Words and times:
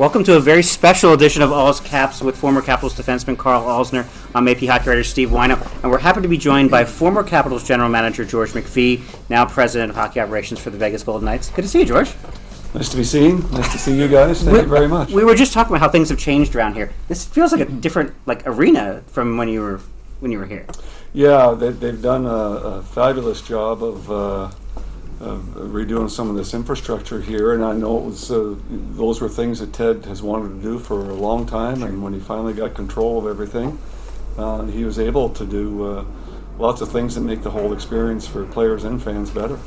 Welcome 0.00 0.24
to 0.24 0.36
a 0.36 0.40
very 0.40 0.62
special 0.62 1.12
edition 1.12 1.42
of 1.42 1.52
All's 1.52 1.78
Caps 1.78 2.22
with 2.22 2.34
former 2.34 2.62
Capitals 2.62 2.94
defenseman 2.94 3.36
Karl 3.36 3.64
Alzner. 3.64 4.06
I'm 4.34 4.48
AP 4.48 4.60
hockey 4.60 4.88
writer 4.88 5.04
Steve 5.04 5.28
Whyno, 5.28 5.60
and 5.82 5.92
we're 5.92 5.98
happy 5.98 6.22
to 6.22 6.26
be 6.26 6.38
joined 6.38 6.70
by 6.70 6.86
former 6.86 7.22
Capitals 7.22 7.68
general 7.68 7.90
manager 7.90 8.24
George 8.24 8.52
McPhee, 8.52 9.02
now 9.28 9.44
president 9.44 9.90
of 9.90 9.96
hockey 9.96 10.18
operations 10.18 10.58
for 10.58 10.70
the 10.70 10.78
Vegas 10.78 11.02
Golden 11.02 11.26
Knights. 11.26 11.50
Good 11.50 11.60
to 11.60 11.68
see 11.68 11.80
you, 11.80 11.84
George. 11.84 12.14
Nice 12.72 12.88
to 12.88 12.96
be 12.96 13.04
seen. 13.04 13.40
Nice 13.50 13.70
to 13.72 13.78
see 13.78 13.94
you 13.94 14.08
guys. 14.08 14.42
Thank 14.42 14.62
you 14.62 14.68
very 14.68 14.88
much. 14.88 15.10
We 15.10 15.22
were 15.22 15.34
just 15.34 15.52
talking 15.52 15.70
about 15.70 15.82
how 15.82 15.90
things 15.90 16.08
have 16.08 16.18
changed 16.18 16.56
around 16.56 16.76
here. 16.76 16.94
This 17.08 17.26
feels 17.26 17.52
like 17.52 17.60
a 17.60 17.70
different 17.70 18.14
like 18.24 18.46
arena 18.46 19.02
from 19.08 19.36
when 19.36 19.50
you 19.50 19.60
were 19.60 19.82
when 20.20 20.32
you 20.32 20.38
were 20.38 20.46
here. 20.46 20.64
Yeah, 21.12 21.52
they, 21.52 21.72
they've 21.72 22.00
done 22.00 22.24
a, 22.24 22.28
a 22.28 22.82
fabulous 22.84 23.42
job 23.42 23.82
of, 23.82 24.10
uh, 24.10 24.50
of 25.20 25.40
redoing 25.54 26.08
some 26.08 26.30
of 26.30 26.36
this 26.36 26.54
infrastructure 26.54 27.20
here, 27.20 27.52
and 27.52 27.62
I 27.62 27.74
know 27.74 27.98
it 27.98 28.04
was 28.04 28.30
uh, 28.30 28.54
those 28.68 29.20
were 29.20 29.28
things 29.28 29.60
that 29.60 29.72
Ted 29.72 30.06
has 30.06 30.22
wanted 30.22 30.48
to 30.56 30.62
do 30.62 30.78
for 30.78 31.10
a 31.10 31.14
long 31.14 31.46
time, 31.46 31.82
and 31.82 32.02
when 32.02 32.14
he 32.14 32.20
finally 32.20 32.54
got 32.54 32.74
control 32.74 33.18
of 33.18 33.26
everything, 33.26 33.78
uh, 34.38 34.64
he 34.64 34.84
was 34.84 34.98
able 34.98 35.28
to 35.30 35.44
do 35.44 35.84
uh, 35.84 36.04
lots 36.58 36.80
of 36.80 36.90
things 36.90 37.14
that 37.14 37.20
make 37.20 37.42
the 37.42 37.50
whole 37.50 37.74
experience 37.74 38.26
for 38.26 38.46
players 38.46 38.84
and 38.84 39.02
fans 39.02 39.30
better. 39.30 39.58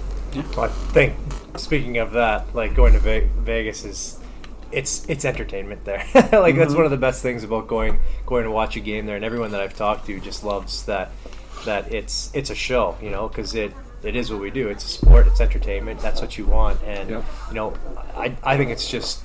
Well, 0.55 0.61
I 0.61 0.67
think 0.69 1.15
speaking 1.55 1.97
of 1.99 2.13
that, 2.13 2.55
like 2.55 2.73
going 2.73 2.93
to 2.93 2.99
Ve- 2.99 3.29
Vegas 3.37 3.85
is 3.85 4.19
it's 4.71 5.07
it's 5.07 5.23
entertainment 5.23 5.85
there. 5.85 6.03
like 6.31 6.55
that's 6.55 6.73
one 6.73 6.85
of 6.85 6.91
the 6.91 6.97
best 6.97 7.21
things 7.21 7.43
about 7.43 7.67
going 7.67 7.99
going 8.25 8.43
to 8.45 8.51
watch 8.51 8.75
a 8.75 8.79
game 8.79 9.05
there, 9.05 9.15
and 9.15 9.23
everyone 9.23 9.51
that 9.51 9.61
I've 9.61 9.75
talked 9.75 10.07
to 10.07 10.19
just 10.19 10.43
loves 10.43 10.85
that 10.85 11.11
that 11.65 11.93
it's 11.93 12.31
it's 12.33 12.49
a 12.49 12.55
show, 12.55 12.97
you 13.01 13.11
know, 13.11 13.27
because 13.27 13.53
it 13.53 13.71
it 14.03 14.15
is 14.15 14.31
what 14.31 14.39
we 14.41 14.51
do. 14.51 14.69
It's 14.69 14.85
a 14.85 14.87
sport. 14.87 15.27
It's 15.27 15.41
entertainment. 15.41 15.99
That's 15.99 16.21
what 16.21 16.37
you 16.37 16.45
want, 16.45 16.81
and 16.83 17.09
Yep. 17.09 17.25
you 17.49 17.53
know, 17.55 17.73
I 18.15 18.35
I 18.43 18.57
think 18.57 18.71
it's 18.71 18.89
just. 18.89 19.21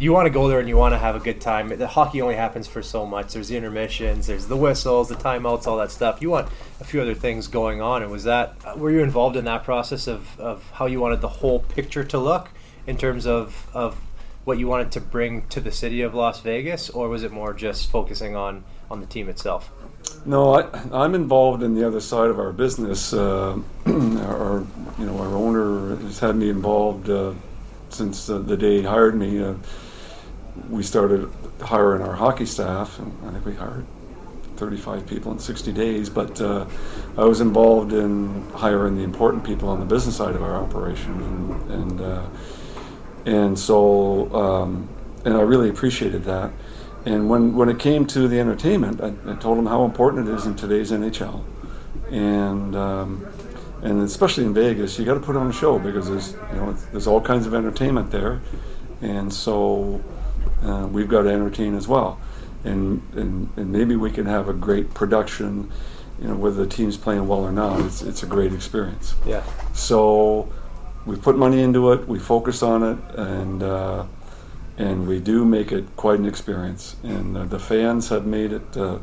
You 0.00 0.12
want 0.12 0.26
to 0.26 0.30
go 0.30 0.48
there 0.48 0.58
and 0.58 0.68
you 0.68 0.76
want 0.76 0.92
to 0.94 0.98
have 0.98 1.14
a 1.14 1.20
good 1.20 1.40
time. 1.40 1.68
The 1.68 1.86
hockey 1.86 2.20
only 2.20 2.34
happens 2.34 2.66
for 2.66 2.82
so 2.82 3.06
much. 3.06 3.32
There's 3.34 3.46
the 3.46 3.56
intermissions, 3.56 4.26
there's 4.26 4.48
the 4.48 4.56
whistles, 4.56 5.08
the 5.08 5.14
timeouts, 5.14 5.68
all 5.68 5.76
that 5.76 5.92
stuff. 5.92 6.20
You 6.20 6.30
want 6.30 6.48
a 6.80 6.84
few 6.84 7.00
other 7.00 7.14
things 7.14 7.46
going 7.46 7.80
on. 7.80 8.02
And 8.02 8.10
was 8.10 8.24
that 8.24 8.76
were 8.76 8.90
you 8.90 9.04
involved 9.04 9.36
in 9.36 9.44
that 9.44 9.62
process 9.62 10.08
of, 10.08 10.38
of 10.40 10.68
how 10.72 10.86
you 10.86 10.98
wanted 10.98 11.20
the 11.20 11.28
whole 11.28 11.60
picture 11.60 12.02
to 12.02 12.18
look 12.18 12.48
in 12.88 12.96
terms 12.96 13.24
of 13.24 13.68
of 13.72 14.00
what 14.44 14.58
you 14.58 14.66
wanted 14.66 14.90
to 14.92 15.00
bring 15.00 15.46
to 15.48 15.60
the 15.60 15.70
city 15.70 16.02
of 16.02 16.12
Las 16.12 16.40
Vegas, 16.40 16.90
or 16.90 17.08
was 17.08 17.22
it 17.22 17.30
more 17.30 17.54
just 17.54 17.88
focusing 17.88 18.34
on 18.34 18.64
on 18.90 19.00
the 19.00 19.06
team 19.06 19.28
itself? 19.28 19.70
No, 20.24 20.54
I, 20.54 20.68
I'm 20.92 21.14
involved 21.14 21.62
in 21.62 21.74
the 21.74 21.86
other 21.86 22.00
side 22.00 22.30
of 22.30 22.38
our 22.38 22.52
business. 22.52 23.12
Uh, 23.12 23.58
our, 23.86 24.64
you 24.98 25.06
know, 25.06 25.18
our 25.18 25.34
owner 25.34 25.96
has 25.96 26.18
had 26.18 26.36
me 26.36 26.50
involved 26.50 27.08
uh, 27.10 27.32
since 27.90 28.28
uh, 28.28 28.38
the 28.38 28.56
day 28.56 28.78
he 28.78 28.82
hired 28.82 29.14
me. 29.14 29.42
Uh, 29.42 29.54
we 30.68 30.82
started 30.82 31.30
hiring 31.60 32.02
our 32.02 32.14
hockey 32.14 32.46
staff, 32.46 32.98
and 32.98 33.12
I 33.26 33.30
think 33.32 33.46
we 33.46 33.54
hired 33.54 33.86
35 34.56 35.06
people 35.06 35.32
in 35.32 35.38
60 35.38 35.72
days. 35.72 36.10
But 36.10 36.40
uh, 36.40 36.66
I 37.16 37.24
was 37.24 37.40
involved 37.40 37.92
in 37.92 38.48
hiring 38.50 38.96
the 38.96 39.04
important 39.04 39.44
people 39.44 39.68
on 39.68 39.80
the 39.80 39.86
business 39.86 40.16
side 40.16 40.34
of 40.34 40.42
our 40.42 40.56
operation, 40.56 41.12
and 41.22 41.70
and, 41.70 42.00
uh, 42.00 42.26
and 43.26 43.58
so 43.58 44.34
um, 44.34 44.88
and 45.24 45.36
I 45.36 45.42
really 45.42 45.68
appreciated 45.68 46.24
that. 46.24 46.50
And 47.06 47.28
when, 47.28 47.54
when 47.54 47.68
it 47.68 47.78
came 47.78 48.06
to 48.06 48.28
the 48.28 48.38
entertainment, 48.38 49.00
I, 49.00 49.12
I 49.30 49.34
told 49.36 49.58
them 49.58 49.66
how 49.66 49.84
important 49.84 50.28
it 50.28 50.34
is 50.34 50.46
in 50.46 50.54
today's 50.56 50.90
NHL, 50.90 51.44
and 52.10 52.74
um, 52.76 53.26
and 53.82 54.02
especially 54.02 54.44
in 54.44 54.52
Vegas, 54.52 54.98
you 54.98 55.04
got 55.04 55.14
to 55.14 55.20
put 55.20 55.36
on 55.36 55.48
a 55.48 55.52
show 55.52 55.78
because 55.78 56.08
there's 56.08 56.32
you 56.32 56.56
know 56.56 56.72
there's 56.92 57.06
all 57.06 57.20
kinds 57.20 57.46
of 57.46 57.54
entertainment 57.54 58.10
there, 58.10 58.40
and 59.00 59.32
so 59.32 60.02
uh, 60.64 60.88
we've 60.90 61.08
got 61.08 61.22
to 61.22 61.30
entertain 61.30 61.76
as 61.76 61.86
well, 61.86 62.18
and, 62.64 63.00
and 63.14 63.48
and 63.56 63.70
maybe 63.70 63.96
we 63.96 64.10
can 64.10 64.26
have 64.26 64.48
a 64.48 64.52
great 64.52 64.92
production, 64.92 65.70
you 66.20 66.28
know 66.28 66.34
whether 66.34 66.64
the 66.64 66.66
team's 66.66 66.96
playing 66.96 67.26
well 67.28 67.40
or 67.40 67.52
not. 67.52 67.80
It's 67.80 68.02
it's 68.02 68.22
a 68.22 68.26
great 68.26 68.52
experience. 68.52 69.14
Yeah. 69.24 69.44
So 69.72 70.52
we 71.06 71.16
put 71.16 71.38
money 71.38 71.62
into 71.62 71.92
it, 71.92 72.06
we 72.08 72.18
focus 72.18 72.62
on 72.62 72.82
it, 72.82 72.98
and 73.16 73.62
uh, 73.62 74.04
and 74.78 75.06
we 75.06 75.18
do 75.18 75.44
make 75.44 75.72
it 75.72 75.84
quite 75.96 76.18
an 76.18 76.26
experience. 76.26 76.96
And 77.02 77.36
uh, 77.36 77.44
the 77.44 77.58
fans 77.58 78.08
have 78.08 78.26
made 78.26 78.52
it. 78.52 78.76
Uh, 78.76 78.98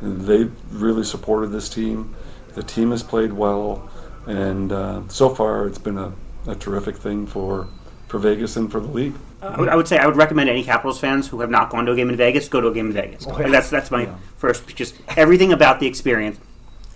they've 0.00 0.52
really 0.70 1.04
supported 1.04 1.48
this 1.48 1.68
team. 1.68 2.14
The 2.54 2.62
team 2.62 2.90
has 2.92 3.02
played 3.02 3.32
well, 3.32 3.90
and 4.26 4.72
uh, 4.72 5.02
so 5.08 5.28
far 5.28 5.66
it's 5.66 5.78
been 5.78 5.98
a, 5.98 6.12
a 6.46 6.54
terrific 6.54 6.96
thing 6.96 7.26
for 7.26 7.68
for 8.08 8.18
Vegas 8.18 8.56
and 8.56 8.70
for 8.70 8.78
the 8.78 8.88
league. 8.88 9.14
I 9.40 9.58
would, 9.58 9.68
I 9.70 9.74
would 9.74 9.88
say 9.88 9.98
I 9.98 10.06
would 10.06 10.16
recommend 10.16 10.48
any 10.48 10.62
Capitals 10.62 11.00
fans 11.00 11.26
who 11.26 11.40
have 11.40 11.50
not 11.50 11.70
gone 11.70 11.86
to 11.86 11.92
a 11.92 11.96
game 11.96 12.10
in 12.10 12.16
Vegas 12.16 12.48
go 12.48 12.60
to 12.60 12.68
a 12.68 12.74
game 12.74 12.86
in 12.86 12.92
Vegas. 12.92 13.26
And 13.26 13.52
that's 13.52 13.70
that's 13.70 13.90
my 13.90 14.08
first. 14.36 14.68
Just 14.76 14.94
everything 15.16 15.52
about 15.52 15.80
the 15.80 15.86
experience. 15.86 16.38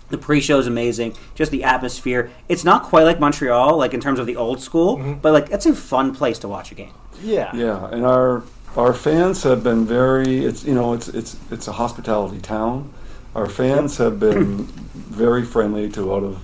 The 0.09 0.17
pre-show 0.17 0.57
is 0.57 0.67
amazing. 0.67 1.17
Just 1.35 1.51
the 1.51 1.65
atmosphere. 1.65 2.31
It's 2.47 2.63
not 2.63 2.83
quite 2.83 3.03
like 3.03 3.19
Montreal, 3.19 3.75
like 3.75 3.93
in 3.93 3.99
terms 3.99 4.19
of 4.19 4.25
the 4.25 4.37
old 4.37 4.61
school, 4.61 5.17
but 5.21 5.33
like 5.33 5.49
it's 5.49 5.65
a 5.65 5.75
fun 5.75 6.15
place 6.15 6.39
to 6.39 6.47
watch 6.47 6.71
a 6.71 6.75
game. 6.75 6.93
Yeah. 7.21 7.55
Yeah, 7.55 7.89
and 7.89 8.05
our 8.05 8.43
our 8.75 8.93
fans 8.93 9.43
have 9.43 9.63
been 9.63 9.85
very. 9.85 10.45
It's 10.45 10.63
you 10.63 10.73
know 10.73 10.93
it's 10.93 11.07
it's 11.07 11.37
it's 11.51 11.67
a 11.67 11.73
hospitality 11.73 12.39
town. 12.39 12.93
Our 13.35 13.47
fans 13.47 13.97
have 13.97 14.19
been 14.19 14.63
very 14.93 15.43
friendly 15.43 15.89
to 15.91 16.13
out 16.13 16.23
of 16.23 16.43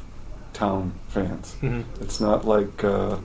town 0.54 0.94
fans. 1.10 1.56
It's 2.02 2.20
not 2.20 2.46
like 2.46 2.84
uh, 2.84 3.18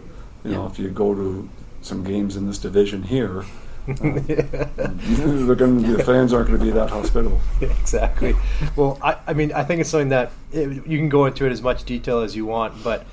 you 0.44 0.52
know 0.52 0.66
if 0.66 0.78
you 0.78 0.88
go 0.90 1.14
to 1.14 1.48
some 1.82 2.04
games 2.04 2.36
in 2.36 2.46
this 2.46 2.58
division 2.58 3.02
here. 3.02 3.44
uh, 3.88 3.94
they're 3.96 5.54
going 5.54 5.82
to, 5.82 5.96
the 5.96 6.04
fans 6.04 6.34
aren't 6.34 6.48
going 6.48 6.58
to 6.58 6.64
be 6.64 6.70
that 6.70 6.90
hospitable. 6.90 7.40
exactly. 7.62 8.34
Well, 8.76 8.98
I, 9.02 9.16
I 9.26 9.32
mean, 9.32 9.50
I 9.52 9.64
think 9.64 9.80
it's 9.80 9.88
something 9.88 10.10
that 10.10 10.30
it, 10.52 10.86
you 10.86 10.98
can 10.98 11.08
go 11.08 11.24
into 11.24 11.46
it 11.46 11.52
as 11.52 11.62
much 11.62 11.84
detail 11.84 12.20
as 12.20 12.36
you 12.36 12.44
want, 12.44 12.84
but 12.84 13.06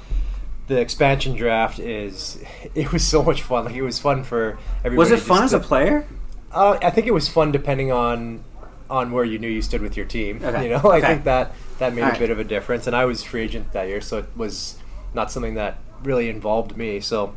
the 0.68 0.80
expansion 0.80 1.36
draft 1.36 1.80
is 1.80 2.40
it 2.76 2.92
was 2.92 3.06
so 3.06 3.22
much 3.24 3.42
fun. 3.42 3.66
Like 3.66 3.76
it 3.76 3.82
was 3.82 4.00
fun 4.00 4.24
for 4.24 4.58
everybody. 4.80 4.98
Was 4.98 5.12
it 5.12 5.20
fun 5.20 5.44
as 5.44 5.54
a 5.54 5.60
player? 5.60 6.08
Uh, 6.52 6.78
I 6.82 6.90
think 6.90 7.06
it 7.08 7.14
was 7.14 7.28
fun 7.28 7.52
depending 7.52 7.92
on 7.92 8.44
on 8.90 9.12
where 9.12 9.24
you 9.26 9.40
knew 9.40 9.48
you 9.50 9.62
stood 9.62 9.82
with 9.82 9.98
your 9.98 10.06
team. 10.06 10.40
Okay. 10.44 10.64
You 10.64 10.70
know, 10.70 10.92
I 10.92 11.02
think 11.02 11.24
that 11.26 11.54
that 11.80 11.94
made 11.94 12.02
All 12.04 12.08
a 12.10 12.12
right. 12.12 12.20
bit 12.20 12.30
of 12.30 12.40
a 12.40 12.44
difference. 12.44 12.88
And 12.88 12.96
I 12.96 13.06
was 13.06 13.24
free 13.24 13.42
agent 13.42 13.72
that 13.74 13.88
year, 13.88 14.00
so 14.02 14.20
it 14.20 14.26
was 14.36 14.78
not 15.14 15.32
something 15.32 15.56
that 15.56 15.78
really 16.04 16.30
involved 16.30 16.78
me. 16.78 17.00
So 17.00 17.36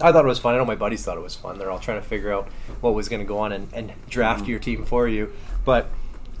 I 0.00 0.12
thought 0.12 0.24
it 0.24 0.28
was 0.28 0.38
fun. 0.38 0.54
I 0.54 0.58
know 0.58 0.64
my 0.64 0.74
buddies 0.74 1.04
thought 1.04 1.16
it 1.16 1.22
was 1.22 1.36
fun. 1.36 1.58
They're 1.58 1.70
all 1.70 1.78
trying 1.78 2.00
to 2.00 2.06
figure 2.06 2.32
out 2.32 2.48
what 2.80 2.94
was 2.94 3.08
going 3.08 3.20
to 3.20 3.26
go 3.26 3.38
on 3.38 3.52
and, 3.52 3.68
and 3.72 3.92
draft 4.08 4.42
Mm-hmm. 4.42 4.50
your 4.50 4.58
team 4.60 4.84
for 4.84 5.06
you. 5.08 5.32
But 5.64 5.90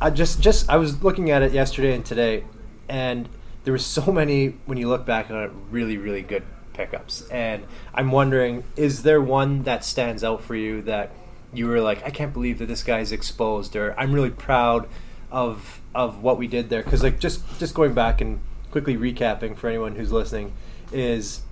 I 0.00 0.10
just 0.10 0.40
just 0.40 0.68
I 0.70 0.76
was 0.76 1.02
looking 1.02 1.30
at 1.30 1.42
it 1.42 1.52
yesterday 1.52 1.94
and 1.94 2.04
today, 2.04 2.44
and 2.88 3.28
there 3.68 3.74
were 3.74 3.78
so 3.78 4.10
many 4.10 4.54
when 4.64 4.78
you 4.78 4.88
look 4.88 5.04
back 5.04 5.30
on 5.30 5.42
it, 5.42 5.50
really 5.70 5.98
really 5.98 6.22
good 6.22 6.42
pickups. 6.72 7.28
And 7.28 7.64
I'm 7.92 8.10
wondering, 8.10 8.64
is 8.76 9.02
there 9.02 9.20
one 9.20 9.64
that 9.64 9.84
stands 9.84 10.24
out 10.24 10.42
for 10.42 10.54
you 10.54 10.80
that 10.82 11.10
you 11.52 11.66
were 11.66 11.82
like, 11.82 12.02
I 12.02 12.08
can't 12.08 12.32
believe 12.32 12.60
that 12.60 12.66
this 12.66 12.82
guy's 12.82 13.12
exposed, 13.12 13.76
or 13.76 13.94
I'm 14.00 14.12
really 14.12 14.30
proud 14.30 14.88
of 15.30 15.82
of 15.94 16.22
what 16.22 16.38
we 16.38 16.46
did 16.46 16.70
there? 16.70 16.82
Because 16.82 17.02
like 17.02 17.20
just 17.20 17.42
just 17.58 17.74
going 17.74 17.92
back 17.92 18.22
and 18.22 18.40
quickly 18.70 18.96
recapping 18.96 19.54
for 19.54 19.68
anyone 19.68 19.96
who's 19.96 20.12
listening 20.12 20.54
is 20.90 21.42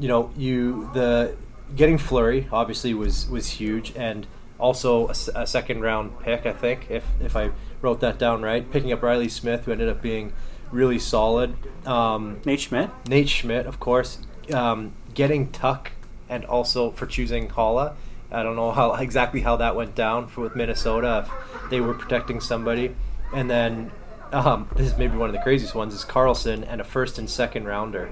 you 0.00 0.08
know, 0.08 0.32
you 0.36 0.90
the 0.94 1.36
getting 1.76 1.96
Fleury 1.96 2.48
obviously 2.50 2.92
was 2.92 3.30
was 3.30 3.50
huge, 3.50 3.92
and 3.94 4.26
also 4.58 5.06
a 5.10 5.46
second 5.46 5.82
round 5.82 6.18
pick, 6.18 6.44
I 6.44 6.52
think, 6.52 6.90
if 6.90 7.04
if 7.20 7.36
I 7.36 7.52
wrote 7.82 8.00
that 8.00 8.18
down 8.18 8.42
right. 8.42 8.68
Picking 8.68 8.92
up 8.92 9.00
Reilly 9.00 9.28
Smith, 9.28 9.66
who 9.66 9.70
ended 9.70 9.88
up 9.88 10.02
being 10.02 10.32
really 10.70 10.98
solid. 10.98 11.56
Um, 11.86 12.40
Nate 12.44 12.60
Schmidt. 12.60 12.90
Nate 13.08 13.28
Schmidt, 13.28 13.66
of 13.66 13.80
course, 13.80 14.18
um, 14.52 14.92
getting 15.14 15.50
Tuch, 15.50 15.92
and 16.28 16.44
also 16.44 16.90
for 16.90 17.06
choosing 17.06 17.48
Haula. 17.48 17.94
I 18.30 18.42
don't 18.42 18.56
know 18.56 18.72
how 18.72 18.94
exactly 19.00 19.40
how 19.40 19.56
that 19.56 19.76
went 19.76 19.94
down 19.94 20.28
for 20.28 20.42
with 20.42 20.56
Minnesota. 20.56 21.26
If 21.64 21.70
they 21.70 21.80
were 21.80 21.94
protecting 21.94 22.40
somebody, 22.40 22.94
and 23.34 23.50
then 23.50 23.90
um, 24.32 24.68
this 24.76 24.92
is 24.92 24.98
maybe 24.98 25.16
one 25.16 25.28
of 25.28 25.34
the 25.34 25.42
craziest 25.42 25.74
ones 25.74 25.94
is 25.94 26.04
Karlsson 26.04 26.64
and 26.68 26.80
a 26.80 26.84
first 26.84 27.18
and 27.18 27.28
second 27.28 27.64
rounder 27.64 28.10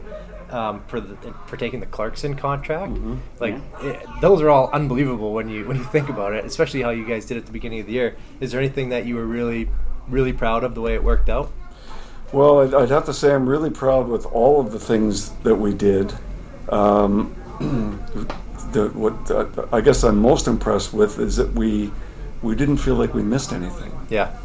um, 0.51 0.85
for 0.87 1.01
the 1.01 1.17
for 1.47 1.57
taking 1.57 1.81
the 1.81 1.87
Clarkson 1.87 2.37
contract. 2.37 2.93
Like 3.41 3.57
it, 3.81 4.07
those 4.21 4.41
are 4.41 4.51
all 4.51 4.71
unbelievable 4.73 5.33
when 5.33 5.49
you 5.49 5.67
when 5.67 5.77
you 5.77 5.85
think 5.85 6.09
about 6.09 6.33
it, 6.33 6.45
especially 6.45 6.83
how 6.83 6.91
you 6.91 7.07
guys 7.07 7.27
did 7.27 7.37
at 7.37 7.47
the 7.47 7.53
beginning 7.53 7.81
of 7.81 7.87
the 7.87 7.93
year. 7.93 8.17
Is 8.41 8.53
there 8.53 8.61
anything 8.61 8.91
that 8.91 9.07
you 9.07 9.17
were 9.17 9.27
really 9.27 9.69
really 10.09 10.33
proud 10.33 10.65
of 10.65 10.75
the 10.75 10.81
way 10.81 10.95
it 10.95 11.03
worked 11.03 11.29
out? 11.29 11.51
Well, 12.33 12.61
I'd, 12.61 12.75
I'd 12.75 12.91
have 12.91 13.07
to 13.07 13.15
say 13.15 13.33
I'm 13.33 13.49
really 13.49 13.71
proud 13.71 14.09
with 14.09 14.27
all 14.27 14.61
of 14.61 14.73
the 14.73 14.79
things 14.79 15.31
that 15.45 15.55
we 15.55 15.73
did. 15.73 16.13
Um, 16.69 17.35
the, 18.73 18.89
what 18.95 19.31
uh, 19.31 19.67
I 19.73 19.81
guess 19.81 20.03
I'm 20.03 20.21
most 20.21 20.49
impressed 20.49 20.93
with 20.93 21.19
is 21.19 21.37
that 21.37 21.53
we 21.53 21.93
we 22.43 22.55
didn't 22.55 22.77
feel 22.77 22.97
like 22.97 23.15
we 23.15 23.23
missed 23.23 23.53
anything. 23.53 23.93
Yeah. 24.11 24.37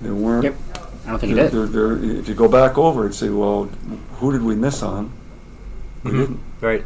There 0.00 0.14
weren't. 0.14 0.44
Yep. 0.44 0.56
I 1.04 1.10
don't 1.10 1.18
think 1.18 1.30
he 1.30 1.34
there, 1.34 1.50
did. 1.50 1.72
there, 1.72 1.94
there, 1.94 2.18
if 2.20 2.28
you 2.28 2.34
go 2.34 2.48
back 2.48 2.78
over 2.78 3.04
and 3.04 3.14
say, 3.14 3.28
well, 3.28 3.64
who 4.14 4.32
did 4.32 4.42
we 4.42 4.54
miss 4.54 4.82
on? 4.82 5.12
We 6.04 6.12
didn't. 6.12 6.40
Right. 6.60 6.84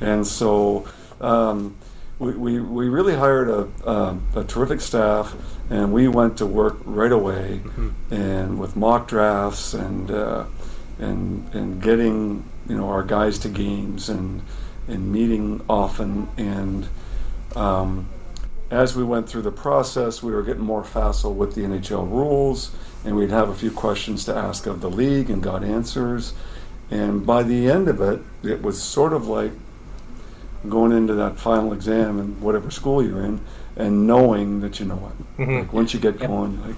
And 0.00 0.26
so 0.26 0.86
um, 1.20 1.76
we, 2.20 2.32
we, 2.32 2.60
we 2.60 2.88
really 2.88 3.14
hired 3.14 3.48
a, 3.48 3.90
um, 3.90 4.22
a 4.36 4.44
terrific 4.44 4.82
staff, 4.82 5.34
and 5.70 5.90
we 5.90 6.06
went 6.06 6.36
to 6.38 6.46
work 6.46 6.76
right 6.84 7.10
away, 7.10 7.62
and 8.10 8.60
with 8.60 8.76
mock 8.76 9.08
drafts 9.08 9.72
and 9.72 10.10
uh, 10.10 10.44
and 10.98 11.52
and 11.54 11.82
getting 11.82 12.44
you 12.68 12.76
know 12.76 12.88
our 12.88 13.02
guys 13.02 13.38
to 13.40 13.48
games 13.48 14.10
and 14.10 14.42
and 14.86 15.10
meeting 15.10 15.64
often 15.68 16.28
and. 16.36 16.88
Um, 17.56 18.08
as 18.70 18.94
we 18.94 19.02
went 19.02 19.28
through 19.28 19.42
the 19.42 19.50
process, 19.50 20.22
we 20.22 20.30
were 20.30 20.44
getting 20.44 20.62
more 20.62 20.84
facile 20.84 21.34
with 21.34 21.56
the 21.56 21.62
NHL 21.62 22.08
rules, 22.08 22.70
and 23.04 23.16
we'd 23.16 23.30
have 23.30 23.48
a 23.48 23.54
few 23.54 23.72
questions 23.72 24.24
to 24.26 24.36
ask 24.36 24.66
of 24.66 24.80
the 24.80 24.88
league 24.88 25.28
and 25.28 25.42
got 25.42 25.64
answers. 25.64 26.34
And 26.88 27.26
by 27.26 27.42
the 27.42 27.68
end 27.68 27.88
of 27.88 28.00
it, 28.00 28.20
it 28.44 28.62
was 28.62 28.80
sort 28.80 29.12
of 29.12 29.26
like 29.26 29.50
going 30.68 30.92
into 30.92 31.14
that 31.14 31.38
final 31.38 31.72
exam 31.72 32.18
in 32.18 32.40
whatever 32.40 32.70
school 32.70 33.02
you're 33.02 33.24
in 33.24 33.40
and 33.76 34.06
knowing 34.06 34.60
that 34.60 34.78
you 34.78 34.86
know 34.86 35.10
it. 35.38 35.48
Like 35.60 35.72
once 35.72 35.94
you 35.94 36.00
get 36.00 36.18
going, 36.18 36.60
like, 36.66 36.76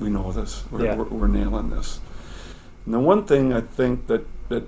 we 0.00 0.10
know 0.10 0.32
this, 0.32 0.64
we're, 0.70 0.84
Yeah. 0.84 0.96
we're, 0.96 1.04
we're 1.04 1.26
nailing 1.28 1.70
this. 1.70 2.00
And 2.84 2.94
the 2.94 2.98
one 2.98 3.24
thing 3.24 3.52
I 3.52 3.60
think 3.60 4.06
that, 4.08 4.26
that 4.48 4.64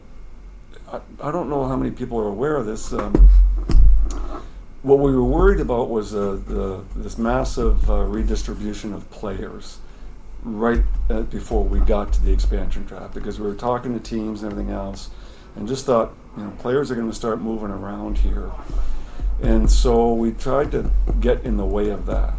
I, 0.92 1.00
I 1.20 1.30
don't 1.32 1.48
know 1.50 1.66
how 1.66 1.74
many 1.76 1.90
people 1.90 2.18
are 2.20 2.28
aware 2.28 2.56
of 2.56 2.66
this. 2.66 2.92
Um, 2.92 3.28
what 4.82 4.98
we 5.00 5.12
were 5.12 5.24
worried 5.24 5.60
about 5.60 5.88
was 5.90 6.14
uh, 6.14 6.38
the, 6.46 6.84
this 6.94 7.16
massive 7.18 7.88
uh, 7.90 8.02
redistribution 8.02 8.92
of 8.92 9.10
players 9.10 9.78
right 10.42 10.82
uh, 11.08 11.22
before 11.22 11.64
we 11.64 11.80
got 11.80 12.12
to 12.12 12.22
the 12.22 12.30
expansion 12.30 12.84
draft 12.84 13.14
because 13.14 13.40
we 13.40 13.46
were 13.46 13.54
talking 13.54 13.94
to 13.94 14.00
teams 14.00 14.42
and 14.42 14.52
everything 14.52 14.72
else 14.74 15.08
and 15.56 15.66
just 15.66 15.86
thought, 15.86 16.12
you 16.36 16.44
know, 16.44 16.50
players 16.58 16.90
are 16.90 16.94
going 16.94 17.08
to 17.08 17.16
start 17.16 17.40
moving 17.40 17.70
around 17.70 18.18
here. 18.18 18.50
And 19.42 19.70
so 19.70 20.12
we 20.12 20.32
tried 20.32 20.72
to 20.72 20.90
get 21.20 21.42
in 21.44 21.56
the 21.56 21.66
way 21.66 21.90
of 21.90 22.06
that. 22.06 22.34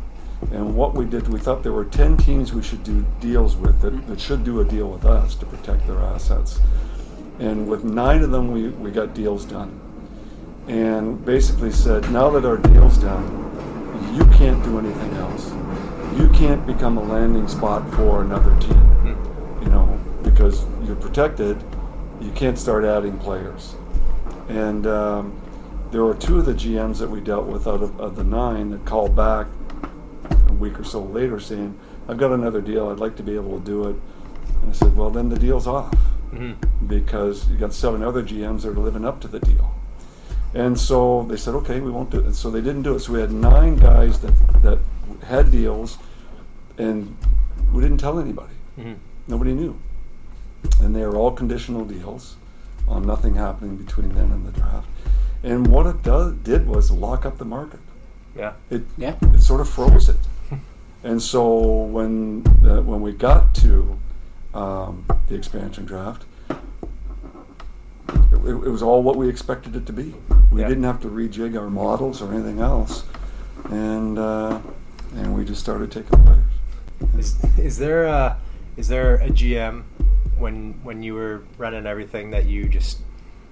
And 0.52 0.76
what 0.76 0.94
we 0.94 1.06
did, 1.06 1.28
we 1.28 1.40
thought 1.40 1.64
there 1.64 1.72
were 1.72 1.86
10 1.86 2.18
teams 2.18 2.54
we 2.54 2.62
should 2.62 2.84
do 2.84 3.06
deals 3.20 3.56
with 3.56 3.82
that, 3.82 4.08
that 4.08 4.20
should 4.20 4.44
do 4.44 4.62
a 4.62 4.66
deal 4.66 4.90
with 4.90 5.06
us 5.06 5.36
to 5.36 5.46
protect 5.46 5.88
their 5.88 6.00
assets. 6.00 6.60
And 7.40 7.68
with 7.68 7.84
nine 7.84 8.22
of 8.22 8.32
them, 8.32 8.52
we, 8.52 8.70
we 8.70 8.92
got 8.92 9.14
deals 9.14 9.46
done 9.46 9.80
and 10.68 11.24
basically 11.24 11.72
said, 11.72 12.10
now 12.12 12.30
that 12.32 12.46
our 12.46 12.58
deal's 12.58 12.98
done, 12.98 13.24
you 14.16 14.26
can't 14.38 14.64
do 14.64 14.80
anything 14.80 15.14
else. 15.16 15.52
You 16.20 16.28
can't 16.30 16.66
become 16.66 16.98
a 16.98 17.04
landing 17.04 17.48
spot 17.48 17.88
for 17.94 18.22
another 18.22 18.58
team, 18.60 18.74
hmm. 18.74 19.64
you 19.64 19.70
know, 19.70 20.00
because 20.24 20.66
you're 20.84 20.96
protected. 20.96 21.62
You 22.22 22.32
can't 22.32 22.58
start 22.58 22.84
adding 22.84 23.18
players. 23.20 23.76
And 24.50 24.86
um, 24.88 25.42
there 25.92 26.04
were 26.04 26.16
two 26.16 26.40
of 26.40 26.46
the 26.46 26.54
GMs 26.54 27.00
that 27.00 27.10
we 27.10 27.20
dealt 27.22 27.46
with 27.48 27.68
out 27.68 27.82
of, 27.82 28.00
of 28.00 28.16
the 28.16 28.24
nine 28.24 28.72
that 28.72 28.86
called 28.86 29.16
back 29.16 29.48
a 30.50 30.54
week 30.54 30.80
or 30.80 30.84
so 30.84 31.02
later 31.02 31.40
saying, 31.40 31.78
I've 32.08 32.18
got 32.18 32.32
another 32.32 32.62
deal. 32.62 32.90
I'd 32.90 33.00
like 33.00 33.16
to 33.18 33.24
be 33.24 33.36
able 33.36 33.60
to 33.60 33.66
do 33.66 33.90
it. 33.90 33.96
And 34.62 34.70
I 34.70 34.74
said, 34.74 34.96
well, 34.96 35.10
then 35.10 35.30
the 35.30 35.40
deal's 35.40 35.68
off 35.68 35.94
because 36.88 37.50
you 37.50 37.58
got 37.58 37.74
seven 37.74 38.04
other 38.04 38.22
GMs 38.24 38.62
that 38.64 38.70
are 38.70 38.74
living 38.74 39.06
up 39.06 39.22
to 39.22 39.28
the 39.28 39.40
deal. 39.40 39.74
And 40.54 40.80
so 40.80 41.24
they 41.24 41.38
said, 41.38 41.54
okay, 41.56 41.80
we 41.80 41.92
won't 41.92 42.10
do 42.10 42.20
it. 42.20 42.26
And 42.26 42.36
so 42.36 42.50
they 42.52 42.62
didn't 42.62 42.84
do 42.84 42.96
it. 42.96 43.00
So 43.02 43.14
we 43.14 43.20
had 43.20 43.32
nine 43.32 43.76
guys 43.76 44.20
that, 44.22 44.34
that 44.62 44.80
had 45.26 45.52
deals, 45.52 45.98
and 46.78 47.16
we 47.74 47.82
didn't 47.82 47.98
tell 47.98 48.20
anybody. 48.20 48.54
Nobody 49.28 49.54
knew. 49.54 49.78
And 50.80 50.96
they 50.96 51.06
were 51.06 51.16
all 51.16 51.32
conditional 51.32 51.84
deals 51.86 52.36
on 52.88 53.06
nothing 53.06 53.36
happening 53.36 53.76
between 53.78 54.10
then 54.14 54.32
and 54.32 54.46
the 54.46 54.52
draft. 54.52 54.88
And 55.44 55.68
what 55.68 55.86
it 55.86 56.02
does, 56.04 56.34
did 56.38 56.68
was 56.68 56.92
lock 56.92 57.26
up 57.26 57.38
the 57.38 57.46
market. 57.46 57.80
Yeah. 58.36 58.54
It, 58.70 58.84
Yeah. 58.98 59.16
it 59.22 59.42
sort 59.42 59.62
of 59.62 59.70
froze 59.70 60.10
it. 60.10 60.18
and 61.04 61.22
so 61.22 61.58
when, 61.84 62.44
uh, 62.66 62.82
when 62.82 63.02
we 63.02 63.12
got 63.14 63.54
to 63.56 63.98
um, 64.54 65.06
the 65.28 65.36
expansion 65.36 65.86
draft, 65.86 66.24
it, 68.10 68.36
it 68.46 68.70
was 68.70 68.82
all 68.82 69.02
what 69.04 69.16
we 69.16 69.28
expected 69.30 69.76
it 69.76 69.86
to 69.88 69.94
be. 69.94 70.14
We 70.52 70.62
Yeah. 70.62 70.68
didn't 70.68 70.84
have 70.84 71.02
to 71.02 71.08
rejig 71.08 71.60
our 71.60 71.70
models 71.70 72.22
or 72.22 72.32
anything 72.34 72.60
else, 72.60 73.04
and 73.70 74.18
uh, 74.20 74.60
and 75.16 75.36
we 75.36 75.44
just 75.46 75.62
started 75.62 75.92
taking 75.92 76.18
players. 76.24 76.44
Is, 77.18 77.44
is 77.58 77.78
there 77.78 78.06
a 78.06 78.38
is 78.78 78.88
there 78.88 79.16
a 79.16 79.30
GM 79.30 79.84
when 80.38 80.74
when 80.84 81.04
you 81.04 81.14
were 81.14 81.44
running 81.58 81.86
everything 81.86 82.32
that 82.32 82.46
you 82.46 82.68
just 82.68 83.00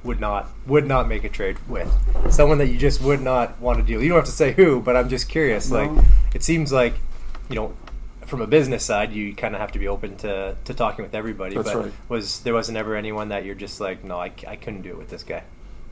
would 0.03 0.19
not 0.19 0.49
would 0.67 0.85
not 0.85 1.07
make 1.07 1.23
a 1.23 1.29
trade 1.29 1.57
with 1.67 1.89
someone 2.29 2.57
that 2.57 2.67
you 2.67 2.77
just 2.77 3.01
would 3.01 3.21
not 3.21 3.59
want 3.59 3.79
to 3.79 3.85
deal? 3.85 4.01
You 4.01 4.09
don't 4.09 4.17
have 4.17 4.25
to 4.25 4.31
say 4.31 4.51
who, 4.51 4.81
but 4.81 4.95
I'm 4.95 5.09
just 5.09 5.29
curious. 5.29 5.69
No. 5.69 5.85
Like 5.85 6.05
it 6.33 6.43
seems 6.43 6.71
like 6.71 6.95
you 7.49 7.55
know 7.55 7.73
from 8.25 8.41
a 8.41 8.47
business 8.47 8.83
side, 8.83 9.11
you 9.11 9.35
kind 9.35 9.53
of 9.53 9.61
have 9.61 9.71
to 9.73 9.79
be 9.79 9.87
open 9.87 10.15
to, 10.17 10.57
to 10.65 10.73
talking 10.73 11.03
with 11.03 11.13
everybody. 11.13 11.55
That's 11.55 11.71
but 11.71 11.83
right. 11.83 11.91
was 12.09 12.39
there 12.41 12.53
wasn't 12.53 12.77
ever 12.77 12.95
anyone 12.95 13.29
that 13.29 13.45
you're 13.45 13.55
just 13.55 13.79
like, 13.79 14.03
no, 14.03 14.17
I, 14.19 14.31
I 14.47 14.55
couldn't 14.55 14.81
do 14.81 14.89
it 14.89 14.97
with 14.97 15.09
this 15.09 15.23
guy. 15.23 15.43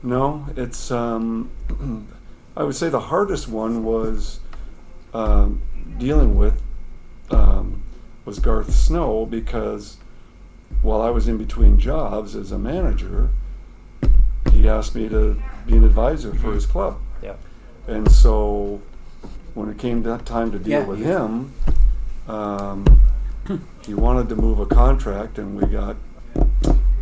No, 0.02 0.46
it's. 0.56 0.90
Um, 0.90 1.50
I 2.56 2.64
would 2.64 2.74
say 2.74 2.88
the 2.88 3.00
hardest 3.00 3.48
one 3.48 3.84
was 3.84 4.40
um, 5.14 5.62
dealing 5.98 6.36
with 6.36 6.60
um, 7.30 7.82
was 8.24 8.38
Garth 8.38 8.74
Snow 8.74 9.24
because 9.24 9.96
while 10.82 11.00
I 11.00 11.10
was 11.10 11.28
in 11.28 11.38
between 11.38 11.78
jobs 11.78 12.34
as 12.36 12.52
a 12.52 12.58
manager, 12.58 13.28
he 14.52 14.68
asked 14.68 14.94
me 14.94 15.08
to 15.08 15.40
be 15.66 15.76
an 15.76 15.84
advisor 15.84 16.34
for 16.34 16.52
his 16.52 16.66
club, 16.66 16.98
Yeah. 17.22 17.34
and 17.86 18.10
so 18.10 18.80
when 19.54 19.68
it 19.68 19.78
came 19.78 20.02
that 20.02 20.26
time 20.26 20.50
to 20.52 20.58
deal 20.58 20.80
Yeah, 20.80 20.86
with 20.86 20.98
you- 20.98 21.04
him, 21.06 21.52
um, 22.28 22.84
he 23.86 23.94
wanted 23.94 24.28
to 24.28 24.36
move 24.36 24.58
a 24.60 24.66
contract, 24.66 25.38
and 25.38 25.56
we 25.60 25.66
got. 25.66 25.96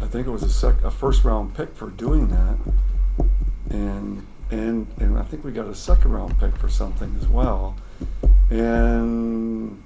I 0.03 0.07
think 0.07 0.27
it 0.27 0.31
was 0.31 0.43
a 0.43 0.49
sec, 0.51 0.83
a 0.83 0.91
first 0.91 1.25
round 1.25 1.55
pick 1.55 1.75
for 1.77 1.91
doing 1.91 2.29
that, 2.29 2.57
and 3.71 4.27
and 4.51 4.87
and 4.99 5.19
I 5.19 5.23
think 5.23 5.45
we 5.45 5.53
got 5.53 5.67
a 5.69 5.75
second 5.75 6.13
round 6.13 6.39
pick 6.41 6.57
for 6.57 6.69
something 6.69 7.15
as 7.21 7.29
well, 7.29 7.77
and 8.51 9.81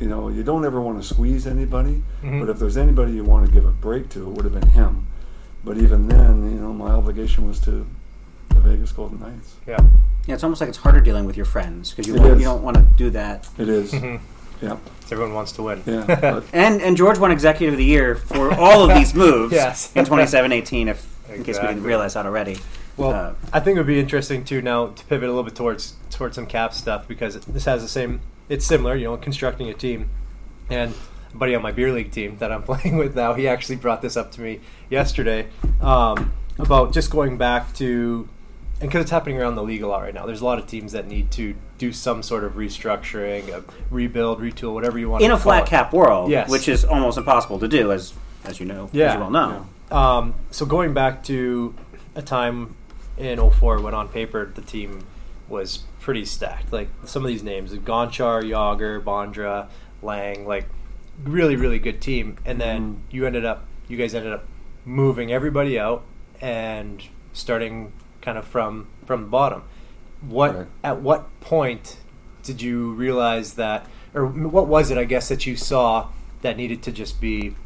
you 0.00 0.08
know 0.08 0.28
you 0.28 0.42
don't 0.42 0.64
ever 0.64 0.80
want 0.80 1.00
to 1.00 1.06
squeeze 1.06 1.46
anybody, 1.46 2.02
Mhm. 2.22 2.40
but 2.40 2.48
if 2.50 2.58
there's 2.58 2.76
anybody 2.76 3.12
you 3.12 3.24
want 3.24 3.46
to 3.46 3.52
give 3.52 3.64
a 3.64 3.70
break 3.72 4.08
to, 4.10 4.22
it 4.22 4.28
would 4.28 4.44
have 4.44 4.54
been 4.58 4.70
him. 4.70 5.06
But 5.64 5.78
even 5.78 6.08
then, 6.08 6.50
you 6.52 6.60
know, 6.60 6.72
my 6.72 6.90
obligation 6.90 7.46
was 7.48 7.58
to 7.60 7.86
the 8.50 8.60
Vegas 8.60 8.92
Golden 8.92 9.18
Knights. 9.20 9.54
Yeah. 9.66 9.78
Yeah, 10.26 10.34
it's 10.34 10.44
almost 10.44 10.60
like 10.60 10.68
it's 10.68 10.78
harder 10.78 11.00
dealing 11.00 11.24
with 11.24 11.36
your 11.36 11.46
friends 11.46 11.90
because 11.92 12.06
you, 12.08 12.14
want, 12.14 12.38
you 12.38 12.44
don't 12.44 12.62
want 12.62 12.76
to 12.76 12.82
do 12.96 13.10
that. 13.10 13.48
It 13.58 13.68
is. 13.68 13.92
Mhm. 13.92 14.20
yeah, 14.60 14.76
Everyone 15.10 15.34
wants 15.34 15.52
to 15.52 15.62
win. 15.62 15.82
yeah. 15.86 16.40
And 16.52 16.80
and 16.82 16.96
George 16.96 17.18
won 17.18 17.30
Executive 17.30 17.74
of 17.74 17.78
the 17.78 17.84
Year 17.84 18.14
for 18.16 18.52
all 18.54 18.88
of 18.90 18.96
these 18.96 19.14
moves 19.24 19.52
Yes. 19.52 19.90
in 19.94 20.04
27-18, 20.04 20.88
if 20.88 21.06
in 21.34 21.42
case 21.44 21.58
we 21.60 21.66
didn't 21.66 21.82
realize 21.84 22.14
that 22.14 22.26
already. 22.26 22.58
Well, 22.96 23.10
Uh, 23.12 23.30
I 23.52 23.60
think 23.60 23.76
it 23.76 23.80
would 23.80 23.86
be 23.86 24.00
interesting 24.00 24.44
too 24.44 24.62
now 24.62 24.86
to 24.88 25.04
pivot 25.04 25.28
a 25.28 25.32
little 25.32 25.42
bit 25.44 25.54
towards 25.54 25.94
towards 26.10 26.34
some 26.36 26.46
cap 26.46 26.72
stuff 26.74 27.06
because 27.08 27.38
this 27.40 27.64
has 27.66 27.82
the 27.82 27.88
same. 27.88 28.20
It's 28.48 28.64
similar, 28.64 28.94
you 28.96 29.04
know, 29.04 29.16
constructing 29.16 29.68
a 29.68 29.74
team. 29.74 30.10
And 30.70 30.94
a 31.32 31.36
buddy 31.36 31.54
on 31.54 31.62
my 31.62 31.72
beer 31.72 31.92
league 31.92 32.10
team 32.10 32.38
that 32.38 32.50
I'm 32.52 32.62
playing 32.70 32.96
with 32.96 33.14
now, 33.14 33.34
he 33.34 33.46
actually 33.48 33.76
brought 33.76 34.02
this 34.02 34.16
up 34.16 34.32
to 34.32 34.40
me 34.40 34.60
yesterday 34.90 35.48
um, 35.80 36.32
about 36.58 36.92
just 36.92 37.10
going 37.10 37.36
back 37.38 37.72
to 37.74 38.28
and 38.78 38.90
because 38.90 39.00
it's 39.02 39.10
happening 39.10 39.40
around 39.40 39.54
the 39.54 39.62
league 39.62 39.82
a 39.82 39.86
lot 39.86 40.02
right 40.02 40.12
now, 40.12 40.26
there's 40.26 40.42
a 40.42 40.44
lot 40.44 40.58
of 40.58 40.66
teams 40.66 40.92
that 40.92 41.06
need 41.08 41.30
to 41.30 41.54
do 41.78 41.94
some 41.94 42.22
sort 42.22 42.44
of 42.44 42.54
restructuring, 42.56 43.48
a 43.48 43.64
rebuild, 43.90 44.38
retool, 44.38 44.74
whatever 44.74 44.98
you 44.98 45.08
want. 45.08 45.22
To 45.22 45.26
do. 45.26 45.32
In 45.32 45.34
a 45.34 45.40
flat 45.40 45.62
it. 45.66 45.70
cap 45.70 45.94
world, 45.94 46.30
Yes. 46.30 46.50
which 46.50 46.68
is 46.68 46.84
almost 46.84 47.16
impossible 47.16 47.58
to 47.60 47.68
do, 47.68 47.90
as 47.90 48.12
as 48.44 48.60
you 48.60 48.66
know, 48.66 48.90
Yeah. 48.92 49.06
as 49.06 49.14
you 49.14 49.20
well 49.20 49.30
know. 49.30 49.66
Um, 49.90 50.34
so 50.50 50.66
going 50.66 50.92
back 50.92 51.24
to 51.24 51.74
a 52.14 52.20
time 52.22 52.76
in 53.16 53.38
04 53.38 53.80
when 53.80 53.94
on 53.94 54.08
paper 54.08 54.50
the 54.54 54.60
team 54.60 55.06
was 55.48 55.84
pretty 56.06 56.24
stacked. 56.24 56.72
Like 56.72 56.88
some 57.04 57.24
of 57.24 57.28
these 57.28 57.42
names, 57.42 57.72
Gonchar, 57.72 58.44
Jagr, 58.44 59.02
Bondra, 59.02 59.66
Lang, 60.02 60.46
like 60.46 60.68
really, 61.24 61.56
really 61.56 61.80
good 61.80 62.00
team. 62.00 62.38
And 62.46 62.60
then 62.60 62.80
mm-hmm. 62.80 63.00
you 63.10 63.26
ended 63.26 63.44
up, 63.44 63.66
you 63.88 63.96
guys 63.96 64.14
ended 64.14 64.32
up 64.32 64.44
moving 64.84 65.32
everybody 65.32 65.76
out 65.80 66.04
and 66.40 67.02
starting 67.32 67.92
kind 68.22 68.38
of 68.38 68.46
from 68.46 68.86
from 69.04 69.22
the 69.22 69.26
bottom. 69.26 69.64
What 70.20 70.56
Right. 70.56 70.66
at 70.84 71.02
what 71.02 71.40
point 71.40 71.96
did 72.44 72.62
you 72.62 72.92
realize 72.92 73.54
that, 73.54 73.88
or 74.14 74.26
what 74.26 74.68
was 74.68 74.92
it? 74.92 74.98
I 74.98 75.04
guess 75.04 75.28
that 75.28 75.44
you 75.44 75.56
saw 75.56 76.10
that 76.42 76.56
needed 76.56 76.84
to 76.84 76.92
just 76.92 77.20
be 77.20 77.56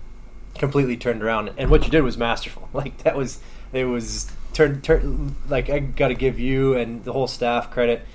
completely 0.54 0.96
turned 0.96 1.22
around. 1.22 1.52
And 1.58 1.70
what 1.70 1.84
you 1.84 1.90
did 1.90 2.02
was 2.02 2.16
masterful. 2.16 2.70
Like 2.72 2.96
that 3.02 3.16
was 3.16 3.40
it 3.74 3.84
was 3.84 4.32
turned 4.54 4.82
turn 4.82 5.36
like 5.46 5.68
I 5.68 5.80
got 5.80 6.08
to 6.08 6.14
give 6.14 6.40
you 6.40 6.74
and 6.74 7.04
the 7.04 7.12
whole 7.12 7.26
staff 7.28 7.70
credit. 7.70 8.06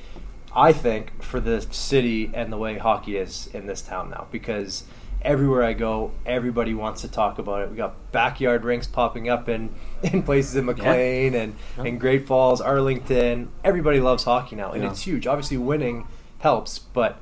I 0.55 0.71
think 0.71 1.21
for 1.21 1.39
the 1.39 1.61
city 1.71 2.31
and 2.33 2.51
the 2.51 2.57
way 2.57 2.77
hockey 2.77 3.17
is 3.17 3.47
in 3.53 3.65
this 3.67 3.81
town 3.81 4.09
now 4.09 4.27
because 4.31 4.85
everywhere 5.21 5.63
I 5.63 5.73
go, 5.73 6.11
everybody 6.25 6.73
wants 6.73 7.01
to 7.01 7.07
talk 7.09 7.39
about 7.39 7.63
it. 7.63 7.71
We 7.71 7.75
got 7.77 8.11
backyard 8.11 8.63
rinks 8.63 8.87
popping 8.87 9.27
up 9.27 9.49
in, 9.49 9.73
in 10.03 10.23
places 10.23 10.55
in 10.55 10.65
McLean 10.65 11.33
and 11.35 11.55
in 11.83 11.97
Great 11.97 12.25
Falls, 12.27 12.61
Arlington. 12.61 13.49
Everybody 13.63 13.99
loves 13.99 14.23
hockey 14.23 14.55
now, 14.55 14.71
and 14.71 14.83
Yeah. 14.83 14.91
it's 14.91 15.01
huge. 15.01 15.27
Obviously, 15.27 15.57
winning 15.57 16.07
helps, 16.39 16.79
but 16.79 17.17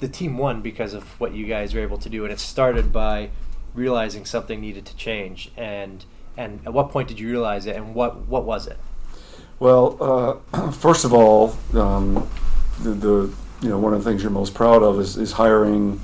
the 0.00 0.08
team 0.08 0.36
won 0.38 0.60
because 0.62 0.94
of 0.94 1.18
what 1.20 1.32
you 1.32 1.46
guys 1.46 1.74
were 1.74 1.80
able 1.80 1.98
to 1.98 2.08
do, 2.08 2.24
and 2.24 2.32
it 2.32 2.40
started 2.40 2.92
by 2.92 3.30
realizing 3.74 4.24
something 4.24 4.60
needed 4.60 4.84
to 4.86 4.96
change. 4.96 5.50
And 5.56 6.04
and 6.36 6.60
at 6.66 6.72
what 6.72 6.90
point 6.90 7.06
did 7.08 7.20
you 7.20 7.28
realize 7.30 7.66
it, 7.66 7.76
and 7.76 7.94
what 7.94 8.26
what 8.26 8.44
was 8.44 8.66
it? 8.66 8.78
Well, 9.60 10.40
uh, 10.52 10.70
first 10.72 11.04
of 11.04 11.12
all, 11.12 11.56
um, 11.74 12.28
the, 12.82 12.90
the 12.90 13.32
you 13.62 13.68
know 13.68 13.78
one 13.78 13.94
of 13.94 14.02
the 14.02 14.10
things 14.10 14.22
you're 14.22 14.30
most 14.30 14.54
proud 14.54 14.82
of 14.82 14.98
is, 15.00 15.16
is 15.16 15.32
hiring 15.32 16.00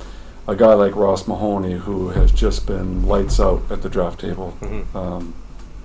a 0.46 0.56
guy 0.56 0.74
like 0.74 0.96
Ross 0.96 1.26
Mahoney, 1.28 1.74
who 1.74 2.08
has 2.10 2.32
just 2.32 2.66
been 2.66 3.06
lights 3.06 3.38
out 3.38 3.62
at 3.70 3.82
the 3.82 3.88
draft 3.88 4.20
table. 4.20 4.56
Um, 4.94 5.34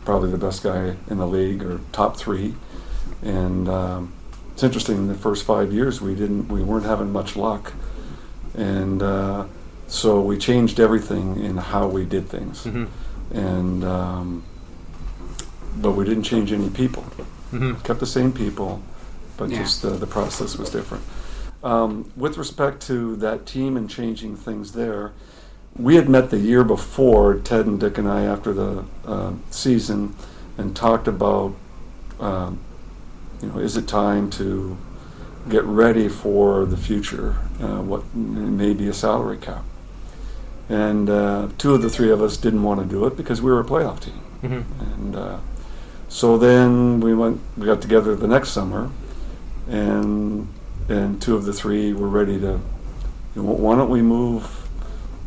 probably 0.05 0.29
the 0.31 0.37
best 0.37 0.63
guy 0.63 0.95
in 1.09 1.17
the 1.17 1.27
league, 1.27 1.63
or 1.63 1.79
top 1.91 2.15
three. 2.17 2.53
And 3.23 3.67
um, 3.67 4.13
it's 4.53 4.63
interesting. 4.63 4.97
In 4.97 5.07
the 5.07 5.15
first 5.15 5.43
five 5.45 5.73
years, 5.73 5.99
we 6.01 6.15
didn't 6.15 6.47
we 6.47 6.61
weren't 6.63 6.85
having 6.85 7.11
much 7.11 7.35
luck, 7.35 7.73
and 8.55 9.01
uh, 9.01 9.45
so 9.87 10.21
we 10.21 10.37
changed 10.37 10.79
everything 10.79 11.43
in 11.43 11.57
how 11.57 11.87
we 11.87 12.05
did 12.05 12.29
things. 12.29 12.65
And 13.31 13.83
um, 13.83 14.43
but 15.77 15.91
we 15.91 16.05
didn't 16.05 16.23
change 16.23 16.51
any 16.53 16.69
people. 16.69 17.03
Kept 17.83 17.99
the 17.99 18.05
same 18.05 18.31
people, 18.31 18.81
but 19.37 19.49
Yeah. 19.49 19.59
just 19.59 19.83
uh, 19.85 19.89
the 19.91 20.07
process 20.07 20.57
was 20.57 20.69
different. 20.69 21.03
Um, 21.63 22.11
with 22.15 22.37
respect 22.37 22.85
to 22.87 23.15
that 23.17 23.45
team 23.45 23.75
and 23.77 23.89
changing 23.89 24.35
things 24.35 24.73
there, 24.73 25.13
we 25.77 25.95
had 25.95 26.07
met 26.07 26.29
the 26.29 26.37
year 26.37 26.63
before, 26.63 27.35
Ted 27.35 27.65
and 27.65 27.79
Dick 27.79 27.97
and 27.97 28.07
I, 28.07 28.23
after 28.23 28.53
the 28.53 28.85
uh, 29.05 29.31
season, 29.49 30.15
and 30.57 30.75
talked 30.75 31.07
about, 31.07 31.53
um, 32.19 32.59
you 33.41 33.49
know, 33.49 33.57
is 33.59 33.75
it 33.75 33.87
time 33.87 34.29
to 34.31 34.77
get 35.49 35.63
ready 35.65 36.07
for 36.07 36.65
the 36.65 36.77
future? 36.77 37.35
Uh, 37.61 37.81
what 37.81 38.15
may 38.15 38.73
be 38.73 38.87
a 38.87 38.93
salary 38.93 39.37
cap? 39.37 39.63
And 40.69 41.09
uh, 41.09 41.49
two 41.57 41.73
of 41.75 41.81
the 41.81 41.89
three 41.89 42.09
of 42.09 42.21
us 42.21 42.37
didn't 42.37 42.63
want 42.63 42.79
to 42.79 42.85
do 42.85 43.05
it 43.05 43.17
because 43.17 43.41
we 43.41 43.51
were 43.51 43.59
a 43.59 43.65
playoff 43.65 43.99
team. 43.99 44.21
And 44.79 45.15
uh, 45.15 45.37
so 46.07 46.37
then 46.37 46.99
we 47.01 47.13
went, 47.13 47.39
we 47.57 47.65
got 47.65 47.81
together 47.81 48.15
the 48.15 48.27
next 48.27 48.49
summer, 48.49 48.89
and 49.67 50.47
and 50.87 51.21
two 51.21 51.35
of 51.35 51.45
the 51.45 51.53
three 51.53 51.93
were 51.93 52.09
ready 52.09 52.39
to. 52.39 52.59
You 53.35 53.43
know, 53.43 53.51
why 53.51 53.75
don't 53.75 53.89
we 53.89 54.01
move 54.01 54.43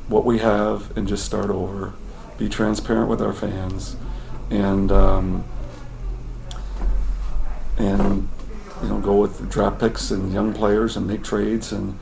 what 0.09 0.25
we 0.25 0.39
have 0.39 0.97
and 0.97 1.07
just 1.07 1.25
start 1.25 1.51
over? 1.51 1.93
Be 2.39 2.49
transparent 2.49 3.09
with 3.09 3.21
our 3.21 3.35
fans, 3.35 3.97
and 4.51 4.91
um, 4.91 5.45
and 7.79 8.29
you 8.83 8.89
know 8.89 8.99
go 8.99 9.17
with 9.17 9.51
draft 9.51 9.81
picks 9.81 10.11
and 10.11 10.33
young 10.33 10.53
players 10.53 10.97
and 10.97 11.07
make 11.07 11.25
trades 11.25 11.73
and 11.73 11.99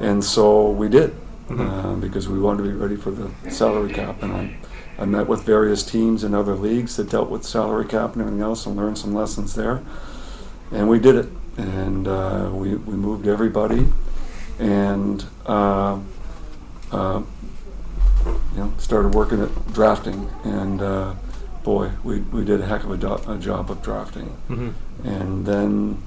and 0.00 0.22
so 0.22 0.70
we 0.70 0.88
did 0.88 1.14
uh, 1.50 1.94
because 1.94 2.28
we 2.28 2.38
wanted 2.38 2.62
to 2.62 2.68
be 2.68 2.74
ready 2.74 2.96
for 2.96 3.10
the 3.10 3.30
salary 3.50 3.92
cap 3.92 4.22
and 4.22 4.32
I, 4.32 4.56
I 4.98 5.04
met 5.04 5.26
with 5.26 5.42
various 5.42 5.82
teams 5.82 6.24
in 6.24 6.34
other 6.34 6.54
leagues 6.54 6.96
that 6.96 7.10
dealt 7.10 7.30
with 7.30 7.44
salary 7.44 7.86
cap 7.86 8.12
and 8.12 8.22
everything 8.22 8.42
else 8.42 8.66
and 8.66 8.76
learned 8.76 8.98
some 8.98 9.14
lessons 9.14 9.54
there 9.54 9.82
and 10.70 10.88
we 10.88 10.98
did 10.98 11.16
it 11.16 11.28
and 11.58 12.06
uh, 12.08 12.48
we, 12.52 12.74
we 12.76 12.94
moved 12.94 13.26
everybody 13.26 13.86
and 14.58 15.24
uh, 15.46 15.98
uh, 16.92 17.22
you 18.24 18.58
know 18.58 18.72
started 18.78 19.14
working 19.14 19.42
at 19.42 19.72
drafting. 19.72 20.28
And 20.44 20.80
uh, 20.80 21.14
boy 21.64 21.90
we, 22.04 22.20
we 22.20 22.44
did 22.44 22.60
a 22.60 22.66
heck 22.66 22.84
of 22.84 22.90
a, 22.92 22.96
do- 22.96 23.30
a 23.30 23.38
job 23.38 23.70
of 23.70 23.82
drafting. 23.82 24.34
And 25.04 25.44
then 25.46 26.00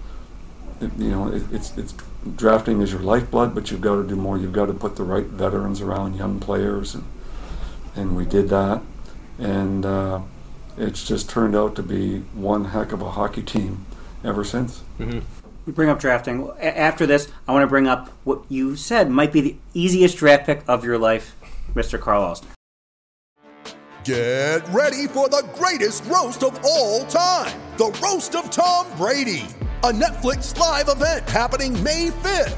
it, 0.80 0.92
you 0.98 1.12
know 1.12 1.28
it, 1.28 1.44
it's 1.52 1.78
it's 1.78 1.94
drafting 2.36 2.82
is 2.82 2.92
your 2.92 3.02
lifeblood 3.02 3.56
but 3.56 3.72
you've 3.72 3.82
got 3.82 3.96
to 3.98 4.08
do 4.08 4.16
more. 4.16 4.38
You've 4.38 4.54
got 4.54 4.68
to 4.68 4.74
put 4.74 4.96
the 4.96 5.04
right 5.04 5.26
veterans 5.26 5.82
around 5.82 6.16
young 6.16 6.40
players. 6.40 6.96
And 6.96 7.04
and 7.96 8.16
we 8.16 8.26
did 8.26 8.48
that. 8.50 8.82
And 9.38 9.86
uh, 9.86 10.22
it's 10.78 11.06
just 11.06 11.30
turned 11.30 11.56
out 11.56 11.76
to 11.76 11.84
be 11.84 12.20
one 12.34 12.66
heck 12.66 12.92
of 12.94 13.02
a 13.02 13.12
hockey 13.12 13.42
team 13.44 13.86
ever 14.24 14.44
since 14.46 14.84
We 15.66 15.72
bring 15.74 15.90
up 15.90 16.00
drafting. 16.00 16.50
A- 16.60 16.78
After 16.80 17.06
this, 17.06 17.28
I 17.48 17.52
want 17.54 17.64
to 17.64 17.68
bring 17.68 17.88
up 17.88 18.10
what 18.24 18.44
you 18.50 18.76
said 18.76 19.10
might 19.10 19.32
be 19.32 19.42
the 19.42 19.56
easiest 19.74 20.18
draft 20.18 20.46
pick 20.46 20.64
of 20.68 20.84
your 20.84 20.98
life, 20.98 21.36
Mr. 21.76 22.00
Karl 22.00 22.24
Alzner. 22.24 22.48
Get 24.04 24.68
ready 24.70 25.06
for 25.08 25.30
the 25.30 25.48
greatest 25.56 26.04
roast 26.06 26.44
of 26.44 26.60
all 26.66 27.06
time 27.06 27.56
the 27.78 27.92
Roast 28.04 28.36
of 28.36 28.50
Tom 28.52 28.86
Brady, 28.98 29.46
a 29.84 29.92
Netflix 29.92 30.58
live 30.58 30.88
event 30.90 31.28
happening 31.30 31.82
May 31.84 32.08
5th. 32.10 32.58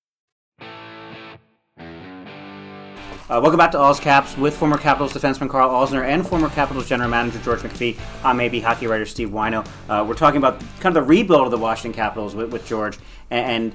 Uh, 3.31 3.39
welcome 3.39 3.57
back 3.57 3.71
to 3.71 3.79
All's 3.79 4.01
Caps 4.01 4.35
with 4.35 4.57
former 4.57 4.77
Capitals 4.77 5.13
defenseman 5.13 5.49
Karl 5.49 5.69
Alzner 5.69 6.03
and 6.03 6.27
former 6.27 6.49
Capitals 6.49 6.89
general 6.89 7.09
manager 7.09 7.39
George 7.39 7.61
McPhee. 7.61 7.97
I'm 8.25 8.41
AP 8.41 8.61
hockey 8.61 8.87
writer 8.87 9.05
Steve 9.05 9.29
Whyno. 9.29 9.65
Uh, 9.87 10.03
we're 10.05 10.15
talking 10.15 10.39
about 10.39 10.59
kind 10.81 10.87
of 10.87 10.95
the 10.95 11.03
rebuild 11.03 11.45
of 11.45 11.51
the 11.51 11.57
Washington 11.57 11.93
Capitals 11.93 12.35
with, 12.35 12.51
with 12.51 12.67
George. 12.67 12.99
And, 13.29 13.73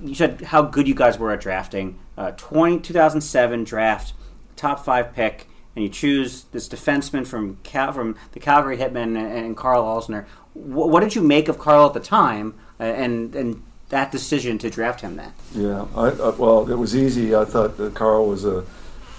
and 0.00 0.08
you 0.08 0.14
said 0.14 0.40
how 0.40 0.62
good 0.62 0.88
you 0.88 0.94
guys 0.94 1.18
were 1.18 1.30
at 1.30 1.42
drafting. 1.42 1.98
Uh, 2.16 2.30
20, 2.38 2.80
2007 2.80 3.64
draft, 3.64 4.14
top 4.56 4.82
five 4.82 5.12
pick, 5.12 5.46
and 5.74 5.82
you 5.82 5.90
choose 5.90 6.44
this 6.44 6.66
defenseman 6.66 7.26
from 7.26 7.58
Cal- 7.64 7.92
from 7.92 8.16
the 8.32 8.40
Calgary 8.40 8.78
Hitmen 8.78 9.14
and, 9.14 9.18
and 9.18 9.56
Karl 9.58 9.84
Alzner. 9.84 10.24
Wh- 10.54 10.88
what 10.88 11.00
did 11.00 11.14
you 11.14 11.20
make 11.20 11.48
of 11.48 11.58
Karl 11.58 11.88
at 11.88 11.92
the 11.92 12.00
time 12.00 12.54
uh, 12.80 12.84
and, 12.84 13.34
and 13.34 13.62
that 13.90 14.10
decision 14.10 14.56
to 14.56 14.70
draft 14.70 15.02
him 15.02 15.16
then? 15.16 15.34
Yeah, 15.54 15.84
I, 15.94 16.08
uh, 16.08 16.34
well, 16.38 16.70
it 16.70 16.78
was 16.78 16.96
easy. 16.96 17.34
I 17.34 17.44
thought 17.44 17.76
that 17.76 17.94
Karl 17.94 18.26
was 18.26 18.46
a, 18.46 18.64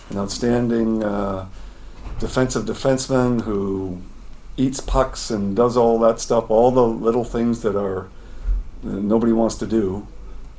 an 0.10 0.18
outstanding 0.18 1.04
uh, 1.04 1.48
defensive 2.20 2.66
defenseman 2.66 3.42
who 3.42 4.02
eats 4.56 4.80
pucks 4.80 5.30
and 5.30 5.56
does 5.56 5.78
all 5.78 6.00
that 6.00 6.20
stuff, 6.20 6.50
all 6.50 6.72
the 6.72 6.84
little 6.84 7.24
things 7.24 7.62
that 7.62 7.76
are 7.76 8.10
that 8.84 9.02
nobody 9.02 9.32
wants 9.32 9.56
to 9.56 9.68
do. 9.68 10.08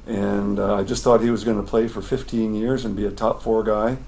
And 0.07 0.59
uh, 0.59 0.77
I 0.77 0.85
just 0.85 1.05
thought 1.05 1.21
he 1.21 1.31
was 1.31 1.45
going 1.45 1.59
to 1.59 1.63
play 1.63 1.87
for 1.89 2.01
15 2.01 2.55
years 2.55 2.85
and 2.85 2.97
be 2.97 3.05
a 3.05 3.11
top 3.11 3.43
four 3.43 3.63
guy. 3.63 3.99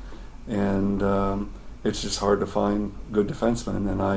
And 0.48 1.02
um, 1.02 1.52
it's 1.84 2.02
just 2.02 2.18
hard 2.18 2.40
to 2.40 2.46
find 2.46 2.92
good 3.12 3.28
defensemen. 3.28 3.90
And 3.90 4.00
I, 4.00 4.16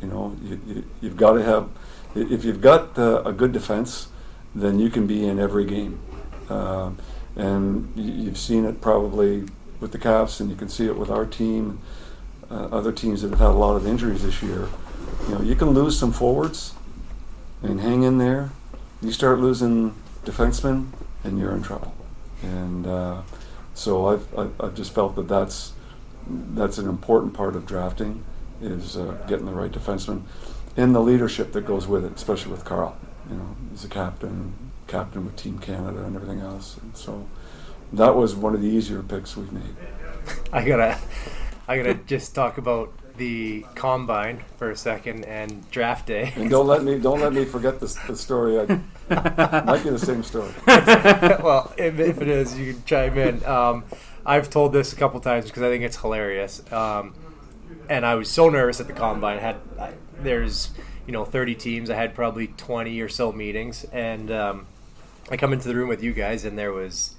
you 0.00 0.08
know, 0.08 0.36
you, 0.42 0.60
you, 0.66 0.84
you've 1.00 1.16
got 1.16 1.34
to 1.34 1.42
have, 1.42 1.68
if 2.14 2.44
you've 2.44 2.60
got 2.60 2.98
uh, 2.98 3.22
a 3.24 3.32
good 3.32 3.52
defense, 3.52 4.08
then 4.54 4.78
you 4.78 4.90
can 4.90 5.06
be 5.06 5.26
in 5.26 5.38
every 5.38 5.64
game. 5.64 6.00
Uh, 6.48 6.90
and 7.36 7.92
you've 7.94 8.38
seen 8.38 8.64
it 8.64 8.80
probably 8.80 9.44
with 9.82 9.92
the 9.92 9.98
Caps, 9.98 10.40
and 10.40 10.48
you 10.48 10.56
can 10.56 10.68
see 10.68 10.86
it 10.86 10.96
with 10.96 11.10
our 11.10 11.26
team, 11.26 11.80
uh, 12.50 12.68
other 12.72 12.92
teams 12.92 13.20
that 13.20 13.30
have 13.30 13.40
had 13.40 13.48
a 13.48 13.50
lot 13.50 13.76
of 13.76 13.86
injuries 13.86 14.22
this 14.22 14.42
year. 14.42 14.68
You 15.28 15.34
know, 15.34 15.42
you 15.42 15.56
can 15.56 15.70
lose 15.70 15.98
some 15.98 16.12
forwards 16.12 16.74
and 17.62 17.80
hang 17.80 18.04
in 18.04 18.18
there. 18.18 18.50
You 19.02 19.12
start 19.12 19.40
losing 19.40 19.94
defensemen, 20.24 20.86
and 21.24 21.38
you're 21.38 21.52
in 21.52 21.62
trouble. 21.62 21.94
And 22.42 22.86
uh, 22.86 23.22
so 23.74 24.06
I've, 24.06 24.38
I've, 24.38 24.60
I've 24.60 24.74
just 24.74 24.94
felt 24.94 25.16
that 25.16 25.28
that's 25.28 25.72
that's 26.54 26.78
an 26.78 26.88
important 26.88 27.34
part 27.34 27.56
of 27.56 27.66
drafting 27.66 28.22
is 28.60 28.96
uh, 28.96 29.18
getting 29.26 29.44
the 29.44 29.52
right 29.52 29.72
defenseman 29.72 30.22
and 30.76 30.94
the 30.94 31.00
leadership 31.00 31.50
that 31.52 31.66
goes 31.66 31.88
with 31.88 32.04
it, 32.04 32.12
especially 32.14 32.52
with 32.52 32.64
Karl. 32.64 32.96
You 33.28 33.36
know, 33.36 33.56
he's 33.70 33.84
a 33.84 33.88
captain, 33.88 34.54
captain 34.86 35.24
with 35.24 35.34
Team 35.34 35.58
Canada 35.58 36.04
and 36.04 36.14
everything 36.14 36.40
else. 36.40 36.76
And 36.76 36.96
so 36.96 37.26
that 37.92 38.14
was 38.14 38.34
one 38.34 38.54
of 38.54 38.62
the 38.62 38.68
easier 38.68 39.02
picks 39.02 39.36
we've 39.36 39.52
made. 39.52 39.74
I 40.52 40.64
gotta, 40.64 40.98
I 41.68 41.76
gotta 41.76 41.94
just 41.94 42.34
talk 42.34 42.58
about 42.58 42.92
the 43.16 43.64
combine 43.74 44.42
for 44.56 44.70
a 44.70 44.76
second 44.76 45.24
and 45.24 45.70
draft 45.70 46.06
day. 46.06 46.32
And 46.36 46.48
don't 46.48 46.66
let 46.66 46.82
me 46.82 46.98
don't 46.98 47.20
let 47.20 47.32
me 47.32 47.44
forget 47.56 47.80
the, 47.80 47.86
the 48.06 48.16
story. 48.16 48.58
I, 48.58 48.64
might 49.64 49.84
be 49.84 49.90
the 49.90 49.98
same 49.98 50.22
story. 50.22 50.52
well, 50.66 51.72
if, 51.76 51.98
if 51.98 52.20
it 52.20 52.28
is, 52.28 52.58
you 52.58 52.74
can 52.74 52.84
chime 52.84 53.18
in. 53.18 53.44
Um, 53.44 53.84
I've 54.24 54.48
told 54.50 54.72
this 54.72 54.92
a 54.92 54.96
couple 54.96 55.20
times 55.20 55.46
because 55.46 55.62
I 55.62 55.68
think 55.68 55.84
it's 55.84 55.96
hilarious. 55.96 56.62
Um, 56.72 57.14
and 57.88 58.06
I 58.06 58.14
was 58.14 58.30
so 58.30 58.48
nervous 58.48 58.80
at 58.80 58.86
the 58.86 58.92
combine. 58.92 59.38
I 59.38 59.40
had 59.40 59.56
I, 59.78 59.92
there's 60.20 60.70
you 61.06 61.12
know 61.12 61.24
30 61.24 61.54
teams. 61.56 61.90
I 61.90 61.96
had 61.96 62.14
probably 62.14 62.48
20 62.48 63.00
or 63.00 63.08
so 63.08 63.32
meetings, 63.32 63.84
and 63.92 64.30
um, 64.30 64.66
I 65.30 65.36
come 65.36 65.52
into 65.52 65.68
the 65.68 65.74
room 65.74 65.88
with 65.88 66.02
you 66.02 66.12
guys, 66.12 66.44
and 66.44 66.58
there 66.58 66.72
was 66.72 67.16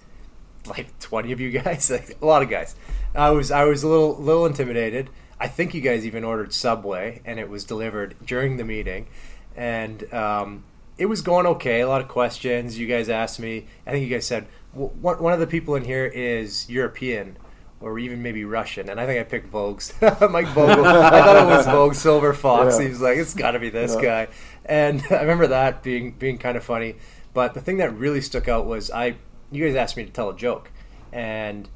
like 0.67 0.97
20 0.99 1.31
of 1.31 1.39
you 1.39 1.51
guys, 1.51 1.89
like 1.91 2.17
a 2.21 2.25
lot 2.25 2.41
of 2.41 2.49
guys. 2.49 2.75
I 3.15 3.29
was 3.31 3.51
I 3.51 3.63
was 3.65 3.83
a 3.83 3.87
little 3.87 4.15
little 4.15 4.45
intimidated. 4.45 5.09
I 5.39 5.47
think 5.47 5.73
you 5.73 5.81
guys 5.81 6.05
even 6.05 6.23
ordered 6.23 6.53
Subway, 6.53 7.21
and 7.25 7.39
it 7.39 7.49
was 7.49 7.63
delivered 7.65 8.15
during 8.25 8.57
the 8.57 8.63
meeting, 8.63 9.07
and 9.55 10.11
um, 10.13 10.63
it 10.97 11.07
was 11.07 11.21
going 11.21 11.45
okay. 11.45 11.81
A 11.81 11.87
lot 11.87 12.01
of 12.01 12.07
questions. 12.07 12.79
You 12.79 12.87
guys 12.87 13.09
asked 13.09 13.39
me. 13.39 13.67
I 13.85 13.91
think 13.91 14.07
you 14.07 14.15
guys 14.15 14.25
said 14.25 14.47
"W- 14.73 14.91
one 15.01 15.21
one 15.21 15.33
of 15.33 15.39
the 15.39 15.47
people 15.47 15.75
in 15.75 15.83
here 15.83 16.05
is 16.05 16.69
European. 16.69 17.37
Or 17.81 17.99
even 17.99 18.21
maybe 18.23 18.45
Russian, 18.45 18.87
and 18.89 18.97
I 18.97 19.05
think 19.05 19.19
I 19.19 19.23
picked 19.23 19.51
Vogue's. 19.51 19.91
Mike 20.01 20.47
Vogel. 20.47 20.85
I 20.85 21.09
thought 21.21 21.35
it 21.43 21.57
was 21.57 21.65
Vogue 21.77 21.95
Silver 21.95 22.33
Fox. 22.33 22.77
Yeah. 22.77 22.83
He 22.85 22.89
was 22.91 23.01
like, 23.01 23.17
"It's 23.17 23.33
got 23.33 23.51
to 23.51 23.59
be 23.59 23.69
this 23.69 23.93
Yeah. 23.95 24.01
guy," 24.01 24.27
and 24.63 25.03
I 25.11 25.15
remember 25.19 25.47
that 25.47 25.83
being 25.83 26.11
being 26.11 26.37
kind 26.37 26.55
of 26.55 26.63
funny. 26.63 26.95
But 27.33 27.53
the 27.55 27.59
thing 27.59 27.77
that 27.79 27.93
really 27.97 28.21
stuck 28.21 28.47
out 28.47 28.65
was 28.65 28.89
I. 28.89 29.15
You 29.53 29.65
guys 29.65 29.75
asked 29.75 29.97
me 29.97 30.03
to 30.03 30.11
tell 30.11 30.29
a 30.29 30.35
joke, 30.35 30.71
and 31.11 31.69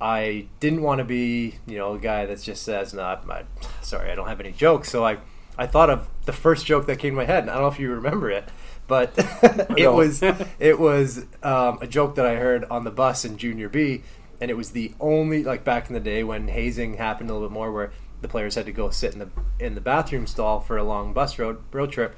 I 0.00 0.46
didn't 0.58 0.82
want 0.82 0.98
to 0.98 1.04
be, 1.04 1.58
you 1.66 1.78
know, 1.78 1.94
a 1.94 1.98
guy 1.98 2.26
that 2.26 2.42
just 2.42 2.62
says, 2.62 2.92
"No, 2.92 3.02
I'm, 3.02 3.46
sorry, 3.82 4.10
I 4.10 4.14
don't 4.14 4.28
have 4.28 4.40
any 4.40 4.52
jokes." 4.52 4.90
So 4.90 5.04
I, 5.04 5.18
I 5.56 5.66
thought 5.66 5.90
of 5.90 6.08
the 6.24 6.32
first 6.32 6.66
joke 6.66 6.86
that 6.86 6.98
came 6.98 7.12
to 7.12 7.16
my 7.16 7.24
head. 7.24 7.44
And 7.44 7.50
I 7.50 7.54
don't 7.54 7.62
know 7.62 7.68
if 7.68 7.78
you 7.78 7.90
remember 7.90 8.30
it, 8.30 8.48
but 8.86 9.12
it 9.76 9.92
was 9.92 10.22
it 10.58 10.78
was 10.78 11.26
um, 11.42 11.78
a 11.80 11.86
joke 11.86 12.14
that 12.16 12.26
I 12.26 12.36
heard 12.36 12.64
on 12.70 12.84
the 12.84 12.90
bus 12.90 13.24
in 13.24 13.36
Junior 13.36 13.68
B, 13.68 14.02
and 14.40 14.50
it 14.50 14.54
was 14.54 14.70
the 14.70 14.94
only 14.98 15.44
like 15.44 15.62
back 15.62 15.88
in 15.88 15.94
the 15.94 16.00
day 16.00 16.24
when 16.24 16.48
hazing 16.48 16.94
happened 16.94 17.30
a 17.30 17.32
little 17.32 17.48
bit 17.48 17.54
more, 17.54 17.70
where 17.70 17.92
the 18.22 18.28
players 18.28 18.54
had 18.54 18.66
to 18.66 18.72
go 18.72 18.90
sit 18.90 19.12
in 19.12 19.18
the 19.18 19.28
in 19.58 19.74
the 19.74 19.80
bathroom 19.80 20.26
stall 20.26 20.60
for 20.60 20.76
a 20.76 20.82
long 20.82 21.12
bus 21.12 21.38
road 21.38 21.62
road 21.72 21.92
trip, 21.92 22.16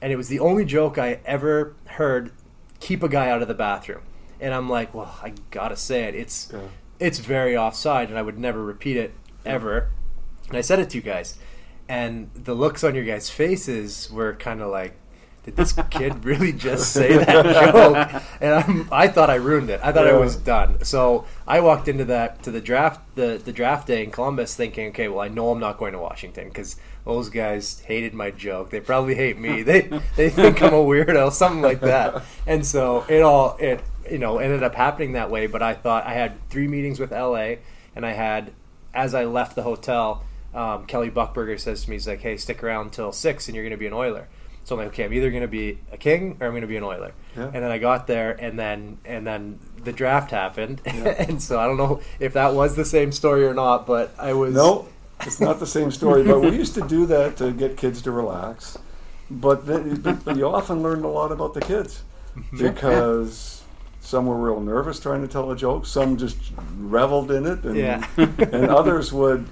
and 0.00 0.12
it 0.12 0.16
was 0.16 0.28
the 0.28 0.38
only 0.38 0.64
joke 0.64 0.98
I 0.98 1.20
ever 1.24 1.74
heard 1.86 2.32
keep 2.78 3.02
a 3.02 3.08
guy 3.08 3.30
out 3.30 3.42
of 3.42 3.48
the 3.48 3.54
bathroom. 3.54 4.02
And 4.42 4.52
I'm 4.52 4.68
like, 4.68 4.92
well, 4.92 5.18
I 5.22 5.32
gotta 5.50 5.76
say 5.76 6.02
it. 6.04 6.14
It's 6.14 6.50
Yeah. 6.52 6.60
it's 7.00 7.18
very 7.20 7.56
offside, 7.56 8.08
and 8.10 8.18
I 8.18 8.22
would 8.22 8.38
never 8.38 8.62
repeat 8.62 8.96
it 8.96 9.14
ever. 9.46 9.88
And 10.48 10.58
I 10.58 10.60
said 10.60 10.78
it 10.80 10.90
to 10.90 10.98
you 10.98 11.02
guys, 11.02 11.38
and 11.88 12.30
the 12.34 12.52
looks 12.54 12.82
on 12.84 12.94
your 12.94 13.04
guys' 13.04 13.30
faces 13.30 14.10
were 14.10 14.34
kind 14.34 14.60
of 14.60 14.70
like, 14.70 14.94
did 15.44 15.56
this 15.56 15.72
kid 15.90 16.24
really 16.24 16.52
just 16.52 16.92
say 16.92 17.16
that 17.18 17.44
joke? 17.72 18.22
And 18.40 18.54
I'm, 18.54 18.88
I 18.92 19.08
thought 19.08 19.30
I 19.30 19.36
ruined 19.36 19.70
it. 19.70 19.80
I 19.82 19.90
thought 19.92 20.06
I 20.06 20.12
was 20.12 20.36
done. 20.36 20.84
So 20.84 21.24
I 21.46 21.60
walked 21.60 21.88
into 21.88 22.04
that 22.06 22.42
to 22.44 22.50
the 22.52 22.60
draft 22.60 23.00
the 23.16 23.40
the 23.44 23.52
draft 23.52 23.86
day 23.88 24.04
in 24.04 24.10
Columbus, 24.10 24.54
thinking, 24.54 24.88
okay, 24.88 25.08
well, 25.08 25.20
I 25.20 25.28
know 25.28 25.50
I'm 25.50 25.58
not 25.60 25.78
going 25.78 25.92
to 25.94 25.98
Washington 25.98 26.48
because 26.48 26.76
those 27.04 27.28
guys 27.28 27.80
hated 27.86 28.14
my 28.14 28.30
joke. 28.30 28.70
They 28.70 28.80
probably 28.80 29.14
hate 29.16 29.38
me. 29.38 29.62
They 29.62 29.82
they 30.16 30.30
think 30.30 30.62
I'm 30.62 30.74
a 30.74 30.84
weirdo, 30.84 31.32
something 31.32 31.62
like 31.62 31.80
that. 31.80 32.22
And 32.46 32.64
so 32.66 33.04
it 33.08 33.22
all 33.22 33.56
it 33.58 33.80
you 34.10 34.18
know 34.18 34.38
ended 34.38 34.62
up 34.62 34.74
happening 34.74 35.12
that 35.12 35.30
way. 35.30 35.46
But 35.46 35.62
I 35.62 35.74
thought 35.74 36.06
I 36.06 36.14
had 36.14 36.48
three 36.50 36.68
meetings 36.68 36.98
with 37.00 37.10
LA, 37.10 37.56
and 37.94 38.04
I 38.04 38.12
had 38.12 38.52
as 38.94 39.14
I 39.14 39.24
left 39.24 39.56
the 39.56 39.62
hotel, 39.62 40.24
um, 40.54 40.86
Kelly 40.86 41.10
Buchberger 41.10 41.58
says 41.58 41.84
to 41.84 41.90
me, 41.90 41.96
he's 41.96 42.06
like, 42.06 42.20
hey, 42.20 42.36
stick 42.36 42.62
around 42.62 42.92
till 42.92 43.12
six, 43.12 43.48
and 43.48 43.54
you're 43.54 43.64
going 43.64 43.70
to 43.72 43.78
be 43.78 43.86
an 43.86 43.92
Oiler. 43.92 44.28
So 44.64 44.76
I'm 44.76 44.80
like, 44.80 44.88
okay, 44.88 45.04
I'm 45.04 45.12
either 45.12 45.30
going 45.30 45.42
to 45.42 45.48
be 45.48 45.78
a 45.90 45.96
King 45.96 46.36
or 46.40 46.46
I'm 46.46 46.52
going 46.52 46.62
to 46.62 46.68
be 46.68 46.76
an 46.76 46.84
Oiler. 46.84 47.12
Yeah. 47.36 47.46
And 47.46 47.54
then 47.54 47.70
I 47.70 47.78
got 47.78 48.06
there, 48.06 48.32
and 48.32 48.58
then 48.58 48.98
and 49.04 49.26
then 49.26 49.58
the 49.82 49.92
draft 49.92 50.30
happened, 50.30 50.80
and 50.86 51.42
so 51.42 51.58
I 51.58 51.66
don't 51.66 51.76
know 51.76 52.00
if 52.20 52.34
that 52.34 52.54
was 52.54 52.76
the 52.76 52.84
same 52.84 53.12
story 53.12 53.44
or 53.44 53.54
not, 53.54 53.86
but 53.86 54.14
I 54.18 54.34
was 54.34 54.54
No, 54.54 54.88
it's 55.20 55.40
not 55.40 55.58
the 55.58 55.66
same 55.66 55.90
story. 55.90 56.22
But 56.22 56.40
we 56.40 56.50
used 56.50 56.74
to 56.74 56.86
do 56.86 57.06
that 57.06 57.36
to 57.38 57.52
get 57.52 57.76
kids 57.76 58.02
to 58.02 58.12
relax. 58.12 58.78
But 59.30 59.66
then, 59.66 59.96
but, 59.96 60.24
but 60.24 60.36
you 60.36 60.46
often 60.46 60.82
learned 60.82 61.04
a 61.04 61.08
lot 61.08 61.32
about 61.32 61.54
the 61.54 61.60
kids 61.60 62.02
because 62.56 63.61
some 64.02 64.26
were 64.26 64.36
real 64.36 64.60
nervous 64.60 64.98
trying 64.98 65.22
to 65.22 65.28
tell 65.28 65.50
a 65.52 65.56
joke. 65.56 65.86
Some 65.86 66.16
just 66.16 66.36
reveled 66.76 67.30
in 67.30 67.46
it, 67.46 67.64
and 67.64 67.76
Yeah. 67.76 68.06
and 68.16 68.68
others 68.68 69.12
would, 69.12 69.46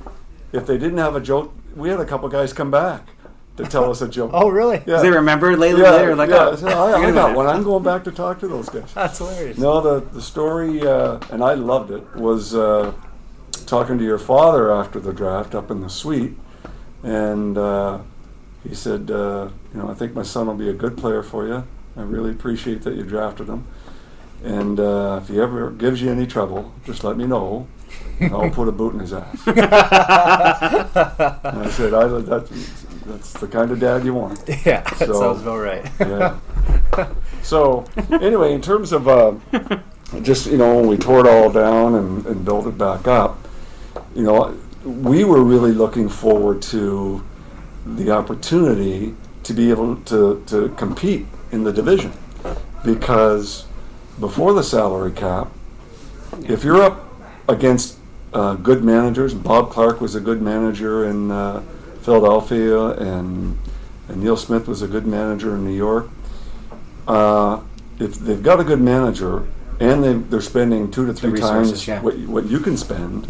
if 0.53 0.67
they 0.67 0.77
didn't 0.77 0.99
have 0.99 1.15
a 1.15 1.21
joke, 1.21 1.55
we 1.77 1.89
had 1.89 2.01
a 2.01 2.05
couple 2.05 2.29
guys 2.29 2.53
come 2.53 2.71
back 2.71 3.09
to 3.57 3.65
tell 3.65 3.91
us 3.91 4.03
a 4.03 4.09
joke. 4.09 4.31
Oh, 4.35 4.49
really? 4.49 4.83
Yeah. 4.87 5.01
They 5.03 5.11
remember 5.11 5.57
later. 5.57 5.83
Yeah, 5.83 5.91
later, 5.93 6.17
like, 6.17 6.31
yeah, 6.31 6.49
oh, 6.49 6.57
so 6.57 6.67
I, 6.67 7.01
I 7.01 7.11
got 7.13 7.37
one. 7.37 7.47
I'm 7.47 7.63
going 7.63 7.85
back 7.85 8.03
to 8.05 8.11
talk 8.11 8.41
to 8.41 8.49
those 8.49 8.69
guys. 8.69 8.93
That's 8.93 9.19
hilarious. 9.19 9.57
No, 9.57 9.81
the 9.81 10.01
the 10.01 10.23
story, 10.23 10.83
uh, 10.87 11.21
and 11.31 11.45
I 11.45 11.55
loved 11.55 11.93
it, 11.93 12.05
was 12.17 12.55
uh, 12.55 12.93
talking 13.67 13.99
to 13.99 14.05
your 14.05 14.19
father 14.19 14.73
after 14.73 14.99
the 14.99 15.13
draft 15.13 15.55
up 15.55 15.71
in 15.71 15.81
the 15.81 15.89
suite, 15.91 16.37
and 17.05 17.57
uh, 17.57 18.01
he 18.69 18.75
said, 18.75 19.11
uh, 19.11 19.49
"You 19.73 19.81
know, 19.81 19.89
I 19.89 19.95
think 19.95 20.15
my 20.15 20.23
son 20.25 20.49
will 20.49 20.55
be 20.55 20.71
a 20.71 20.75
good 20.75 20.97
player 20.97 21.23
for 21.23 21.47
you. 21.47 21.65
I 21.97 22.03
really 22.03 22.31
appreciate 22.31 22.83
that 22.83 22.95
you 22.97 23.05
drafted 23.05 23.49
him, 23.49 23.67
and 24.45 24.79
uh, 24.81 25.21
if 25.23 25.29
he 25.29 25.41
ever 25.41 25.71
gives 25.71 26.03
you 26.03 26.11
any 26.11 26.27
trouble, 26.27 26.73
just 26.85 27.05
let 27.05 27.17
me 27.17 27.27
know." 27.27 27.67
I'll 28.21 28.51
put 28.51 28.69
a 28.69 28.73
boot 28.73 28.93
in 28.93 29.01
his 29.01 29.15
ass. 29.15 29.47
and 29.47 29.59
I 29.65 31.71
said, 31.75 31.95
I, 31.95 32.07
that, 32.07 32.49
"That's 33.07 33.33
the 33.35 33.49
kind 33.49 33.71
of 33.71 33.81
dad 33.81 34.05
you 34.05 34.15
want." 34.15 34.43
Yeah, 34.67 34.83
that 34.83 34.99
So- 34.99 35.13
sounds 35.21 35.43
about 35.43 35.59
right. 35.59 35.91
yeah. 36.01 36.37
So 37.43 37.85
anyway, 38.21 38.53
in 38.53 38.61
terms 38.61 38.93
of 38.93 39.09
uh, 39.09 39.33
just 40.23 40.47
you 40.47 40.59
know 40.59 40.77
when 40.77 40.87
we 40.89 40.97
tore 40.99 41.21
it 41.21 41.27
all 41.27 41.51
down 41.51 41.95
and, 41.95 42.27
and 42.27 42.45
built 42.45 42.67
it 42.67 42.77
back 42.77 43.09
up, 43.09 43.49
you 44.15 44.23
know, 44.23 44.55
we 44.85 45.25
were 45.25 45.43
really 45.43 45.73
looking 45.73 46.09
forward 46.09 46.61
to 46.63 47.25
the 47.87 48.11
opportunity 48.11 49.15
to 49.45 49.55
be 49.55 49.71
able 49.71 49.97
to, 49.97 50.43
to 50.47 50.69
compete 50.77 51.27
in 51.51 51.65
the 51.65 51.73
division 51.73 52.13
because 52.85 53.65
before 54.21 54.53
the 54.53 54.63
salary 54.63 55.13
cap, 55.13 55.49
if 56.43 56.63
you're 56.63 56.83
up 56.83 57.07
against 57.49 57.99
uh, 58.33 58.55
good 58.55 58.85
managers, 58.85 59.35
Bob 59.35 59.71
Clarke 59.71 60.01
was 60.01 60.15
a 60.15 60.21
good 60.21 60.41
manager 60.41 61.07
in 61.07 61.31
uh, 61.31 61.63
Philadelphia, 62.03 62.91
and, 62.91 63.59
and 64.09 64.23
Neil 64.23 64.37
Smith 64.37 64.69
was 64.69 64.83
a 64.83 64.87
good 64.87 65.07
manager 65.07 65.57
in 65.57 65.65
New 65.65 65.77
York. 65.77 66.09
Uh, 67.09 67.61
if 67.99 68.15
they've 68.17 68.43
got 68.43 68.61
a 68.61 68.65
good 68.65 68.81
manager 68.81 69.49
and 69.81 70.05
they, 70.05 70.13
they're 70.13 70.41
spending 70.41 70.91
two 70.91 71.07
to 71.07 71.13
three 71.13 71.41
times 71.41 71.89
yeah. 71.89 72.01
what, 72.03 72.17
what 72.21 72.47
you 72.47 72.61
can 72.61 72.77
spend, 72.77 73.27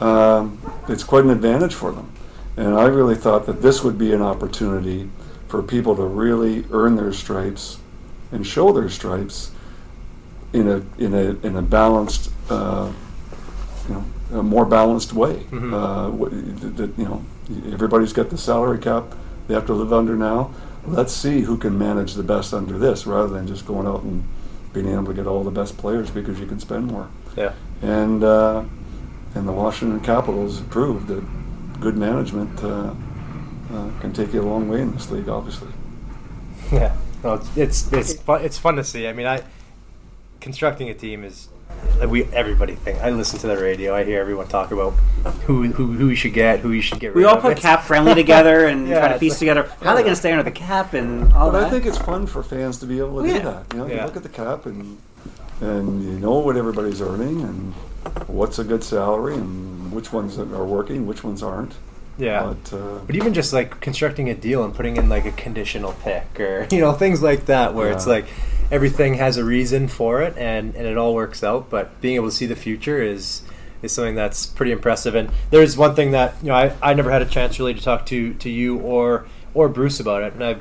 um, 0.00 0.58
it's 0.88 1.04
quite 1.04 1.24
an 1.24 1.30
advantage 1.30 1.74
for 1.74 1.92
them. 1.92 2.10
And 2.56 2.74
I 2.74 2.86
really 2.86 3.14
thought 3.14 3.46
that 3.46 3.60
this 3.60 3.84
would 3.84 3.98
be 3.98 4.12
an 4.12 4.22
opportunity 4.22 5.10
for 5.48 5.62
people 5.62 5.94
to 5.96 6.02
really 6.02 6.64
earn 6.70 6.96
their 6.96 7.12
stripes 7.12 7.78
and 8.32 8.46
show 8.46 8.72
their 8.72 8.88
stripes 8.88 9.52
in 10.52 10.68
a 10.68 10.82
in 11.02 11.14
a 11.14 11.46
in 11.46 11.56
a 11.56 11.62
balanced 11.62 12.30
uh, 12.50 12.90
you 13.88 13.94
know 13.94 14.04
a 14.32 14.42
more 14.42 14.64
balanced 14.64 15.12
way. 15.12 15.46
Mhm. 15.50 15.72
Uh, 15.72 16.90
you 16.96 17.04
know, 17.04 17.24
everybody's 17.72 18.12
got 18.12 18.30
the 18.30 18.38
salary 18.38 18.78
cap 18.78 19.04
they 19.48 19.54
have 19.54 19.66
to 19.66 19.74
live 19.74 19.92
under 19.92 20.16
now. 20.16 20.50
Let's 20.86 21.12
see 21.12 21.40
who 21.40 21.56
can 21.56 21.78
manage 21.78 22.14
the 22.14 22.22
best 22.22 22.54
under 22.54 22.78
this, 22.78 23.06
rather 23.06 23.28
than 23.28 23.46
just 23.46 23.66
going 23.66 23.86
out 23.86 24.02
and 24.02 24.24
being 24.72 24.88
able 24.88 25.06
to 25.06 25.14
get 25.14 25.26
all 25.26 25.42
the 25.42 25.50
best 25.50 25.76
players 25.76 26.10
because 26.10 26.38
you 26.38 26.46
can 26.46 26.60
spend 26.60 26.86
more. 26.86 27.08
Yeah. 27.36 27.52
And 27.82 28.22
uh, 28.22 28.64
and 29.34 29.48
the 29.48 29.52
Washington 29.52 30.00
Capitals 30.00 30.60
proved 30.62 31.08
that 31.08 31.24
good 31.80 31.96
management 31.96 32.62
uh, 32.62 32.94
uh, 33.72 33.90
can 34.00 34.12
take 34.12 34.32
you 34.32 34.42
a 34.42 34.44
long 34.48 34.68
way 34.68 34.80
in 34.80 34.92
this 34.92 35.10
league. 35.10 35.28
Obviously. 35.28 35.68
Yeah, 36.72 36.96
no, 37.22 37.34
it's 37.34 37.56
it's 37.56 37.92
it's 37.92 38.14
fun, 38.14 38.44
it's 38.44 38.58
fun 38.58 38.76
to 38.76 38.84
see. 38.84 39.06
I 39.06 39.12
mean, 39.12 39.26
I 39.26 39.42
constructing 40.50 40.88
a 40.88 40.94
team 40.94 41.24
is 41.24 41.48
like 41.98 42.08
we 42.08 42.24
everybody 42.26 42.76
think. 42.76 43.00
I 43.00 43.10
listen 43.10 43.38
to 43.40 43.48
the 43.48 43.58
radio. 43.58 43.94
I 43.94 44.04
hear 44.04 44.20
everyone 44.20 44.46
talk 44.46 44.70
about 44.70 44.92
who 45.46 45.64
who 45.72 45.92
who 45.92 46.08
you 46.08 46.14
should 46.14 46.32
get, 46.34 46.60
who 46.60 46.70
you 46.70 46.80
should 46.80 47.00
get. 47.00 47.14
We 47.16 47.24
all 47.24 47.34
of. 47.36 47.42
put 47.42 47.52
It's- 47.52 47.62
cap 47.62 47.82
friendly 47.82 48.14
together 48.24 48.66
and 48.66 48.86
Yeah, 48.88 49.00
try 49.00 49.12
to 49.12 49.18
piece 49.18 49.32
like- 49.32 49.38
together 49.40 49.62
how 49.82 49.90
are 49.90 49.96
they 49.96 50.02
going 50.02 50.14
to 50.14 50.16
stay 50.24 50.30
under 50.30 50.44
the 50.44 50.52
cap 50.52 50.94
and 50.94 51.32
all 51.32 51.50
but 51.50 51.58
that. 51.60 51.66
I 51.66 51.70
think 51.70 51.84
it's 51.84 51.98
fun 51.98 52.26
for 52.28 52.42
fans 52.44 52.78
to 52.78 52.86
be 52.86 52.98
able 53.00 53.20
to 53.22 53.28
do 53.28 53.34
yeah. 53.34 53.40
that. 53.40 53.64
You 53.72 53.78
know, 53.80 53.86
you 53.86 53.96
look 53.96 54.16
at 54.16 54.22
the 54.22 54.28
cap 54.28 54.66
and 54.66 54.96
and 55.60 56.04
you 56.04 56.12
know 56.20 56.38
what 56.38 56.56
everybody's 56.56 57.00
earning 57.02 57.42
and 57.42 57.72
what's 58.28 58.60
a 58.60 58.64
good 58.64 58.84
salary 58.84 59.34
and 59.34 59.90
which 59.90 60.12
ones 60.12 60.38
are 60.38 60.64
working, 60.64 61.06
which 61.08 61.24
ones 61.24 61.42
aren't. 61.42 61.72
Yeah. 62.18 62.54
But, 62.54 62.76
uh, 62.76 62.98
But 63.06 63.16
even 63.16 63.34
just 63.34 63.52
like 63.52 63.80
constructing 63.80 64.28
a 64.28 64.34
deal 64.34 64.64
and 64.64 64.74
putting 64.74 64.96
in 64.96 65.08
like 65.08 65.26
a 65.26 65.32
conditional 65.32 65.92
pick 66.02 66.40
or 66.40 66.66
you 66.70 66.80
know 66.80 66.92
things 66.92 67.22
like 67.22 67.46
that 67.46 67.74
where 67.74 67.90
it's 67.90 68.06
like 68.06 68.26
everything 68.70 69.14
has 69.14 69.36
a 69.36 69.44
reason 69.44 69.86
for 69.88 70.22
it 70.22 70.36
and 70.36 70.74
and 70.74 70.86
it 70.86 70.96
all 70.96 71.14
works 71.14 71.44
out. 71.44 71.70
But 71.70 72.00
being 72.00 72.16
able 72.16 72.28
to 72.28 72.34
see 72.34 72.46
the 72.46 72.56
future 72.56 73.02
is 73.02 73.42
is 73.82 73.92
something 73.92 74.14
that's 74.14 74.46
pretty 74.46 74.72
impressive. 74.72 75.14
And 75.14 75.30
there's 75.50 75.76
one 75.76 75.94
thing 75.94 76.10
that 76.12 76.34
you 76.42 76.48
know 76.48 76.54
I, 76.54 76.74
I 76.82 76.94
never 76.94 77.10
had 77.10 77.22
a 77.22 77.26
chance 77.26 77.58
really 77.58 77.74
to 77.74 77.82
talk 77.82 78.06
to 78.06 78.34
to 78.34 78.50
you 78.50 78.78
or 78.78 79.26
or 79.54 79.68
Bruce 79.68 80.00
about 80.00 80.22
it. 80.22 80.32
And 80.34 80.44
I 80.44 80.56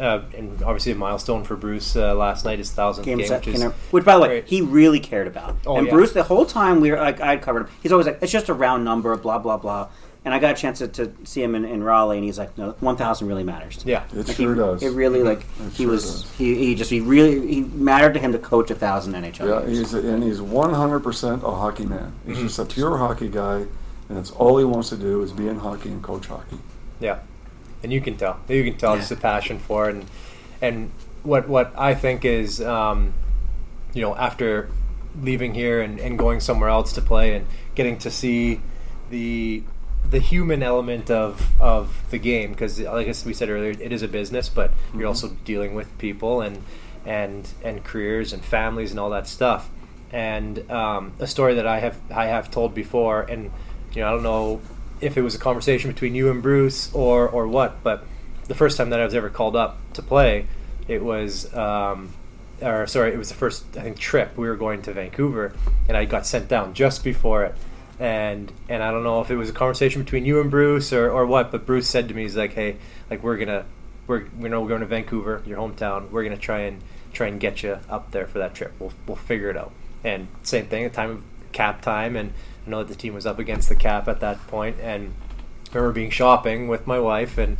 uh, 0.00 0.22
and 0.36 0.62
obviously 0.62 0.92
a 0.92 0.94
milestone 0.94 1.44
for 1.44 1.56
Bruce 1.56 1.94
uh, 1.94 2.14
last 2.14 2.44
night 2.44 2.58
his 2.58 2.70
thousandth 2.70 3.04
Game 3.04 3.18
game, 3.18 3.30
which 3.30 3.46
is 3.48 3.54
you 3.54 3.68
know, 3.68 3.74
which 3.90 4.04
by 4.04 4.14
the 4.14 4.20
way 4.22 4.28
great. 4.28 4.46
he 4.46 4.62
really 4.62 4.98
cared 4.98 5.26
about. 5.26 5.56
Oh, 5.66 5.76
and 5.76 5.86
yeah. 5.86 5.92
Bruce, 5.92 6.12
the 6.12 6.22
whole 6.22 6.46
time 6.46 6.80
we 6.80 6.90
were 6.90 6.96
like 6.96 7.20
I 7.20 7.36
covered 7.36 7.62
him, 7.62 7.68
he's 7.82 7.92
always 7.92 8.06
like 8.06 8.18
it's 8.22 8.32
just 8.32 8.48
a 8.48 8.54
round 8.54 8.84
number, 8.84 9.14
blah 9.16 9.38
blah 9.38 9.58
blah. 9.58 9.88
And 10.22 10.34
I 10.34 10.38
got 10.38 10.52
a 10.52 10.54
chance 10.60 10.80
to, 10.80 10.88
to 10.88 11.12
see 11.24 11.42
him 11.42 11.54
in, 11.54 11.64
in 11.64 11.82
Raleigh, 11.82 12.18
and 12.18 12.24
he's 12.24 12.38
like, 12.38 12.56
"No, 12.58 12.72
one 12.80 12.96
thousand 12.96 13.26
really 13.28 13.42
matters." 13.42 13.78
to 13.78 13.86
me." 13.86 13.92
Yeah. 13.92 14.04
It 14.14 14.28
Like, 14.28 14.36
sure 14.36 14.52
he, 14.54 14.58
does. 14.60 14.82
It 14.82 14.90
really 14.90 15.22
like 15.22 15.38
It 15.40 15.72
he 15.72 15.84
sure 15.84 15.92
was 15.92 16.22
does. 16.22 16.30
he, 16.36 16.54
he 16.56 16.74
just 16.74 16.90
he 16.90 17.00
really 17.00 17.46
he 17.54 17.62
mattered 17.62 18.12
to 18.14 18.20
him 18.20 18.32
to 18.32 18.38
coach 18.38 18.70
a 18.70 18.74
thousand 18.74 19.14
NHL 19.14 19.48
Yeah, 19.48 19.66
games. 19.66 19.78
he's 19.78 19.94
and 19.94 20.22
he's 20.22 20.42
one 20.42 20.74
hundred 20.74 21.00
percent 21.00 21.42
a 21.42 21.50
hockey 21.50 21.86
man. 21.86 22.12
He's 22.26 22.36
Mhm. 22.36 22.42
just 22.42 22.58
a 22.58 22.66
pure 22.66 22.98
hockey 22.98 23.28
guy, 23.30 23.64
and 24.10 24.18
it's 24.18 24.30
all 24.32 24.58
he 24.58 24.64
wants 24.64 24.90
to 24.90 24.96
do 24.96 25.22
is 25.22 25.32
be 25.32 25.48
in 25.48 25.56
hockey 25.58 25.88
and 25.88 26.02
coach 26.02 26.26
hockey. 26.26 26.58
Yeah, 27.00 27.20
and 27.82 27.90
you 27.90 28.02
can 28.02 28.18
tell. 28.18 28.40
You 28.46 28.62
can 28.64 28.76
tell 28.76 28.92
Yeah. 28.96 29.00
just 29.00 29.12
a 29.12 29.16
passion 29.16 29.58
for 29.58 29.88
it, 29.88 29.94
and 29.94 30.04
and 30.60 30.90
what 31.22 31.48
what 31.48 31.72
I 31.78 31.94
think 31.94 32.26
is, 32.26 32.60
um, 32.60 33.14
you 33.94 34.02
know, 34.02 34.14
after 34.16 34.68
leaving 35.22 35.54
here 35.54 35.80
and, 35.80 35.98
and 35.98 36.18
going 36.18 36.40
somewhere 36.40 36.68
else 36.68 36.92
to 36.92 37.00
play 37.00 37.34
and 37.36 37.46
getting 37.74 37.96
to 37.98 38.10
see 38.10 38.60
the 39.08 39.62
the 40.10 40.18
human 40.18 40.62
element 40.62 41.10
of 41.10 41.48
of 41.60 42.02
the 42.10 42.18
game 42.18 42.50
because 42.50 42.80
like 42.80 43.06
as 43.06 43.24
we 43.24 43.32
said 43.32 43.48
earlier 43.48 43.70
it 43.70 43.92
is 43.92 44.02
a 44.02 44.08
business 44.08 44.48
but 44.48 44.72
you're 44.92 45.02
Mhm. 45.04 45.08
also 45.08 45.28
dealing 45.44 45.74
with 45.74 45.96
people 45.98 46.40
and 46.40 46.62
and 47.06 47.48
and 47.62 47.84
careers 47.84 48.32
and 48.32 48.44
families 48.44 48.90
and 48.90 49.00
all 49.00 49.10
that 49.10 49.26
stuff. 49.26 49.70
And 50.12 50.68
um, 50.70 51.12
a 51.20 51.26
story 51.26 51.54
that 51.54 51.66
I 51.66 51.78
have 51.80 51.96
I 52.10 52.26
have 52.26 52.50
told 52.50 52.74
before 52.74 53.22
and 53.22 53.50
you 53.94 54.02
know 54.02 54.08
I 54.08 54.10
don't 54.10 54.22
know 54.24 54.60
if 55.00 55.16
it 55.16 55.22
was 55.22 55.34
a 55.34 55.38
conversation 55.38 55.90
between 55.90 56.14
you 56.14 56.30
and 56.30 56.42
Bruce 56.42 56.92
or 56.92 57.28
or 57.28 57.46
what 57.46 57.82
but 57.82 58.04
the 58.48 58.54
first 58.54 58.76
time 58.76 58.90
that 58.90 59.00
I 59.00 59.04
was 59.04 59.14
ever 59.14 59.30
called 59.30 59.54
up 59.54 59.78
to 59.94 60.02
play 60.02 60.46
it 60.88 61.02
was 61.04 61.52
um, 61.54 62.12
or 62.60 62.86
sorry, 62.86 63.12
it 63.12 63.18
was 63.18 63.28
the 63.28 63.34
first 63.36 63.64
I 63.78 63.82
think 63.82 63.98
trip. 63.98 64.36
We 64.36 64.46
were 64.48 64.56
going 64.56 64.82
to 64.82 64.92
Vancouver, 64.92 65.54
and 65.88 65.96
I 65.96 66.04
got 66.04 66.26
sent 66.26 66.48
down 66.48 66.74
just 66.74 67.02
before 67.04 67.44
it, 67.44 67.54
and 68.00 68.50
and 68.68 68.82
I 68.82 68.90
don't 68.90 69.04
know 69.04 69.20
if 69.20 69.30
it 69.30 69.36
was 69.36 69.50
a 69.50 69.52
conversation 69.52 70.02
between 70.02 70.24
you 70.24 70.40
and 70.40 70.50
Bruce 70.50 70.92
or, 70.92 71.10
or 71.10 71.26
what, 71.26 71.52
but 71.52 71.66
Bruce 71.66 71.86
said 71.86 72.08
to 72.08 72.14
me, 72.14 72.22
he's 72.22 72.36
like, 72.36 72.54
hey, 72.54 72.76
like 73.10 73.22
we're 73.22 73.36
gonna 73.36 73.66
we're 74.06 74.24
we 74.38 74.48
know 74.48 74.62
we're 74.62 74.68
going 74.68 74.80
to 74.80 74.86
Vancouver, 74.86 75.42
your 75.46 75.58
hometown, 75.58 76.10
we're 76.10 76.24
gonna 76.24 76.38
try 76.38 76.60
and 76.60 76.80
try 77.12 77.26
and 77.26 77.38
get 77.38 77.62
you 77.62 77.78
up 77.88 78.10
there 78.10 78.26
for 78.26 78.38
that 78.38 78.54
trip. 78.54 78.72
We'll 78.78 78.94
we'll 79.06 79.16
figure 79.16 79.50
it 79.50 79.56
out. 79.56 79.72
And 80.02 80.28
same 80.42 80.66
thing, 80.66 80.84
at 80.84 80.94
time 80.94 81.10
of 81.10 81.24
cap 81.52 81.82
time, 81.82 82.16
and 82.16 82.32
I 82.66 82.70
know 82.70 82.78
that 82.78 82.88
the 82.88 82.94
team 82.94 83.12
was 83.12 83.26
up 83.26 83.38
against 83.38 83.68
the 83.68 83.76
cap 83.76 84.08
at 84.08 84.20
that 84.20 84.44
point, 84.46 84.80
and 84.80 85.12
I 85.70 85.76
remember 85.76 85.92
being 85.92 86.10
shopping 86.10 86.68
with 86.68 86.86
my 86.86 86.98
wife 86.98 87.36
and 87.36 87.58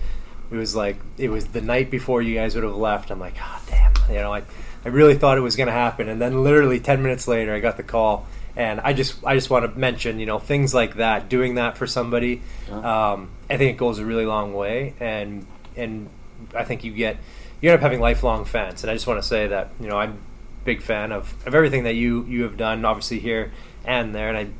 it 0.50 0.56
was 0.56 0.74
like 0.74 0.96
it 1.16 1.28
was 1.28 1.48
the 1.48 1.60
night 1.60 1.90
before 1.90 2.22
you 2.22 2.34
guys 2.34 2.54
would 2.54 2.64
have 2.64 2.74
left. 2.74 3.10
I'm 3.10 3.20
like, 3.20 3.36
God 3.36 3.60
damn, 3.66 3.92
you 4.08 4.16
know, 4.16 4.32
I, 4.32 4.42
I 4.84 4.88
really 4.88 5.14
thought 5.14 5.38
it 5.38 5.42
was 5.42 5.54
to 5.54 5.66
happen, 5.66 6.08
and 6.08 6.20
then 6.20 6.42
literally 6.42 6.80
ten 6.80 7.02
minutes 7.02 7.28
later, 7.28 7.54
I 7.54 7.60
got 7.60 7.76
the 7.76 7.82
call, 7.82 8.26
and 8.56 8.80
I 8.80 8.92
just 8.92 9.24
I 9.24 9.34
just 9.34 9.50
want 9.50 9.70
to 9.70 9.78
mention, 9.78 10.18
you 10.18 10.26
know, 10.26 10.38
things 10.38 10.74
like 10.74 10.96
that, 10.96 11.28
doing 11.28 11.54
that 11.54 11.78
for 11.78 11.86
somebody, 11.86 12.42
um, 12.70 13.30
I 13.48 13.56
think 13.56 13.74
it 13.74 13.76
goes 13.76 13.98
a 13.98 14.04
really 14.04 14.26
long 14.26 14.54
way, 14.54 14.94
and 15.00 15.46
and 15.76 16.08
I 16.54 16.64
think 16.64 16.84
you 16.84 16.92
get 16.92 17.16
you 17.60 17.70
end 17.70 17.76
up 17.76 17.82
having 17.82 18.00
lifelong 18.00 18.44
fans, 18.44 18.82
and 18.82 18.90
I 18.90 18.94
just 18.94 19.06
want 19.06 19.22
to 19.22 19.26
say 19.26 19.46
that 19.46 19.70
you 19.80 19.88
know 19.88 19.98
I'm 19.98 20.12
a 20.12 20.64
big 20.64 20.82
fan 20.82 21.12
of, 21.12 21.34
of 21.46 21.54
everything 21.54 21.84
that 21.84 21.94
you 21.94 22.24
you 22.24 22.42
have 22.42 22.56
done, 22.56 22.84
obviously 22.84 23.20
here 23.20 23.52
and 23.84 24.14
there, 24.14 24.34
and 24.34 24.54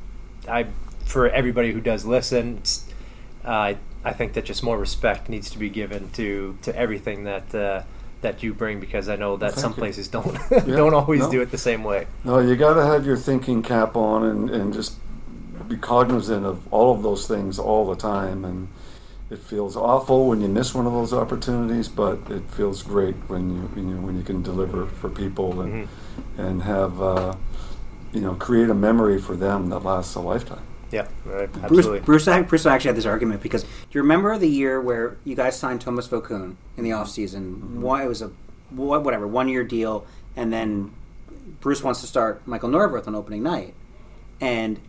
I 0.47 0.59
I 0.59 0.67
for 1.05 1.29
everybody 1.29 1.71
who 1.71 1.81
does 1.81 2.05
listen. 2.05 2.61
Uh, 3.43 3.73
I 4.03 4.13
think 4.13 4.33
that 4.33 4.45
just 4.45 4.63
more 4.63 4.77
respect 4.77 5.29
needs 5.29 5.49
to 5.51 5.59
be 5.59 5.69
given 5.69 6.09
to 6.11 6.57
to 6.63 6.75
everything 6.75 7.25
that 7.25 7.53
uh, 7.53 7.83
that 8.21 8.43
you 8.43 8.53
bring 8.53 8.79
because 8.79 9.09
I 9.09 9.15
know 9.15 9.37
that 9.37 9.53
Thank 9.53 9.61
some 9.61 9.71
you. 9.71 9.77
places 9.77 10.07
don't 10.07 10.25
Yeah, 10.51 10.59
don't 10.65 10.93
always 10.93 11.21
no. 11.21 11.31
do 11.31 11.41
it 11.41 11.51
the 11.51 11.57
same 11.57 11.83
way. 11.83 12.07
No, 12.23 12.39
you 12.39 12.55
got 12.55 12.75
to 12.75 12.85
have 12.85 13.05
your 13.05 13.17
thinking 13.17 13.61
cap 13.63 13.95
on 13.95 14.23
and, 14.23 14.49
and 14.49 14.73
just 14.73 14.95
be 15.67 15.77
cognizant 15.77 16.45
of 16.45 16.71
all 16.73 16.93
of 16.93 17.03
those 17.03 17.27
things 17.27 17.57
all 17.59 17.87
the 17.87 17.95
time. 17.95 18.45
And 18.45 18.67
it 19.29 19.39
feels 19.39 19.75
awful 19.77 20.27
when 20.27 20.41
you 20.41 20.47
miss 20.49 20.73
one 20.75 20.85
of 20.85 20.93
those 20.93 21.13
opportunities, 21.13 21.87
but 21.87 22.19
it 22.29 22.43
feels 22.49 22.83
great 22.83 23.15
when 23.27 23.53
you, 23.55 23.61
when 23.73 23.89
you 23.89 23.95
when 23.97 24.17
you 24.17 24.23
can 24.23 24.41
deliver 24.43 24.85
for 24.85 25.09
people 25.09 25.61
and 25.61 25.87
and 26.37 26.61
have 26.63 27.01
uh, 27.01 27.35
you 28.11 28.19
know 28.21 28.35
create 28.35 28.69
a 28.69 28.73
memory 28.73 29.19
for 29.19 29.35
them 29.35 29.69
that 29.69 29.79
lasts 29.79 30.15
a 30.15 30.19
lifetime. 30.19 30.63
Yeah, 30.91 31.07
right, 31.25 31.51
Bruce, 31.51 31.63
absolutely. 31.63 31.99
Bruce, 32.01 32.25
Bruce 32.25 32.65
actually 32.65 32.89
had 32.89 32.97
this 32.97 33.05
argument 33.05 33.41
because 33.41 33.63
do 33.63 33.69
you 33.91 34.01
remember 34.01 34.37
the 34.37 34.49
year 34.49 34.81
where 34.81 35.17
you 35.23 35.35
guys 35.35 35.57
signed 35.57 35.81
Thomas 35.81 36.07
Vokoun 36.07 36.55
in 36.75 36.83
the 36.83 36.89
mm-hmm. 36.89 37.01
offseason? 37.01 37.55
Mm-hmm. 37.55 37.81
Why 37.81 38.03
it 38.03 38.07
was 38.07 38.21
a 38.21 38.31
whatever 38.71 39.27
one 39.27 39.47
year 39.47 39.63
deal, 39.63 40.05
and 40.35 40.51
then 40.51 40.93
Bruce 41.59 41.83
wants 41.83 42.01
to 42.01 42.07
start 42.07 42.45
Michael 42.45 42.69
Neuvirth 42.69 43.07
on 43.07 43.15
opening 43.15 43.43
night, 43.43 43.73
and 44.39 44.79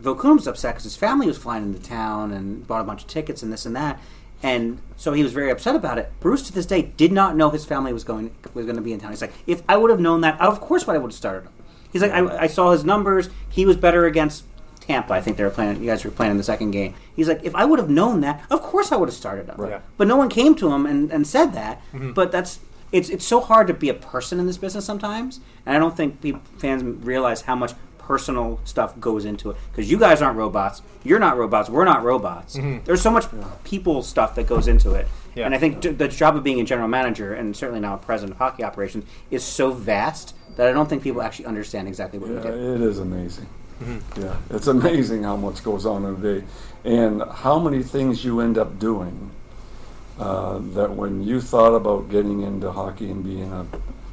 Vokoun 0.00 0.36
was 0.36 0.46
upset 0.46 0.74
because 0.74 0.84
his 0.84 0.96
family 0.96 1.26
was 1.26 1.36
flying 1.36 1.64
into 1.64 1.80
town 1.80 2.32
and 2.32 2.66
bought 2.66 2.80
a 2.80 2.84
bunch 2.84 3.02
of 3.02 3.08
tickets 3.08 3.42
and 3.42 3.52
this 3.52 3.66
and 3.66 3.76
that, 3.76 4.00
and 4.42 4.80
so 4.96 5.12
he 5.12 5.22
was 5.22 5.32
very 5.32 5.50
upset 5.50 5.76
about 5.76 5.98
it. 5.98 6.10
Bruce 6.20 6.42
to 6.42 6.52
this 6.52 6.66
day 6.66 6.82
did 6.82 7.12
not 7.12 7.36
know 7.36 7.50
his 7.50 7.66
family 7.66 7.92
was 7.92 8.04
going 8.04 8.34
was 8.54 8.64
going 8.64 8.76
to 8.76 8.82
be 8.82 8.92
in 8.92 9.00
town. 9.00 9.10
He's 9.10 9.20
like, 9.20 9.34
if 9.46 9.62
I 9.68 9.76
would 9.76 9.90
have 9.90 10.00
known 10.00 10.22
that, 10.22 10.40
of 10.40 10.60
course, 10.60 10.88
I 10.88 10.96
would 10.96 11.10
have 11.10 11.14
started 11.14 11.44
him. 11.44 11.52
He's 11.92 12.02
like, 12.02 12.12
I, 12.12 12.42
I 12.42 12.46
saw 12.46 12.70
his 12.70 12.84
numbers. 12.84 13.30
He 13.48 13.66
was 13.66 13.76
better 13.76 14.06
against 14.06 14.44
Tampa. 14.90 15.14
I 15.14 15.20
think 15.20 15.36
they 15.36 15.44
were 15.44 15.50
playing. 15.50 15.80
You 15.80 15.86
guys 15.86 16.04
were 16.04 16.10
playing 16.10 16.32
in 16.32 16.36
the 16.36 16.42
second 16.44 16.72
game. 16.72 16.94
He's 17.14 17.28
like, 17.28 17.40
if 17.44 17.54
I 17.54 17.64
would 17.64 17.78
have 17.78 17.88
known 17.90 18.20
that, 18.22 18.42
of 18.50 18.60
course 18.62 18.90
I 18.92 18.96
would 18.96 19.08
have 19.08 19.14
started 19.16 19.46
him. 19.48 19.54
Right. 19.56 19.70
Yeah. 19.70 19.80
But 19.96 20.08
no 20.08 20.16
one 20.16 20.28
came 20.28 20.54
to 20.56 20.70
him 20.72 20.86
and, 20.86 21.10
and 21.12 21.26
said 21.26 21.52
that. 21.54 21.80
Mhm. 21.92 22.14
But 22.14 22.32
that's 22.32 22.60
it's 22.92 23.08
it's 23.08 23.24
so 23.24 23.40
hard 23.40 23.66
to 23.68 23.74
be 23.74 23.88
a 23.88 23.94
person 23.94 24.40
in 24.40 24.46
this 24.46 24.58
business 24.58 24.84
sometimes, 24.84 25.40
and 25.64 25.76
I 25.76 25.78
don't 25.78 25.96
think 25.96 26.20
people, 26.20 26.40
fans 26.58 26.82
realize 26.82 27.42
how 27.42 27.54
much 27.54 27.72
personal 27.98 28.58
stuff 28.64 28.98
goes 28.98 29.24
into 29.24 29.50
it. 29.50 29.56
Because 29.70 29.88
you 29.88 29.96
guys 29.96 30.20
aren't 30.20 30.36
robots. 30.36 30.82
You're 31.04 31.20
not 31.20 31.36
robots. 31.38 31.70
We're 31.70 31.84
not 31.84 32.02
robots. 32.02 32.56
Mhm. 32.56 32.84
There's 32.84 33.00
so 33.00 33.10
much 33.12 33.26
people 33.62 34.02
stuff 34.02 34.34
that 34.34 34.48
goes 34.48 34.66
into 34.66 34.92
it. 34.94 35.06
Yeah. 35.36 35.46
And 35.46 35.54
I 35.54 35.58
think 35.58 35.78
j- 35.80 35.92
the 35.92 36.08
job 36.08 36.34
of 36.34 36.42
being 36.42 36.60
a 36.60 36.64
general 36.64 36.88
manager 36.88 37.32
and 37.32 37.54
certainly 37.56 37.80
now 37.80 37.94
a 37.94 37.98
president 37.98 38.32
of 38.32 38.38
hockey 38.38 38.64
operations 38.64 39.04
is 39.30 39.44
so 39.44 39.70
vast 39.70 40.34
that 40.56 40.66
I 40.66 40.72
don't 40.72 40.88
think 40.88 41.04
people 41.04 41.22
actually 41.22 41.46
understand 41.46 41.86
exactly 41.86 42.18
what 42.18 42.30
Yeah, 42.30 42.36
we 42.36 42.42
do. 42.58 42.74
it 42.74 42.80
is 42.80 42.98
amazing. 42.98 43.46
Mhm. 43.80 44.00
Yeah, 44.22 44.36
it's 44.50 44.66
amazing 44.66 45.22
how 45.22 45.36
much 45.36 45.64
goes 45.64 45.86
on 45.86 46.04
in 46.04 46.14
a 46.14 46.16
day, 46.16 46.44
and 46.84 47.22
how 47.22 47.58
many 47.58 47.82
things 47.82 48.24
you 48.24 48.40
end 48.40 48.58
up 48.58 48.78
doing. 48.78 49.30
Uh, 50.18 50.58
that 50.74 50.94
when 50.94 51.22
you 51.22 51.40
thought 51.40 51.74
about 51.74 52.10
getting 52.10 52.42
into 52.42 52.70
hockey 52.70 53.10
and 53.10 53.24
being 53.24 53.50
a, 53.50 53.64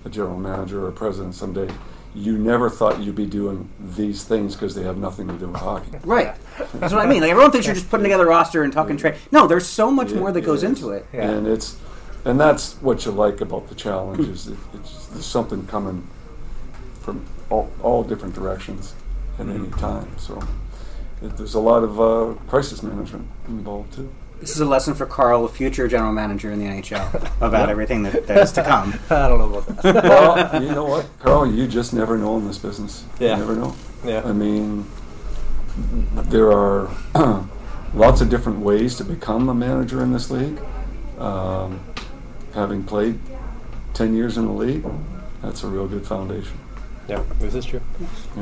a 0.05 0.09
general 0.09 0.37
manager 0.39 0.85
or 0.85 0.87
a 0.87 0.91
president 0.91 1.35
someday, 1.35 1.67
you 2.15 2.37
never 2.37 2.69
thought 2.69 3.01
you'd 3.01 3.13
be 3.13 3.25
doing 3.25 3.67
these 3.77 4.23
things 4.23 4.55
because 4.55 4.73
they 4.73 4.83
have 4.83 4.97
nothing 4.97 5.27
to 5.27 5.33
do 5.33 5.47
with 5.47 5.59
hockey. 5.59 5.91
Right. 6.05 6.33
That's 6.75 6.93
what 6.93 7.05
I 7.05 7.07
mean. 7.07 7.21
Like 7.21 7.31
everyone 7.31 7.51
thinks 7.51 7.67
you're 7.67 7.75
just 7.75 7.89
putting 7.89 8.05
together 8.05 8.23
a 8.25 8.29
roster 8.29 8.63
and 8.63 8.71
talking 8.71 8.95
trade. 8.95 9.15
No, 9.33 9.47
there's 9.47 9.65
so 9.67 9.91
much 9.91 10.13
more 10.13 10.31
that 10.31 10.41
goes 10.41 10.63
is. 10.63 10.69
into 10.69 10.91
it. 10.91 11.05
and 11.11 11.45
it's 11.45 11.75
and 12.23 12.39
that's 12.39 12.75
what 12.81 13.05
you 13.05 13.11
like 13.11 13.41
about 13.41 13.67
the 13.67 13.75
challenge 13.75 14.27
is 14.29 14.47
it, 14.47 14.57
it's 14.75 15.07
there's 15.07 15.25
something 15.25 15.67
coming 15.67 16.07
from 17.01 17.25
all, 17.49 17.69
all 17.83 18.03
different 18.03 18.33
directions 18.33 18.93
at 19.39 19.47
any 19.47 19.69
time. 19.71 20.17
So 20.17 20.41
it, 21.21 21.37
there's 21.37 21.53
a 21.53 21.59
lot 21.59 21.83
of 21.83 21.99
uh, 21.99 22.33
crisis 22.47 22.83
management 22.83 23.27
involved 23.47 23.93
too. 23.93 24.13
This 24.39 24.51
is 24.51 24.59
a 24.59 24.65
lesson 24.65 24.93
for 24.93 25.07
Karl, 25.07 25.47
the 25.47 25.53
future 25.53 25.87
general 25.87 26.13
manager 26.13 26.51
in 26.51 26.59
the 26.59 26.65
NHL, 26.65 27.15
about 27.41 27.69
everything 27.69 28.03
that, 28.03 28.27
that 28.27 28.37
is 28.37 28.51
to 28.53 28.63
come. 28.63 28.93
I 29.09 29.27
don't 29.27 29.39
know 29.39 29.57
about 29.57 29.81
that. 29.81 30.03
well, 30.03 30.63
you 30.63 30.69
know 30.69 30.85
what, 30.85 31.09
Karl? 31.19 31.51
You 31.51 31.67
just 31.67 31.93
never 31.93 32.17
know 32.17 32.37
in 32.37 32.47
this 32.47 32.59
business. 32.59 33.03
Yeah. 33.19 33.31
You 33.31 33.37
never 33.37 33.55
know. 33.55 33.75
Yeah. 34.05 34.21
I 34.23 34.33
mean, 34.33 34.85
there 36.13 36.51
are 36.51 36.89
lots 37.95 38.21
of 38.21 38.29
different 38.29 38.59
ways 38.59 38.95
to 38.97 39.03
become 39.03 39.49
a 39.49 39.55
manager 39.55 40.03
in 40.03 40.11
this 40.11 40.29
league. 40.29 40.59
Um, 41.17 41.79
having 42.53 42.83
played 42.83 43.19
10 43.95 44.15
years 44.15 44.37
in 44.37 44.45
the 44.45 44.51
league, 44.51 44.85
that's 45.41 45.63
a 45.63 45.67
real 45.67 45.87
good 45.87 46.05
foundation. 46.05 46.57
Yeah, 47.07 47.23
is 47.39 47.53
this 47.53 47.55
is 47.55 47.65
true. 47.65 47.81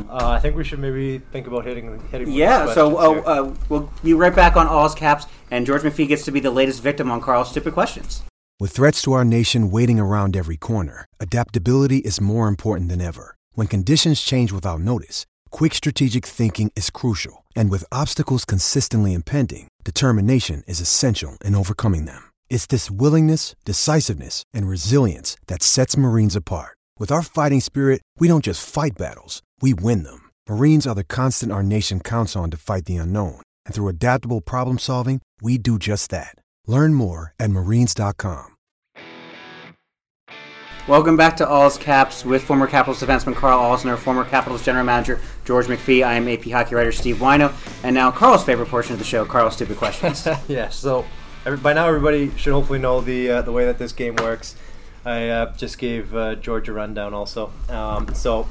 Uh, 0.10 0.30
I 0.30 0.39
think 0.39 0.56
we 0.56 0.63
should 0.63 0.80
maybe 0.80 1.19
think 1.32 1.47
about 1.47 1.65
hitting 1.65 1.86
hitting. 2.12 2.28
one 2.28 2.28
of 2.28 2.30
Yeah, 2.30 2.73
so 2.73 2.97
uh, 2.97 3.13
here. 3.13 3.23
uh, 3.25 3.54
we'll 3.69 3.91
be 4.04 4.13
right 4.13 4.36
back 4.36 4.56
on 4.56 4.67
All's 4.67 4.95
Caps, 4.95 5.25
and 5.51 5.65
George 5.65 5.84
McPhee 5.84 6.08
gets 6.08 6.25
to 6.25 6.32
be 6.32 6.39
the 6.39 6.51
latest 6.51 6.82
victim 6.82 7.12
on 7.12 7.21
Karl's 7.21 7.49
stupid 7.49 7.73
questions. 7.73 8.23
With 8.60 8.71
threats 8.71 9.01
to 9.04 9.12
our 9.12 9.25
nation 9.25 9.69
waiting 9.69 9.99
around 9.99 10.36
every 10.36 10.58
corner, 10.58 11.06
adaptability 11.19 11.97
is 11.97 12.21
more 12.21 12.47
important 12.47 12.89
than 12.89 13.01
ever. 13.01 13.36
When 13.54 13.67
conditions 13.67 14.21
change 14.21 14.51
without 14.54 14.80
notice, 14.80 15.25
quick 15.51 15.73
strategic 15.73 16.25
thinking 16.25 16.71
is 16.75 16.89
crucial. 16.89 17.43
And 17.56 17.69
with 17.69 17.91
obstacles 17.91 18.45
consistently 18.45 19.13
impending, 19.13 19.67
determination 19.84 20.63
is 20.67 20.80
essential 20.80 21.38
in 21.43 21.54
overcoming 21.54 22.06
them. 22.06 22.32
It's 22.49 22.65
this 22.65 22.89
willingness, 22.89 23.56
decisiveness, 23.65 24.43
and 24.54 24.67
resilience 24.69 25.36
that 25.47 25.62
sets 25.62 25.97
Marines 25.97 26.36
apart. 26.36 26.74
With 26.97 27.12
our 27.12 27.21
fighting 27.21 27.60
spirit, 27.60 28.01
we 28.19 28.29
don't 28.29 28.43
just 28.43 28.65
fight 28.65 28.97
battles, 28.97 29.41
we 29.60 29.73
win 29.73 30.03
them. 30.03 30.31
Marines 30.47 30.88
are 30.88 30.95
the 30.95 31.03
constant 31.03 31.51
our 31.51 31.62
nation 31.62 31.99
counts 31.99 32.38
on 32.38 32.49
to 32.51 32.58
fight 32.58 32.86
the 32.86 32.95
unknown. 32.95 33.41
And 33.65 33.75
through 33.75 33.89
adaptable 33.89 34.39
problem 34.39 34.79
solving, 34.79 35.19
we 35.41 35.58
do 35.58 35.77
just 35.77 36.10
that. 36.12 36.36
Learn 36.67 36.93
more 36.93 37.34
at 37.38 37.49
marines.com. 37.49 38.55
Welcome 40.88 41.17
back 41.17 41.36
to 41.38 41.49
All's 41.49 41.77
Caps 41.77 42.23
with 42.23 42.43
former 42.43 42.65
Capitals 42.65 43.01
defenseman 43.01 43.36
Karl 43.36 43.60
Alzner, 43.60 43.97
former 43.97 44.23
Capitals 44.23 44.63
general 44.63 44.86
manager 44.86 45.19
George 45.43 45.65
McPhee. 45.65 46.01
I 46.01 46.13
am 46.13 46.29
AP 46.29 46.45
hockey 46.45 46.75
writer 46.75 46.93
Steve 46.93 47.17
Whyno, 47.17 47.51
and 47.84 47.93
now 47.93 48.10
Karl's 48.10 48.45
favorite 48.45 48.69
portion 48.69 48.93
of 48.93 48.99
the 48.99 49.05
show, 49.05 49.25
Karl's 49.25 49.55
stupid 49.55 49.75
questions. 49.75 50.25
yeah, 50.47 50.69
so 50.69 51.03
every, 51.45 51.58
by 51.58 51.73
now 51.73 51.89
everybody 51.89 52.31
should 52.38 52.53
hopefully 52.53 52.79
know 52.79 53.01
the 53.01 53.29
uh, 53.29 53.41
the 53.41 53.51
way 53.51 53.65
that 53.65 53.79
this 53.79 53.91
game 53.91 54.15
works. 54.15 54.55
I 55.05 55.29
uh, 55.29 55.53
just 55.55 55.77
gave 55.77 56.15
uh, 56.15 56.35
George 56.35 56.67
a 56.67 56.73
rundown 56.73 57.13
also. 57.13 57.51
Um, 57.69 58.13
so 58.15 58.47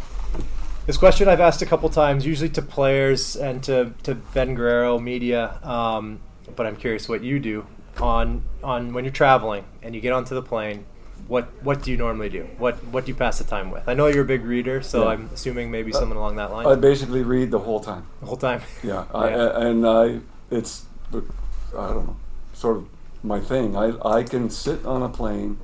this 0.87 0.97
question 0.97 1.29
I've 1.29 1.41
asked 1.41 1.63
a 1.63 1.67
couple 1.67 1.89
times, 1.89 2.25
usually 2.25 2.51
to 2.51 2.63
players 2.63 3.37
and 3.37 3.63
to, 3.65 3.93
to 4.05 4.15
Ben 4.15 4.55
Guerrero, 4.55 4.99
media, 4.99 5.59
um, 5.65 6.21
but 6.55 6.67
I'm 6.67 6.77
curious 6.77 7.09
what 7.09 7.23
you 7.23 7.41
do 7.41 7.67
on 8.01 8.43
on 8.63 8.93
when 8.93 9.05
you're 9.05 9.13
traveling 9.13 9.65
and 9.83 9.95
you 9.95 10.01
get 10.01 10.13
onto 10.13 10.35
the 10.35 10.43
plane. 10.43 10.85
What 11.27 11.49
what 11.65 11.83
do 11.83 11.91
you 11.91 11.97
normally 11.97 12.29
do? 12.29 12.47
What 12.59 12.85
what 12.87 13.07
do 13.07 13.13
you 13.13 13.17
pass 13.17 13.39
the 13.39 13.45
time 13.45 13.71
with? 13.71 13.89
I 13.89 13.95
know 13.95 14.09
you're 14.09 14.25
a 14.25 14.27
big 14.27 14.45
reader, 14.45 14.83
so 14.83 15.05
Yeah. 15.05 15.11
I'm 15.11 15.31
assuming 15.33 15.71
maybe 15.71 15.91
something 15.91 16.17
along 16.17 16.37
that 16.37 16.53
line. 16.53 16.67
I 16.67 16.75
basically 16.75 17.23
read 17.23 17.51
the 17.51 17.61
whole 17.61 17.81
time. 17.81 18.07
the 18.21 18.27
whole 18.27 18.37
time. 18.37 18.61
Yeah, 18.83 19.07
I, 19.15 19.31
Yeah. 19.31 19.61
and 19.61 19.87
I, 19.87 20.21
it's, 20.51 20.85
I 21.13 21.89
don't 21.89 22.07
know, 22.07 22.17
sort 22.53 22.77
of 22.77 22.89
my 23.23 23.41
thing. 23.41 23.75
I, 23.75 23.95
I 24.07 24.23
can 24.23 24.51
sit 24.51 24.85
on 24.85 25.03
a 25.03 25.09
plane 25.09 25.59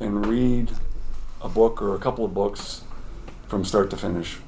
and 0.00 0.26
read 0.26 0.70
a 1.42 1.48
book 1.48 1.80
or 1.80 1.94
a 1.94 1.98
couple 1.98 2.24
of 2.24 2.34
books 2.34 2.82
from 3.46 3.64
start 3.64 3.90
to 3.90 3.96
finish. 3.96 4.38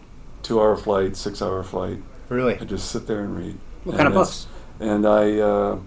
Two 0.42 0.60
hour 0.60 0.76
flight, 0.76 1.16
six 1.16 1.40
hour 1.40 1.62
flight. 1.62 1.98
Really? 2.28 2.58
I 2.58 2.64
just 2.64 2.90
sit 2.90 3.06
there 3.06 3.20
and 3.20 3.36
read. 3.36 3.58
What 3.84 3.92
And 3.92 3.98
kind 3.98 4.08
of 4.08 4.14
books? 4.14 4.46
And 4.80 5.06
I, 5.06 5.38
uh, 5.38 5.78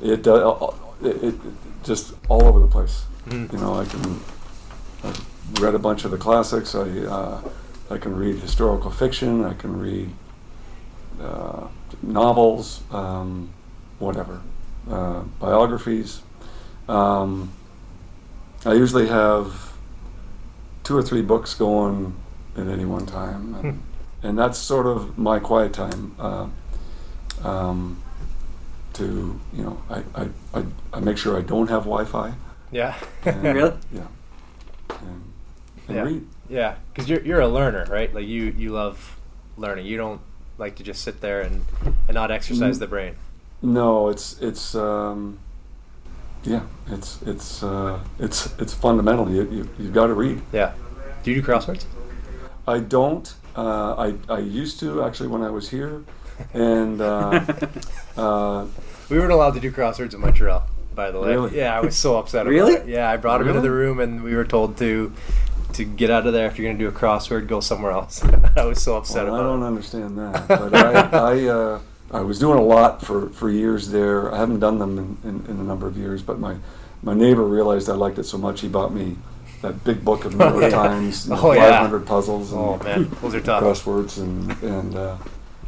it, 0.00 0.26
uh, 0.26 0.70
it, 1.02 1.24
it 1.24 1.34
just 1.82 2.14
all 2.28 2.44
over 2.44 2.60
the 2.60 2.66
place. 2.66 3.04
Mm. 3.26 3.52
You 3.52 3.58
know, 3.58 3.74
I 3.74 3.84
can. 3.84 4.20
I've 5.04 5.60
read 5.60 5.74
a 5.74 5.78
bunch 5.78 6.04
of 6.04 6.10
the 6.10 6.16
classics. 6.16 6.74
I 6.74 6.88
uh, 7.00 7.40
I 7.90 7.98
can 7.98 8.16
read 8.16 8.36
historical 8.36 8.90
fiction. 8.90 9.44
I 9.44 9.54
can 9.54 9.78
read 9.78 10.10
uh, 11.20 11.68
novels, 12.02 12.82
um, 12.90 13.50
whatever, 13.98 14.40
uh, 14.90 15.20
biographies. 15.38 16.22
Um, 16.88 17.52
I 18.64 18.74
usually 18.74 19.08
have 19.08 19.72
two 20.84 20.96
or 20.96 21.02
three 21.02 21.22
books 21.22 21.54
going 21.54 22.14
at 22.56 22.66
any 22.66 22.84
one 22.84 23.06
time, 23.06 23.54
and, 23.54 23.82
and 24.22 24.38
that's 24.38 24.58
sort 24.58 24.86
of 24.86 25.18
my 25.18 25.38
quiet 25.38 25.72
time. 25.72 26.14
Uh, 26.18 26.46
um, 27.44 28.00
to 28.94 29.40
you 29.54 29.62
know, 29.64 29.82
I, 29.88 30.02
I, 30.14 30.28
I, 30.54 30.64
I 30.92 31.00
make 31.00 31.16
sure 31.16 31.36
I 31.36 31.40
don't 31.40 31.68
have 31.70 31.84
Wi-Fi. 31.84 32.34
Yeah. 32.70 32.94
And, 33.24 33.42
Really? 33.54 33.74
Yeah. 33.92 34.06
And, 34.90 35.32
and 35.88 35.96
Yeah. 35.96 36.02
read. 36.02 36.26
Yeah, 36.50 36.74
because 36.92 37.08
you're 37.08 37.22
you're 37.22 37.40
a 37.40 37.48
learner, 37.48 37.86
right? 37.90 38.14
Like 38.14 38.26
you 38.26 38.44
you 38.56 38.70
love 38.72 39.16
learning. 39.56 39.86
You 39.86 39.96
don't 39.96 40.20
like 40.58 40.76
to 40.76 40.82
just 40.82 41.02
sit 41.02 41.20
there 41.22 41.40
and 41.40 41.64
and 42.06 42.14
not 42.14 42.30
exercise 42.30 42.76
Mm. 42.76 42.80
the 42.80 42.86
brain. 42.86 43.14
No, 43.62 44.08
it's 44.08 44.38
it's 44.42 44.74
um, 44.74 45.38
yeah, 46.44 46.62
it's 46.88 47.20
it's 47.22 47.62
uh, 47.62 48.00
it's 48.18 48.52
it's 48.58 48.74
fundamental. 48.74 49.28
You 49.30 49.42
you 49.50 49.68
you've 49.78 49.92
got 49.92 50.06
to 50.08 50.14
read. 50.14 50.42
Yeah. 50.52 50.72
Do 51.22 51.30
you 51.30 51.40
do 51.40 51.46
crosswords? 51.46 51.84
I 52.66 52.80
don't. 52.80 53.32
Uh, 53.56 53.94
I 53.96 54.14
I 54.32 54.38
used 54.38 54.80
to 54.80 55.02
actually 55.04 55.28
when 55.28 55.42
I 55.42 55.50
was 55.50 55.68
here, 55.70 56.02
and 56.54 57.00
uh, 57.00 57.40
uh, 58.16 58.66
We 59.08 59.18
weren't 59.18 59.32
allowed 59.32 59.54
to 59.54 59.60
do 59.60 59.70
crosswords 59.70 60.14
in 60.14 60.20
Montreal. 60.20 60.62
By 60.94 61.10
the 61.10 61.20
way, 61.20 61.28
Really? 61.30 61.56
yeah, 61.56 61.74
I 61.76 61.80
was 61.80 61.96
so 61.96 62.18
upset. 62.18 62.46
Really? 62.46 62.74
It. 62.74 62.86
Yeah, 62.86 63.10
I 63.10 63.16
brought 63.16 63.40
him 63.40 63.48
into 63.48 63.60
the 63.62 63.70
room, 63.70 63.98
and 64.00 64.22
we 64.22 64.34
were 64.34 64.44
told 64.44 64.76
to 64.78 65.12
to 65.74 65.84
get 65.84 66.10
out 66.10 66.26
of 66.26 66.32
there. 66.34 66.46
If 66.46 66.58
you're 66.58 66.66
going 66.68 66.78
to 66.78 66.84
do 66.84 66.88
a 66.88 66.92
crossword, 66.92 67.46
go 67.48 67.60
somewhere 67.60 67.92
else. 67.92 68.22
I 68.56 68.64
was 68.64 68.82
so 68.82 68.96
upset 68.98 69.24
well, 69.26 69.36
I 69.36 69.42
don't 69.42 69.62
it. 69.62 69.66
understand 69.66 70.18
that. 70.18 70.48
But 70.48 70.74
I 70.74 70.90
I, 71.18 71.44
uh, 71.48 71.80
I 72.12 72.20
was 72.20 72.38
doing 72.38 72.58
a 72.58 72.62
lot 72.62 73.02
for, 73.04 73.28
for 73.30 73.50
years 73.50 73.90
there. 73.90 74.32
I 74.32 74.38
haven't 74.38 74.60
done 74.60 74.78
them 74.78 74.98
in, 74.98 75.16
in, 75.28 75.46
in 75.46 75.56
a 75.60 75.64
number 75.64 75.86
of 75.86 75.96
years. 75.96 76.22
But 76.22 76.38
my 76.38 76.56
my 77.02 77.14
neighbor 77.14 77.42
realized 77.44 77.88
I 77.88 77.94
liked 77.94 78.18
it 78.18 78.24
so 78.24 78.38
much 78.38 78.60
he 78.60 78.68
bought 78.68 78.92
me 78.92 79.16
that 79.62 79.82
big 79.84 80.04
book 80.04 80.24
of 80.24 80.34
New 80.38 80.44
York 80.44 80.62
Yeah. 80.62 80.68
Times, 80.70 81.26
you 81.26 81.34
know, 81.34 81.40
Oh, 81.42 81.52
yeah. 81.52 81.70
500 81.80 82.06
puzzles. 82.06 82.52
And, 82.52 82.60
Oh 82.60 82.78
man, 82.84 83.10
those 83.22 83.34
are 83.34 83.40
tough. 83.40 83.62
crosswords 83.62 84.18
and 84.20 84.52
and 84.62 84.94
uh, 84.96 85.16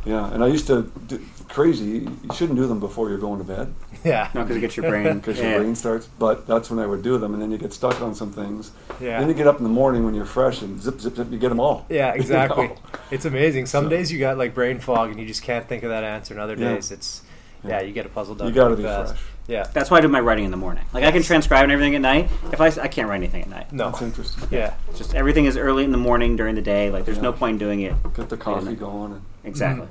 yeah, 0.04 0.32
and 0.32 0.44
I 0.44 0.48
used 0.48 0.66
to 0.66 0.82
do, 1.08 1.18
crazy. 1.48 1.84
You 2.24 2.34
shouldn't 2.34 2.58
do 2.58 2.66
them 2.66 2.78
before 2.78 3.08
you're 3.08 3.18
going 3.18 3.38
to 3.38 3.44
bed 3.44 3.72
Yeah. 4.14 4.30
Not 4.34 4.44
because 4.44 4.56
it 4.56 4.60
gets 4.60 4.76
your 4.76 4.88
brain. 4.88 5.18
because 5.20 5.38
yeah. 5.38 5.50
your 5.52 5.60
brain 5.60 5.74
starts. 5.74 6.06
But 6.18 6.46
that's 6.46 6.68
when 6.70 6.78
I 6.78 6.86
would 6.86 7.02
do 7.02 7.16
them, 7.18 7.32
and 7.32 7.42
then 7.42 7.50
you 7.50 7.56
get 7.58 7.72
stuck 7.72 8.00
on 8.02 8.14
some 8.14 8.30
things. 8.32 8.70
Yeah. 9.00 9.18
Then 9.18 9.28
you 9.28 9.34
get 9.34 9.46
up 9.46 9.56
in 9.58 9.64
the 9.64 9.70
morning 9.70 10.04
when 10.04 10.14
you're 10.14 10.26
fresh 10.26 10.60
and 10.62 10.80
zip 10.80 11.00
zip 11.00 11.16
zip, 11.16 11.30
you 11.30 11.38
get 11.38 11.48
them 11.48 11.60
all. 11.60 11.86
Yeah, 11.94 12.14
You 12.14 12.20
exactly. 12.20 12.68
know? 12.68 12.76
It's 13.10 13.24
amazing. 13.24 13.66
Some 13.66 13.84
So- 13.86 13.90
days 13.90 14.12
you 14.12 14.18
got 14.18 14.36
like 14.36 14.54
brain 14.54 14.78
fog 14.78 15.10
and 15.10 15.18
you 15.18 15.26
just 15.26 15.42
can't 15.42 15.66
think 15.66 15.82
of 15.84 15.90
that 15.90 16.04
answer. 16.04 16.34
And 16.34 16.40
other 16.42 16.54
Yeah. 16.54 16.74
days 16.74 16.90
it's 16.92 17.22
yeah, 17.64 17.78
Yeah. 17.80 17.86
you 17.86 17.92
get 17.92 18.04
a 18.04 18.10
puzzle 18.10 18.34
done. 18.34 18.48
You 18.48 18.54
got 18.54 18.68
to 18.68 18.76
be 18.76 18.82
fast. 18.82 19.14
fresh. 19.14 19.24
Yeah. 19.46 19.64
That's 19.72 19.90
why 19.90 19.98
I 19.98 20.00
do 20.00 20.08
my 20.08 20.20
writing 20.20 20.44
in 20.44 20.50
the 20.50 20.56
morning. 20.56 20.84
Like 20.92 21.04
I 21.04 21.10
can 21.12 21.22
transcribe 21.22 21.62
and 21.64 21.72
everything 21.72 21.94
at 21.94 22.00
night. 22.00 22.30
If 22.52 22.60
I, 22.60 22.66
I 22.82 22.88
can't 22.88 23.08
write 23.08 23.16
anything 23.16 23.42
at 23.42 23.48
night. 23.48 23.72
No. 23.72 23.90
That's 23.90 24.02
interesting. 24.02 24.48
Yeah. 24.50 24.74
It's 24.88 24.98
just 24.98 25.14
everything 25.14 25.44
is 25.46 25.56
early 25.56 25.84
in 25.84 25.92
the 25.92 25.98
morning 25.98 26.36
during 26.36 26.54
the 26.54 26.62
day. 26.62 26.90
Like 26.90 27.04
there's 27.06 27.20
no 27.20 27.32
point 27.32 27.54
in 27.54 27.58
doing 27.58 27.80
it. 27.80 27.94
Get 28.14 28.28
the 28.28 28.36
coffee 28.36 28.74
going. 28.74 29.12
And, 29.12 29.22
Exactly. 29.44 29.86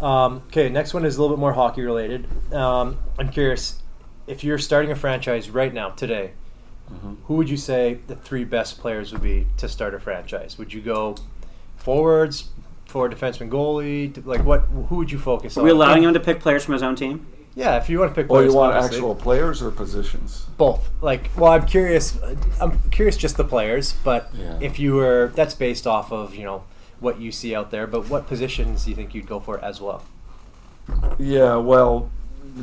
Um, 0.00 0.42
okay, 0.48 0.68
next 0.68 0.94
one 0.94 1.04
is 1.04 1.16
a 1.16 1.20
little 1.20 1.36
bit 1.36 1.40
more 1.40 1.52
hockey 1.52 1.82
related. 1.82 2.26
Um, 2.54 2.98
I'm 3.18 3.28
curious 3.30 3.82
if 4.26 4.42
you're 4.44 4.58
starting 4.58 4.90
a 4.90 4.96
franchise 4.96 5.50
right 5.50 5.72
now, 5.74 5.90
today, 5.90 6.32
Mm-hmm. 6.90 7.14
who 7.26 7.34
would 7.36 7.48
you 7.48 7.56
say 7.56 7.98
the 8.08 8.16
three 8.16 8.42
best 8.42 8.80
players 8.80 9.12
would 9.12 9.22
be 9.22 9.46
to 9.58 9.68
start 9.68 9.94
a 9.94 10.00
franchise? 10.00 10.58
Would 10.58 10.72
you 10.72 10.80
go 10.80 11.14
forwards, 11.76 12.50
forward 12.86 13.12
defenseman, 13.12 13.48
goalie? 13.48 14.24
Like 14.26 14.44
what? 14.44 14.62
Who 14.88 14.96
would 14.96 15.12
you 15.12 15.18
focus 15.20 15.56
Are 15.56 15.60
on? 15.60 15.64
we 15.66 15.70
allowing 15.70 16.02
him 16.02 16.14
to 16.14 16.20
pick 16.20 16.40
players 16.40 16.64
from 16.64 16.74
his 16.74 16.82
own 16.82 16.96
team? 16.96 17.26
Yeah, 17.54 17.76
if 17.78 17.88
you 17.88 18.00
want 18.00 18.12
to 18.14 18.20
pick. 18.22 18.30
oh, 18.30 18.40
you 18.40 18.52
want 18.52 18.74
obviously. 18.74 18.96
actual 18.98 19.14
players 19.14 19.62
or 19.62 19.70
positions? 19.70 20.46
both? 20.56 20.88
Like, 21.00 21.30
well, 21.36 21.52
I'm 21.52 21.66
curious. 21.66 22.18
I'm 22.60 22.80
curious 22.90 23.16
just 23.16 23.36
the 23.36 23.44
players, 23.44 23.94
but 24.04 24.30
Yeah. 24.34 24.58
if 24.60 24.78
you 24.80 24.94
were, 24.94 25.30
that's 25.36 25.54
based 25.54 25.86
off 25.86 26.10
of 26.12 26.34
you 26.34 26.42
know 26.44 26.64
what 27.00 27.20
you 27.20 27.32
see 27.32 27.54
out 27.54 27.70
there. 27.70 27.86
But 27.86 28.08
what 28.08 28.26
positions 28.26 28.84
do 28.84 28.90
you 28.90 28.96
think 28.96 29.14
you'd 29.14 29.26
go 29.26 29.40
for 29.40 29.58
as 29.64 29.80
well? 29.80 30.02
Yeah, 31.18 31.56
well, 31.56 32.10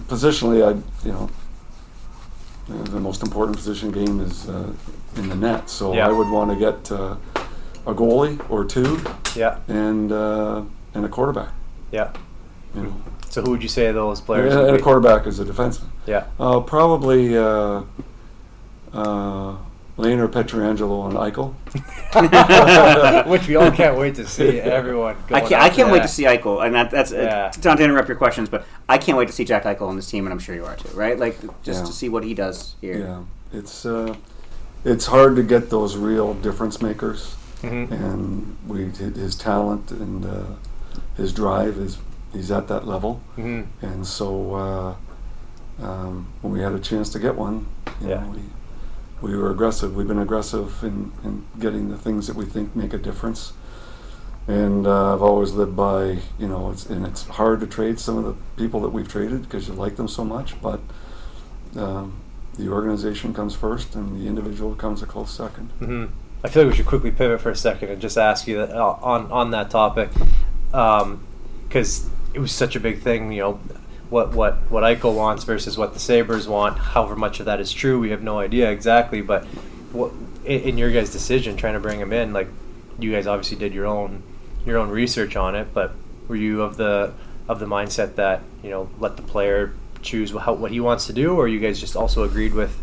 positionally, 0.08 0.62
I 0.66 0.72
you 1.06 1.12
know 1.14 1.30
uh, 2.70 2.84
the 2.84 3.00
most 3.00 3.24
important 3.24 3.56
position 3.58 3.92
game 3.92 4.20
is 4.22 4.48
uh, 4.50 4.72
in 5.16 5.30
the 5.30 5.36
net. 5.36 5.70
So 5.70 5.94
Yeah. 5.94 6.08
I 6.08 6.12
would 6.12 6.30
want 6.30 6.52
to 6.52 6.56
get 6.58 6.92
uh, 6.92 7.16
a 7.86 7.94
goalie 7.94 8.38
or 8.50 8.66
two 8.66 9.00
Yeah, 9.36 9.60
and 9.68 10.12
uh, 10.12 10.64
and 10.94 11.06
a 11.06 11.10
quarterback. 11.10 11.52
yeah. 11.92 12.12
You 12.76 12.84
know, 12.84 12.94
So 13.30 13.42
who 13.42 13.52
would 13.52 13.64
you 13.64 13.70
say 13.70 13.92
those 13.92 14.20
players? 14.22 14.54
and, 14.54 14.68
and 14.68 14.78
a 14.78 14.82
quarterback 14.82 15.26
is 15.26 15.40
a 15.40 15.46
defenseman. 15.46 15.88
Yeah. 16.06 16.26
Uh, 16.40 16.60
probably 16.60 17.36
uh, 19.98 20.02
uh, 20.02 20.04
Lane 20.06 20.20
or 20.20 20.28
Pietrangelo 20.28 21.08
and 21.10 21.18
Eichel. 21.18 21.54
Which 23.28 23.48
we 23.48 23.56
all 23.56 23.72
can't 23.72 23.98
wait 23.98 24.16
to 24.16 24.28
see. 24.28 24.60
Everyone. 24.60 25.16
I 25.30 25.42
can't, 25.42 25.62
I 25.62 25.70
can't 25.70 25.92
wait 25.92 26.02
to 26.04 26.08
see 26.08 26.24
Eichel, 26.24 26.66
and 26.66 26.76
that, 26.76 26.92
that's 26.92 27.12
Yeah. 27.12 27.52
uh, 27.56 27.62
not 27.64 27.78
to 27.78 27.84
interrupt 27.84 28.08
your 28.08 28.18
questions, 28.18 28.50
but 28.50 28.66
I 28.90 28.98
can't 28.98 29.18
wait 29.18 29.28
to 29.28 29.34
see 29.34 29.44
Jack 29.46 29.64
Eichel 29.64 29.88
on 29.88 29.96
this 29.96 30.10
team, 30.10 30.26
and 30.26 30.34
I'm 30.34 30.40
sure 30.40 30.56
you 30.56 30.66
are 30.66 30.76
too, 30.76 30.90
right? 30.96 31.18
Like 31.20 31.40
just 31.64 31.82
Yeah. 31.82 31.86
to 31.88 31.94
see 31.94 32.10
what 32.10 32.24
he 32.24 32.34
does 32.34 32.76
here. 32.82 33.00
Yeah, 33.00 33.24
it's 33.60 33.86
uh, 33.86 34.16
it's 34.86 35.06
hard 35.08 35.36
to 35.36 35.44
get 35.44 35.70
those 35.70 35.98
real 35.98 36.34
difference 36.36 36.82
makers, 36.82 37.36
Mhm. 37.62 37.92
and 37.92 38.58
we 38.68 38.86
his 38.86 39.36
talent 39.36 39.92
and 39.92 40.26
uh, 40.26 40.44
his 41.16 41.34
drive 41.34 41.78
is 41.78 41.98
he's 42.34 42.52
at 42.52 42.68
that 42.68 42.88
level, 42.88 43.20
Mhm. 43.38 43.66
and 43.82 44.06
so 44.06 44.54
uh, 44.56 45.86
um, 45.86 46.28
when 46.42 46.54
we 46.54 46.60
had 46.62 46.74
a 46.74 46.80
chance 46.80 47.10
to 47.10 47.20
get 47.20 47.36
one, 47.36 47.66
you 48.02 48.10
Yeah. 48.10 48.22
know, 48.22 48.30
we 48.36 48.40
we 49.22 49.36
were 49.36 49.52
aggressive. 49.52 49.96
We've 49.96 50.08
been 50.08 50.20
aggressive 50.20 50.84
in, 50.84 51.12
in 51.24 51.46
getting 51.60 51.90
the 51.90 51.98
things 51.98 52.28
that 52.28 52.36
we 52.36 52.46
think 52.46 52.76
make 52.76 52.94
a 52.94 52.98
difference. 52.98 53.54
And 54.48 54.88
uh, 54.88 55.14
I've 55.14 55.22
always 55.22 55.52
lived 55.54 55.76
by, 55.76 56.20
you 56.40 56.48
know, 56.48 56.72
it's, 56.72 56.86
and 56.86 57.06
it's 57.06 57.24
hard 57.28 57.60
to 57.60 57.68
trade 57.68 58.00
some 58.00 58.18
of 58.18 58.24
the 58.24 58.36
people 58.56 58.80
that 58.82 58.90
we've 58.90 59.08
traded 59.08 59.42
because 59.44 59.68
you 59.68 59.74
like 59.74 59.98
them 59.98 60.08
so 60.08 60.24
much, 60.24 60.62
but 60.62 60.80
um, 61.76 62.22
the 62.58 62.70
organization 62.70 63.34
comes 63.34 63.56
first 63.56 63.96
and 63.96 64.22
the 64.22 64.28
individual 64.28 64.74
comes 64.76 65.02
a 65.02 65.06
close 65.06 65.38
2nd 65.38 65.70
hmm 65.80 66.06
I 66.44 66.50
feel 66.50 66.64
like 66.64 66.72
we 66.72 66.78
should 66.78 66.86
quickly 66.86 67.12
pivot 67.12 67.42
for 67.42 67.50
a 67.50 67.56
second 67.56 67.90
and 67.90 68.00
just 68.00 68.18
ask 68.18 68.48
you 68.48 68.58
that, 68.58 68.70
uh, 68.70 68.98
on 69.02 69.32
on 69.32 69.52
that 69.52 69.72
topic, 69.72 70.10
because 70.70 72.10
it 72.34 72.40
was 72.40 72.52
such 72.52 72.76
a 72.76 72.80
big 72.80 73.02
thing. 73.02 73.32
You 73.32 73.42
know, 73.42 73.60
what 74.10 74.34
what 74.34 74.56
what 74.70 74.84
Eichel 74.84 75.16
wants 75.16 75.44
versus 75.44 75.78
what 75.78 75.94
the 75.94 76.00
Sabres 76.00 76.48
want. 76.48 76.78
However 76.78 77.16
much 77.16 77.40
of 77.40 77.46
that 77.46 77.60
is 77.60 77.72
true, 77.72 78.00
we 78.00 78.12
have 78.12 78.22
no 78.22 78.40
idea 78.40 78.70
exactly. 78.72 79.22
But 79.22 79.46
what 79.92 80.12
in, 80.46 80.78
your 80.78 80.92
guys' 80.92 81.12
decision, 81.12 81.58
trying 81.58 81.74
to 81.74 81.80
bring 81.80 82.00
him 82.00 82.14
in, 82.14 82.34
like 82.34 82.48
you 83.00 83.12
guys 83.12 83.28
obviously 83.28 83.58
did 83.58 83.74
your 83.74 83.86
own 83.86 84.24
your 84.66 84.78
own 84.78 84.90
research 84.90 85.36
on 85.36 85.56
it, 85.56 85.74
but 85.74 85.94
were 86.28 86.36
you 86.36 86.62
of 86.62 86.78
the 86.78 87.14
of 87.48 87.60
the 87.60 87.66
mindset 87.66 88.16
that 88.16 88.42
you 88.64 88.70
know 88.70 88.90
let 89.00 89.18
the 89.18 89.24
player 89.24 89.74
choose 90.02 90.32
how, 90.32 90.54
what 90.54 90.72
he 90.72 90.80
wants 90.80 91.08
to 91.08 91.14
do, 91.14 91.36
or 91.36 91.48
you 91.48 91.60
guys 91.60 91.80
just 91.80 91.96
also 91.96 92.24
agreed 92.24 92.54
with 92.54 92.82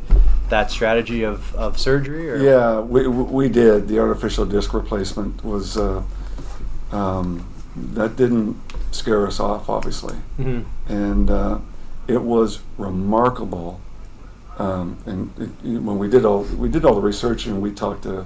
that 0.51 0.71
strategy 0.71 1.23
of, 1.23 1.55
of 1.55 1.79
surgery? 1.79 2.31
Or? 2.31 2.37
Yeah, 2.37 2.81
we, 2.81 3.07
we 3.07 3.49
did. 3.49 3.89
The 3.89 3.99
artificial 3.99 4.45
disc 4.45 4.75
replacement 4.75 5.45
was, 5.45 5.77
uh, 5.77 6.03
um, 6.93 7.49
that 7.77 8.17
didn't 8.17 8.61
scare 8.95 9.27
us 9.27 9.41
off, 9.41 9.69
obviously. 9.69 10.15
Mhm. 10.39 10.65
And 10.89 11.31
uh, 11.31 11.59
it 12.07 12.23
was 12.23 12.61
remarkable. 12.79 13.81
Um, 14.59 14.97
and 15.07 15.31
it, 15.65 15.81
when 15.81 15.99
we 15.99 16.09
did 16.09 16.25
all 16.25 16.43
we 16.57 16.69
did 16.69 16.85
all 16.85 16.95
the 16.95 17.01
research 17.01 17.47
and 17.47 17.61
we 17.61 17.73
talked 17.73 18.05
to 18.05 18.25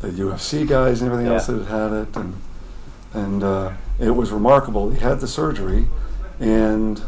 the 0.00 0.08
UFC 0.08 0.66
guys 0.66 1.00
and 1.00 1.10
everything 1.12 1.32
else 1.32 1.48
Yeah. 1.48 1.54
that 1.56 1.66
had 1.66 1.92
it 1.92 2.16
and 2.16 2.34
and 3.14 3.44
uh, 3.44 3.70
it 4.00 4.10
was 4.10 4.32
remarkable. 4.32 4.90
He 4.90 4.98
had 4.98 5.20
the 5.20 5.28
surgery, 5.28 5.86
and 6.40 7.00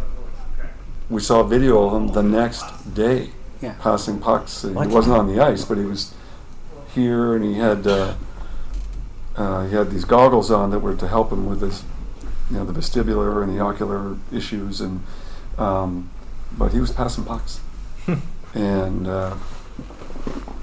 we 1.10 1.20
saw 1.20 1.40
a 1.40 1.44
video 1.48 1.84
of 1.84 1.92
him 2.00 2.08
the 2.14 2.22
next 2.22 2.94
day 2.94 3.30
Yeah. 3.60 3.74
passing 3.80 4.20
pucks. 4.20 4.62
He 4.62 4.68
What? 4.68 4.88
wasn't 4.90 5.16
on 5.16 5.26
the 5.26 5.40
ice, 5.40 5.64
but 5.64 5.78
he 5.78 5.84
was 5.84 6.14
here, 6.94 7.34
and 7.34 7.44
he 7.44 7.54
had 7.54 7.84
uh, 7.88 8.12
uh, 9.36 9.66
he 9.66 9.74
had 9.74 9.90
these 9.90 10.04
goggles 10.04 10.50
on 10.52 10.70
that 10.70 10.78
were 10.78 10.94
to 10.94 11.08
help 11.08 11.32
him 11.32 11.46
with 11.46 11.60
his, 11.60 11.82
you 12.50 12.56
know, 12.58 12.64
the 12.64 12.72
vestibular 12.72 13.42
and 13.42 13.56
the 13.56 13.60
ocular 13.62 14.16
issues, 14.32 14.80
and 14.80 15.02
um, 15.58 16.10
but 16.56 16.72
he 16.72 16.80
was 16.80 16.90
passing 16.92 17.24
pucks, 17.24 17.60
and, 18.54 19.06
uh, 19.08 19.34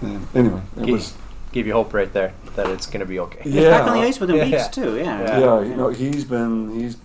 and 0.01 0.27
anyway, 0.35 0.61
it 0.77 0.85
Gi- 0.85 0.91
was 0.91 1.13
give 1.51 1.67
you 1.67 1.73
hope 1.73 1.93
right 1.93 2.11
there 2.13 2.33
that 2.55 2.67
it's 2.69 2.85
going 2.87 2.99
to 3.01 3.05
be 3.05 3.19
okay. 3.19 3.39
He's 3.43 3.55
back 3.65 3.87
on 3.87 3.93
the 3.95 3.99
Yeah. 4.01 4.05
ice 4.07 4.19
within 4.19 4.35
Yeah. 4.37 4.45
weeks 4.45 4.67
too. 4.69 4.95
Yeah. 4.97 5.21
Yeah. 5.21 5.39
yeah, 5.39 5.61
you 5.61 5.75
know, 5.75 5.89
he's 5.89 6.23
been 6.25 6.71
he's 6.79 6.97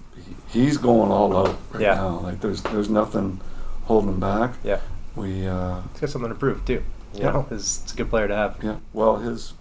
he's 0.48 0.76
going 0.78 1.10
all 1.10 1.36
out 1.36 1.56
right 1.72 1.82
Yeah. 1.82 1.94
now. 1.94 2.20
Like 2.20 2.40
there's 2.40 2.62
there's 2.62 2.88
nothing 2.88 3.40
holding 3.84 4.10
him 4.14 4.20
back. 4.20 4.54
Yeah, 4.64 4.78
We 5.16 5.46
uh, 5.46 5.78
it's 5.90 6.00
got 6.00 6.10
something 6.10 6.30
to 6.30 6.34
prove 6.36 6.64
too. 6.64 6.82
You 7.14 7.20
Yeah. 7.24 7.30
know, 7.32 7.46
it's, 7.50 7.82
it's 7.82 7.92
a 7.92 7.96
good 7.96 8.10
player 8.10 8.28
to 8.28 8.34
have. 8.36 8.56
yeah. 8.62 8.76
Well, 8.92 9.16
his 9.16 9.52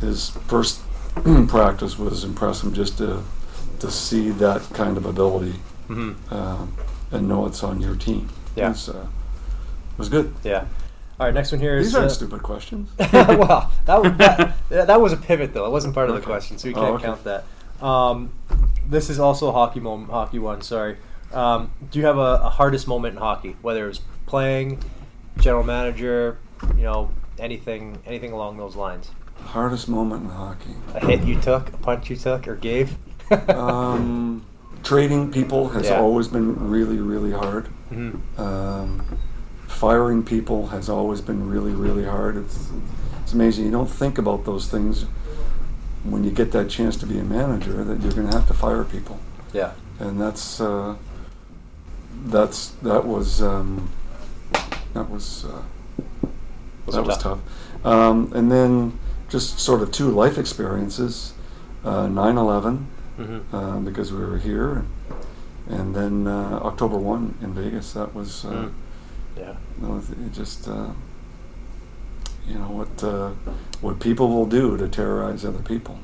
his 0.00 0.30
first 0.48 0.80
practice 1.48 1.98
was 1.98 2.24
impressive 2.24 2.72
just 2.74 2.98
to 2.98 3.22
to 3.80 3.90
see 3.90 4.30
that 4.30 4.62
kind 4.72 4.96
of 4.96 5.06
ability 5.06 5.54
hmm 5.86 6.12
um, 6.30 6.74
and 7.10 7.28
know 7.28 7.46
it's 7.46 7.62
on 7.62 7.80
your 7.80 7.94
team. 7.96 8.28
Yeah. 8.56 8.66
It 8.66 8.68
was, 8.70 8.88
uh, 8.88 9.06
was 9.98 10.08
good. 10.08 10.34
Yeah. 10.42 10.64
All 11.20 11.26
right, 11.26 11.34
next 11.34 11.52
one 11.52 11.60
here 11.60 11.76
is. 11.76 11.86
These 11.88 11.94
aren't 11.94 12.10
uh, 12.10 12.14
stupid 12.14 12.42
questions. 12.42 12.90
well, 13.12 13.70
that, 13.84 14.02
was- 14.02 14.16
that 14.16 14.54
that 14.88 15.00
was 15.00 15.12
a 15.12 15.16
pivot 15.16 15.52
though. 15.54 15.66
It 15.66 15.70
wasn't 15.70 15.94
part 15.94 16.08
of 16.08 16.14
the 16.14 16.20
Okay. 16.20 16.26
question, 16.26 16.58
so 16.58 16.68
we 16.68 16.74
Oh, 16.74 16.80
can't 16.80 16.94
okay. 16.94 17.04
count 17.04 17.24
that. 17.24 17.44
Um, 17.84 18.32
this 18.88 19.10
is 19.10 19.18
also 19.20 19.48
a 19.48 19.52
hockey 19.52 19.80
moment, 19.80 20.10
hockey 20.10 20.38
one. 20.38 20.62
Sorry. 20.62 20.96
Um, 21.32 21.70
do 21.90 21.98
you 21.98 22.06
have 22.06 22.16
a, 22.18 22.40
a 22.44 22.48
hardest 22.48 22.86
moment 22.88 23.14
in 23.16 23.20
hockey, 23.20 23.56
whether 23.62 23.84
it 23.84 23.88
was 23.88 24.00
playing, 24.26 24.82
general 25.38 25.64
manager, 25.64 26.38
you 26.76 26.82
know, 26.84 27.10
anything, 27.38 27.98
anything 28.06 28.32
along 28.32 28.56
those 28.56 28.74
lines? 28.76 29.10
Hardest 29.40 29.88
moment 29.88 30.24
in 30.24 30.30
hockey. 30.30 30.74
A 30.94 31.04
hit 31.04 31.22
you 31.24 31.40
took, 31.40 31.68
a 31.72 31.76
punch 31.78 32.08
you 32.08 32.16
took, 32.16 32.46
or 32.48 32.54
gave? 32.56 32.96
Um, 33.48 34.42
trading 34.82 35.30
people 35.30 35.68
has 35.70 35.86
Yeah. 35.86 35.98
always 36.00 36.28
been 36.28 36.68
really, 36.70 36.98
really 36.98 37.32
hard. 37.32 37.68
Mhm. 37.92 38.18
Um, 38.38 39.02
firing 39.66 40.22
people 40.22 40.68
has 40.68 40.88
always 40.88 41.20
been 41.20 41.48
really, 41.48 41.72
really 41.72 42.04
hard. 42.04 42.36
It's, 42.36 42.68
it's 43.22 43.32
amazing. 43.32 43.64
You 43.64 43.70
don't 43.70 43.88
think 43.90 44.18
about 44.18 44.44
those 44.44 44.66
things 44.66 45.06
when 46.04 46.22
you 46.24 46.30
get 46.30 46.52
that 46.52 46.68
chance 46.68 46.96
to 46.96 47.06
be 47.06 47.18
a 47.18 47.24
manager 47.24 47.82
that 47.84 48.00
you're 48.02 48.12
going 48.12 48.28
to 48.28 48.36
have 48.36 48.46
to 48.48 48.54
fire 48.54 48.84
people, 48.84 49.18
Yeah. 49.54 49.70
and 49.98 50.20
that's 50.20 50.60
uh, 50.60 50.94
that's 52.26 52.72
that 52.82 53.06
was 53.06 53.40
um, 53.42 53.88
that 54.92 55.08
was 55.10 55.44
uh, 55.46 55.62
Those 56.86 56.94
that 56.96 57.04
was 57.06 57.16
tough. 57.18 57.38
tough. 57.82 57.86
Um, 57.86 58.32
and 58.34 58.50
then 58.52 58.98
just 59.30 59.58
sort 59.58 59.80
of 59.82 59.90
two 59.90 60.10
life 60.10 60.36
experiences: 60.38 61.32
uh, 61.84 62.06
9/11 62.06 62.84
hmm 63.16 63.38
uh, 63.54 63.78
because 63.80 64.12
we 64.12 64.18
were 64.24 64.38
here, 64.38 64.84
and 65.68 65.94
then 65.94 66.26
uh, 66.26 66.60
October 66.64 66.98
one 66.98 67.34
in 67.42 67.54
Vegas. 67.54 67.92
That 67.92 68.14
was, 68.14 68.44
uh, 68.44 68.48
Mm. 68.50 68.72
Yeah. 69.36 69.54
that 69.80 69.88
was- 69.90 70.10
it 70.10 70.32
just 70.32 70.68
uh, 70.68 70.88
you 72.46 72.54
know 72.58 72.70
what 72.70 73.02
uh, 73.04 73.30
what 73.80 74.00
people 74.00 74.28
will 74.28 74.46
do 74.46 74.76
to 74.76 74.88
terrorize 74.88 75.44
other 75.44 75.62
people. 75.62 75.98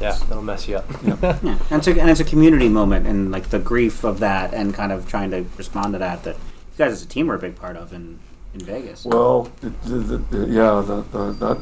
Yeah, 0.00 0.16
that'll 0.28 0.42
mess 0.42 0.66
you 0.68 0.76
up. 0.76 0.86
Yeah. 1.04 1.16
Yeah, 1.42 1.58
and 1.70 1.78
it's, 1.78 1.86
a, 1.86 2.00
and 2.00 2.10
it's 2.10 2.20
a 2.20 2.24
community 2.24 2.68
moment, 2.68 3.06
and 3.06 3.30
like 3.30 3.50
the 3.50 3.58
grief 3.58 4.04
of 4.04 4.18
that, 4.20 4.52
and 4.52 4.74
kind 4.74 4.92
of 4.92 5.08
trying 5.08 5.30
to 5.30 5.44
respond 5.56 5.92
to 5.94 5.98
that. 5.98 6.24
That 6.24 6.34
you 6.36 6.78
guys 6.78 6.92
as 6.92 7.02
a 7.02 7.06
team 7.06 7.28
were 7.28 7.36
a 7.36 7.38
big 7.38 7.54
part 7.56 7.76
of 7.76 7.92
in, 7.92 8.18
in 8.54 8.60
Vegas. 8.60 9.04
Well, 9.04 9.50
it, 9.62 9.82
the, 9.82 9.94
the, 9.96 10.16
the, 10.18 10.46
yeah, 10.48 10.82
the, 10.84 11.02
the, 11.12 11.32
that 11.34 11.58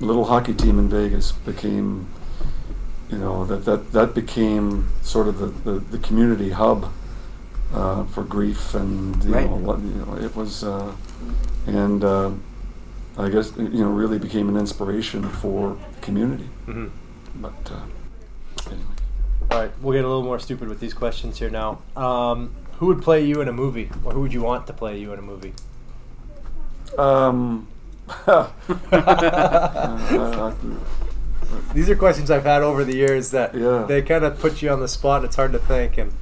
little 0.00 0.24
hockey 0.24 0.54
team 0.54 0.78
in 0.80 0.88
Vegas 0.88 1.30
became, 1.32 2.08
you 3.12 3.18
know, 3.18 3.44
that 3.46 3.64
that, 3.66 3.92
that 3.92 4.14
became 4.14 4.88
sort 5.02 5.28
of 5.28 5.38
the, 5.38 5.46
the, 5.46 5.80
the 5.80 5.98
community 5.98 6.50
hub 6.50 6.92
uh, 7.74 8.04
for 8.06 8.24
grief, 8.24 8.74
and 8.74 9.22
you 9.24 9.30
Right. 9.32 9.48
know, 9.48 9.56
what, 9.56 9.80
you 9.80 9.94
know, 10.06 10.16
it 10.16 10.34
was, 10.36 10.64
uh, 10.64 10.92
and 11.66 12.04
uh, 12.04 12.30
I 13.18 13.28
guess 13.28 13.52
you 13.56 13.68
know, 13.84 13.90
really 13.90 14.18
became 14.18 14.48
an 14.48 14.56
inspiration 14.56 15.28
for 15.28 15.78
the 15.94 16.00
community. 16.00 16.48
hmm 16.66 16.88
But 17.36 17.70
uh, 17.70 17.80
anyway, 18.70 18.96
All 19.50 19.58
right, 19.60 19.72
we'll 19.80 19.92
get 19.94 20.04
a 20.04 20.08
little 20.08 20.22
more 20.24 20.38
stupid 20.38 20.68
with 20.68 20.80
these 20.80 20.94
questions 20.94 21.38
here 21.38 21.50
now. 21.50 21.82
Um, 21.96 22.56
who 22.78 22.86
would 22.86 23.02
play 23.02 23.24
you 23.24 23.40
in 23.40 23.48
a 23.48 23.52
movie, 23.52 23.90
or 24.04 24.12
who 24.14 24.20
would 24.22 24.32
you 24.32 24.42
want 24.42 24.66
to 24.68 24.72
play 24.72 24.98
you 24.98 25.12
in 25.12 25.18
a 25.18 25.22
movie? 25.22 25.54
um, 26.98 27.68
uh, 28.26 28.50
uh, 28.92 30.54
These 31.74 31.88
are 31.90 31.96
questions 31.96 32.30
I've 32.30 32.44
had 32.44 32.62
over 32.62 32.84
the 32.84 32.94
years 32.96 33.30
that 33.30 33.54
Yeah. 33.54 33.84
they 33.88 34.02
kind 34.02 34.24
of 34.24 34.38
put 34.38 34.62
you 34.62 34.70
on 34.70 34.80
the 34.80 34.88
spot. 34.88 35.16
and 35.18 35.26
It's 35.26 35.36
hard 35.36 35.52
to 35.52 35.58
think, 35.58 35.98
and 35.98 36.12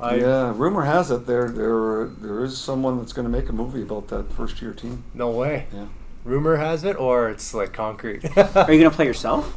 I 0.00 0.14
yeah, 0.16 0.52
rumor 0.56 0.82
has 0.84 1.10
it 1.10 1.26
there 1.26 1.48
there 1.50 2.06
there 2.06 2.42
is 2.44 2.56
someone 2.58 2.98
that's 2.98 3.12
going 3.12 3.24
to 3.26 3.30
make 3.30 3.48
a 3.48 3.52
movie 3.52 3.82
about 3.82 4.08
that 4.08 4.32
first 4.32 4.60
year 4.62 4.72
team. 4.72 5.04
no 5.14 5.30
way. 5.30 5.66
Yeah. 5.74 5.86
Rumor 6.24 6.56
has 6.56 6.84
it, 6.84 6.96
or 7.00 7.30
it's 7.30 7.54
like 7.54 7.72
concrete. 7.72 8.24
Are 8.36 8.70
you 8.72 8.78
going 8.80 8.90
to 8.90 8.96
play 8.96 9.06
yourself? 9.06 9.54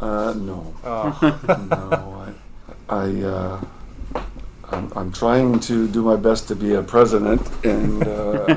Uh, 0.00 0.32
no, 0.36 0.74
Oh. 0.84 1.16
no. 1.70 2.26
I, 2.88 2.94
I 2.96 3.22
uh, 3.22 3.60
I'm, 4.72 4.92
I'm 4.96 5.12
trying 5.12 5.58
to 5.60 5.86
do 5.88 6.02
my 6.02 6.16
best 6.16 6.48
to 6.48 6.54
be 6.56 6.74
a 6.74 6.82
president, 6.82 7.42
and 7.64 8.02
uh, 8.06 8.10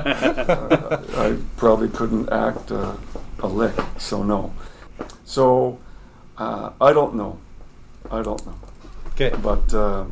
uh, 0.00 1.02
I 1.16 1.36
probably 1.56 1.88
couldn't 1.88 2.30
act 2.30 2.70
uh, 2.72 2.92
a 3.40 3.46
lick. 3.46 3.74
So 3.98 4.22
no. 4.22 4.52
So 5.30 5.78
uh, 6.36 6.70
I 6.80 6.92
don't 6.92 7.14
know. 7.14 7.38
I 8.10 8.20
don't 8.20 8.44
know. 8.44 8.54
Okay, 9.12 9.30
But 9.40 9.72
uh, 9.72 10.04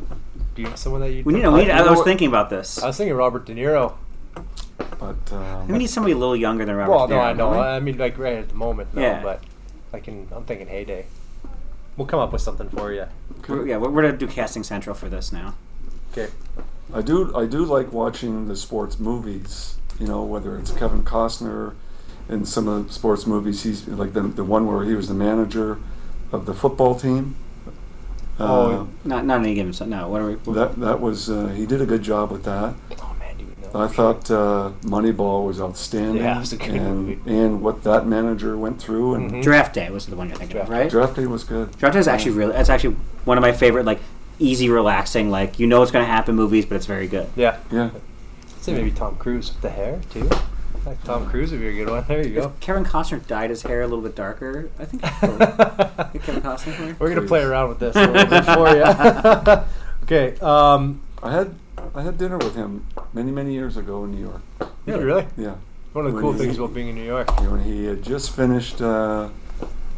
do 0.55 0.61
you 0.61 0.69
know 0.69 0.75
someone 0.75 1.01
that 1.01 1.11
you? 1.11 1.23
We 1.23 1.33
need. 1.33 1.45
We 1.47 1.63
need 1.65 1.71
I- 1.71 1.79
I, 1.79 1.89
was 1.89 1.97
what- 1.97 2.05
thinking 2.05 2.29
about 2.29 2.49
this. 2.49 2.81
I 2.81 2.87
was 2.87 2.95
thinking 2.95 3.15
Robert 3.15 3.45
De 3.45 3.53
Niro. 3.53 3.95
but 4.33 4.45
But 4.97 5.33
um, 5.33 5.67
We 5.67 5.77
need 5.77 5.89
somebody 5.89 6.13
a 6.13 6.17
little 6.17 6.37
younger 6.37 6.63
than 6.63 6.75
Robert 6.75 6.91
Well, 6.91 7.07
De 7.07 7.13
Niro, 7.15 7.35
no, 7.35 7.49
I 7.49 7.53
know. 7.53 7.59
I 7.59 7.79
mean, 7.81 7.97
like 7.97 8.17
right 8.17 8.37
at 8.37 8.47
the 8.47 8.55
moment, 8.55 8.93
no. 8.93 9.01
Yeah. 9.01 9.21
But 9.21 9.43
I 9.91 9.99
can. 9.99 10.27
I'm 10.31 10.45
thinking 10.45 10.67
heyday. 10.67 11.05
We'll 11.97 12.07
come 12.07 12.21
up 12.21 12.31
with 12.31 12.41
something 12.41 12.69
for 12.69 12.93
you. 12.93 13.05
We're- 13.49 13.69
yeah, 13.69 13.75
we're, 13.75 13.89
we're 13.89 14.03
gonna 14.03 14.15
do 14.17 14.27
casting 14.27 14.63
central 14.63 14.95
for 14.95 15.09
this 15.09 15.33
now. 15.33 15.55
Okay. 16.13 16.31
I 16.93 17.01
do 17.01 17.35
I 17.35 17.45
do 17.45 17.65
like 17.65 17.91
watching 17.91 18.47
the 18.47 18.55
sports 18.55 18.99
movies. 18.99 19.75
You 19.99 20.07
know, 20.07 20.23
whether 20.23 20.57
it's 20.57 20.71
Kevin 20.71 21.03
Costner 21.03 21.75
in 22.29 22.45
some 22.45 22.67
of 22.67 22.87
the 22.87 22.93
sports 22.93 23.25
movies. 23.25 23.63
He's 23.63 23.87
like 23.87 24.13
the 24.13 24.21
the 24.21 24.43
one 24.43 24.65
where 24.67 24.85
he 24.85 24.93
was 24.95 25.07
the 25.07 25.13
manager 25.13 25.77
of 26.31 26.45
the 26.45 26.53
football 26.53 26.95
team. 26.95 27.35
Oh, 28.41 28.87
Not 29.03 29.25
not 29.25 29.41
any 29.41 29.53
given. 29.53 29.73
No, 29.89 30.07
what 30.07 30.21
are 30.21 30.27
we? 30.27 30.33
Uh, 30.35 30.53
that 30.53 30.79
that 30.79 31.01
was 31.01 31.29
uh, 31.29 31.47
he 31.47 31.65
did 31.65 31.81
a 31.81 31.85
good 31.85 32.01
job 32.01 32.31
with 32.31 32.45
that. 32.45 32.73
Oh 33.01 33.15
man, 33.19 33.37
you 33.37 33.45
know. 33.61 33.81
I 33.81 33.87
thought 33.87 34.31
uh, 34.31 34.71
Moneyball 34.83 35.45
was 35.45 35.59
outstanding, 35.59 36.23
Yeah, 36.23 36.37
it 36.37 36.39
was 36.39 36.53
a 36.53 36.57
good 36.57 36.69
and 36.69 36.99
movie. 36.99 37.15
Mm-hmm. 37.17 37.29
and 37.29 37.61
what 37.61 37.83
that 37.83 38.07
manager 38.07 38.57
went 38.57 38.81
through, 38.81 39.15
and 39.15 39.43
Draft 39.43 39.73
Day 39.73 39.89
was 39.89 40.05
the 40.05 40.15
one 40.15 40.29
you're 40.29 40.37
thinking 40.37 40.57
of, 40.61 40.69
right? 40.69 40.89
Draft 40.89 41.17
Day 41.17 41.25
was 41.25 41.43
good. 41.43 41.77
Draft 41.77 41.93
Day 41.95 41.99
is 41.99 42.07
actually 42.07 42.31
really. 42.31 42.53
That's 42.53 42.69
actually 42.69 42.95
one 43.25 43.37
of 43.37 43.41
my 43.41 43.51
favorite, 43.51 43.83
like 43.85 43.99
easy, 44.39 44.69
relaxing. 44.69 45.29
Like 45.29 45.59
you 45.59 45.67
know 45.67 45.79
what's 45.79 45.91
gonna 45.91 46.05
happen 46.05 46.35
movies, 46.35 46.65
but 46.65 46.75
it's 46.75 46.85
very 46.85 47.07
good. 47.07 47.27
Yeah. 47.35 47.57
Yeah. 47.71 47.89
I'd 47.93 48.63
say 48.63 48.73
maybe 48.73 48.91
Tom 48.91 49.17
Cruise 49.17 49.51
with 49.51 49.61
the 49.61 49.69
hair 49.69 49.99
too. 50.11 50.29
Like 50.89 51.03
Tom 51.03 51.29
Cruise 51.29 51.51
would 51.51 51.59
be 51.59 51.67
a 51.67 51.73
good 51.73 51.87
one. 51.87 52.03
There 52.07 52.25
you 52.27 52.33
go. 52.33 52.45
If 52.45 52.59
Kevin 52.61 52.83
Costner 52.83 53.25
dyed 53.27 53.51
his 53.51 53.61
hair 53.61 53.83
a 53.83 53.87
little 53.87 54.01
bit 54.01 54.15
darker, 54.15 54.71
I 54.79 54.85
think. 54.85 55.03
I'd 55.05 55.21
go 55.21 56.09
with 56.13 56.23
Kevin 56.23 56.41
Costner. 56.41 56.73
for 56.73 56.83
it. 56.89 56.99
We're 56.99 57.13
gonna 57.13 57.27
play 57.27 57.43
around 57.43 57.69
with 57.69 57.77
this 57.79 57.95
a 57.95 58.07
little 58.07 58.25
bit 58.25 58.45
for 58.45 58.69
you. 58.75 59.63
okay. 60.05 60.39
Um, 60.39 61.03
I 61.21 61.31
had 61.31 61.53
I 61.93 62.01
had 62.01 62.17
dinner 62.17 62.39
with 62.39 62.55
him 62.55 62.87
many 63.13 63.29
many 63.29 63.53
years 63.53 63.77
ago 63.77 64.03
in 64.05 64.15
New 64.15 64.21
York. 64.21 64.41
yeah, 64.87 64.95
really? 64.95 65.27
Yeah. 65.37 65.57
One 65.93 66.07
of 66.07 66.11
the 66.11 66.15
When 66.15 66.23
cool 66.23 66.33
he- 66.33 66.39
things 66.39 66.57
about 66.57 66.73
being 66.73 66.87
in 66.87 66.95
New 66.95 67.05
York. 67.05 67.39
When 67.39 67.63
he 67.63 67.85
had 67.85 68.01
just 68.01 68.35
finished 68.35 68.81
uh, 68.81 69.29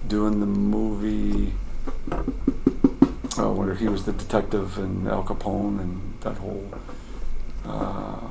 doing 0.10 0.42
the 0.42 0.46
movie, 0.46 1.54
I 2.12 3.44
uh, 3.44 3.50
where 3.50 3.76
he 3.76 3.88
was 3.88 4.04
the 4.04 4.12
detective 4.12 4.78
in 4.78 5.08
Al 5.08 5.24
Capone 5.24 5.80
and 5.80 6.14
that 6.20 6.36
whole. 6.38 6.70
Uh, 7.66 8.28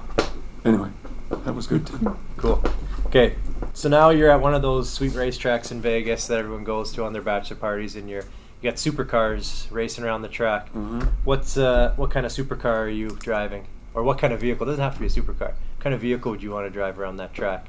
anyway, 0.66 0.90
that 1.30 1.54
was 1.54 1.66
good 1.66 1.86
too. 1.86 2.16
Cool. 2.36 2.62
Okay, 3.06 3.34
so 3.72 3.88
now 3.88 4.10
you're 4.10 4.30
at 4.30 4.40
one 4.40 4.54
of 4.54 4.62
those 4.62 4.88
sweet 4.90 5.12
racetracks 5.12 5.70
in 5.72 5.80
Vegas 5.80 6.26
that 6.28 6.38
everyone 6.38 6.64
goes 6.64 6.92
to 6.92 7.04
on 7.04 7.12
their 7.12 7.22
bachelor 7.22 7.56
parties, 7.56 7.96
and 7.96 8.08
you're 8.08 8.24
you 8.62 8.70
got 8.70 8.74
supercars 8.76 9.66
racing 9.72 10.04
around 10.04 10.22
the 10.22 10.28
track. 10.28 10.68
hmm 10.70 11.00
What's 11.24 11.56
uh, 11.56 11.92
what 11.96 12.10
kind 12.10 12.26
of 12.26 12.32
supercar 12.32 12.84
are 12.84 12.88
you 12.88 13.10
driving, 13.20 13.66
or 13.94 14.02
what 14.02 14.18
kind 14.18 14.32
of 14.32 14.40
vehicle? 14.40 14.66
It 14.68 14.72
doesn't 14.72 14.84
have 14.84 14.94
to 14.94 15.00
be 15.00 15.06
a 15.06 15.10
supercar. 15.10 15.52
What 15.52 15.80
kind 15.80 15.94
of 15.94 16.00
vehicle 16.00 16.30
would 16.32 16.42
you 16.42 16.50
want 16.50 16.66
to 16.66 16.70
drive 16.70 16.98
around 17.00 17.16
that 17.16 17.32
track? 17.34 17.66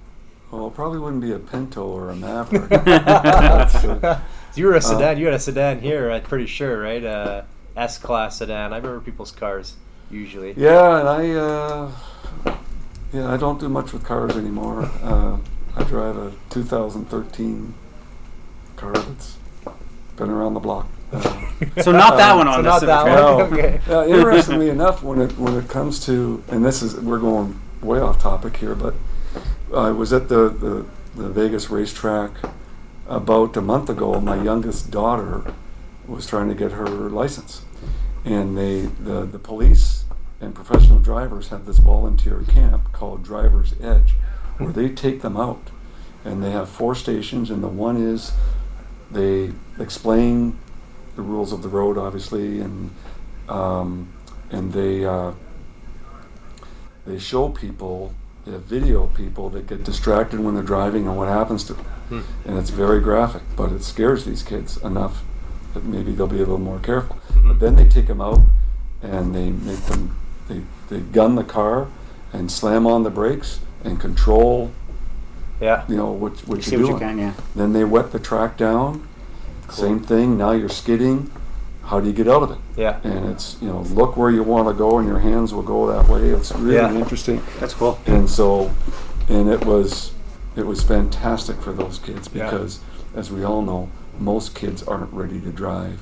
Well, 0.52 0.68
it 0.68 0.74
probably 0.76 1.00
wouldn't 1.00 1.22
be 1.22 1.32
a 1.32 1.40
Pinto 1.40 1.82
or 1.88 2.10
a 2.10 2.16
Maverick. 2.16 2.68
That's, 2.86 3.76
uh, 3.86 4.20
you 4.54 4.66
were 4.66 4.76
a 4.76 4.82
sedan. 4.82 5.18
you 5.18 5.26
had 5.26 5.34
a 5.34 5.40
sedan 5.40 5.80
here. 5.80 6.12
I'm 6.12 6.24
pretty 6.24 6.46
sure, 6.46 6.82
right? 6.82 7.04
Uh, 7.04 7.44
S 7.78 7.98
class 7.98 8.40
sedan. 8.40 8.74
I 8.74 8.78
remember 8.78 9.00
people's 9.00 9.32
cars 9.32 9.76
usually. 10.12 10.54
yeah, 10.58 11.00
and 11.00 11.08
I. 11.08 11.32
Uh, 11.32 11.92
yeah, 13.14 13.32
I 13.32 13.38
don't 13.38 13.60
do 13.60 13.70
much 13.70 13.94
with 13.94 14.04
cars 14.04 14.36
anymore. 14.38 14.84
Uh, 15.02 15.38
I 15.76 15.84
drive 15.84 16.18
a 16.18 16.32
2013 16.50 17.74
car 18.76 18.94
that's 18.94 19.38
been 20.18 20.30
around 20.30 20.54
the 20.54 20.60
block. 20.60 20.88
Uh, 21.12 21.48
So 21.82 21.92
not 21.92 22.18
that 22.18 22.36
one 22.36 22.48
on 22.48 22.56
so 22.56 22.62
this. 22.64 22.82
not 22.82 23.06
that 23.06 23.06
No. 23.06 23.42
okay. 23.42 23.80
Yeah, 23.88 24.06
interestingly 24.06 24.70
enough, 24.70 25.04
when 25.04 25.22
it 25.22 25.38
when 25.38 25.56
it 25.56 25.68
comes 25.70 26.04
to 26.06 26.44
and 26.48 26.66
this 26.66 26.82
is 26.82 26.96
we're 26.96 27.20
going 27.20 27.60
way 27.82 28.00
off 28.00 28.20
topic 28.20 28.58
here, 28.58 28.76
but 28.76 28.96
I 29.76 29.92
was 29.92 30.12
at 30.14 30.28
the 30.30 30.50
the, 30.50 30.86
the 31.16 31.30
Vegas 31.30 31.70
racetrack 31.70 32.32
about 33.08 33.56
a 33.58 33.62
month 33.62 33.90
ago. 33.90 34.20
My 34.20 34.42
youngest 34.42 34.90
daughter 34.90 35.54
was 36.08 36.26
trying 36.26 36.50
to 36.50 36.56
get 36.56 36.72
her 36.72 36.88
license, 36.88 37.62
and 38.26 38.58
they 38.58 38.82
the 38.82 39.26
the 39.26 39.40
police 39.40 40.01
and 40.42 40.56
professional 40.56 41.00
drivers 41.00 41.50
have 41.50 41.66
this 41.66 41.78
volunteer 41.78 42.44
camp 42.48 42.92
called 42.92 43.24
Drivers 43.24 43.76
Edge, 43.82 44.16
where 44.58 44.74
they 44.74 44.90
take 44.90 45.22
them 45.22 45.38
out, 45.38 45.70
and 46.26 46.44
they 46.44 46.52
have 46.52 46.68
four 46.68 46.96
stations, 46.96 47.50
and 47.50 47.64
the 47.64 47.68
one 47.68 47.96
is 47.98 48.34
they 49.12 49.52
explain 49.80 50.58
the 51.16 51.22
rules 51.22 51.52
of 51.52 51.62
the 51.62 51.70
road, 51.70 51.98
obviously, 51.98 52.60
and 52.60 52.90
um, 53.48 54.12
and 54.50 54.74
they 54.74 55.06
uh, 55.06 55.32
they 57.06 57.20
show 57.20 57.50
people, 57.50 58.14
they 58.46 58.58
video 58.58 59.08
people 59.08 59.50
that 59.50 59.68
get 59.68 59.84
distracted 59.84 60.40
when 60.40 60.56
they're 60.56 60.64
driving 60.64 61.08
and 61.08 61.18
what 61.18 61.28
happens 61.28 61.64
to 61.66 61.74
them, 61.74 61.86
Hmm. 62.10 62.22
and 62.46 62.58
it's 62.58 62.70
very 62.70 63.00
graphic, 63.00 63.44
but 63.56 63.72
it 63.72 63.84
scares 63.84 64.26
these 64.26 64.44
kids 64.44 64.78
enough 64.78 65.24
that 65.74 65.84
maybe 65.84 66.12
they'll 66.12 66.28
be 66.28 66.36
a 66.38 66.40
little 66.40 66.58
more 66.58 66.80
careful. 66.80 67.16
Mm-hmm. 67.30 67.48
But 67.48 67.60
then 67.60 67.76
they 67.76 67.88
take 67.88 68.08
them 68.08 68.20
out 68.20 68.42
and 69.02 69.34
they 69.34 69.50
make 69.50 69.80
them 69.86 70.18
they 70.92 71.00
gun 71.00 71.34
the 71.36 71.44
car 71.44 71.88
and 72.34 72.52
slam 72.52 72.86
on 72.86 73.02
the 73.04 73.10
brakes 73.10 73.60
and 73.84 74.00
control 74.00 74.72
Yeah. 75.60 75.84
you 75.88 75.96
know 75.96 76.12
what 76.12 76.34
what 76.48 76.64
See 76.64 76.76
you're 76.76 76.84
what 76.86 76.94
you 76.94 77.00
can, 77.00 77.18
yeah. 77.18 77.34
Then 77.56 77.74
they 77.74 77.84
wet 77.84 78.12
the 78.12 78.20
track 78.20 78.58
down. 78.58 79.08
Same 79.70 80.00
thing. 80.02 80.38
Now 80.38 80.52
you're 80.52 80.70
skidding. 80.70 81.32
How 81.86 82.00
do 82.00 82.08
you 82.08 82.14
get 82.14 82.28
out 82.28 82.44
of 82.44 82.52
it? 82.52 82.58
Yeah. 82.78 83.00
And 83.04 83.26
it's 83.32 83.58
you 83.62 83.68
know 83.70 83.82
look 83.82 84.18
where 84.18 84.30
you 84.30 84.44
want 84.44 84.68
to 84.68 84.74
go, 84.74 85.00
and 85.00 85.08
your 85.08 85.20
hands 85.20 85.54
will 85.54 85.64
go 85.64 85.88
that 85.88 86.08
way. 86.10 86.30
It's 86.30 86.52
really 86.54 86.76
Yeah. 86.76 86.94
interesting. 86.94 87.42
That's 87.60 87.74
cool. 87.74 87.98
And 88.06 88.30
so, 88.30 88.72
and 89.30 89.50
it 89.50 89.66
was 89.66 90.12
it 90.56 90.66
was 90.66 90.84
fantastic 90.84 91.62
for 91.62 91.72
those 91.74 92.00
kids 92.00 92.30
Yeah. 92.34 92.44
because, 92.52 92.80
as 93.16 93.32
we 93.32 93.44
all 93.46 93.62
know, 93.62 93.90
most 94.20 94.54
kids 94.56 94.84
aren't 94.84 95.12
ready 95.14 95.40
to 95.40 95.50
drive, 95.52 96.00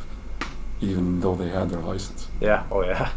even 0.82 1.22
though 1.22 1.36
they 1.36 1.50
had 1.50 1.70
their 1.70 1.82
license. 1.82 2.28
Yeah. 2.42 2.64
Oh 2.72 2.82
yeah. 2.84 3.10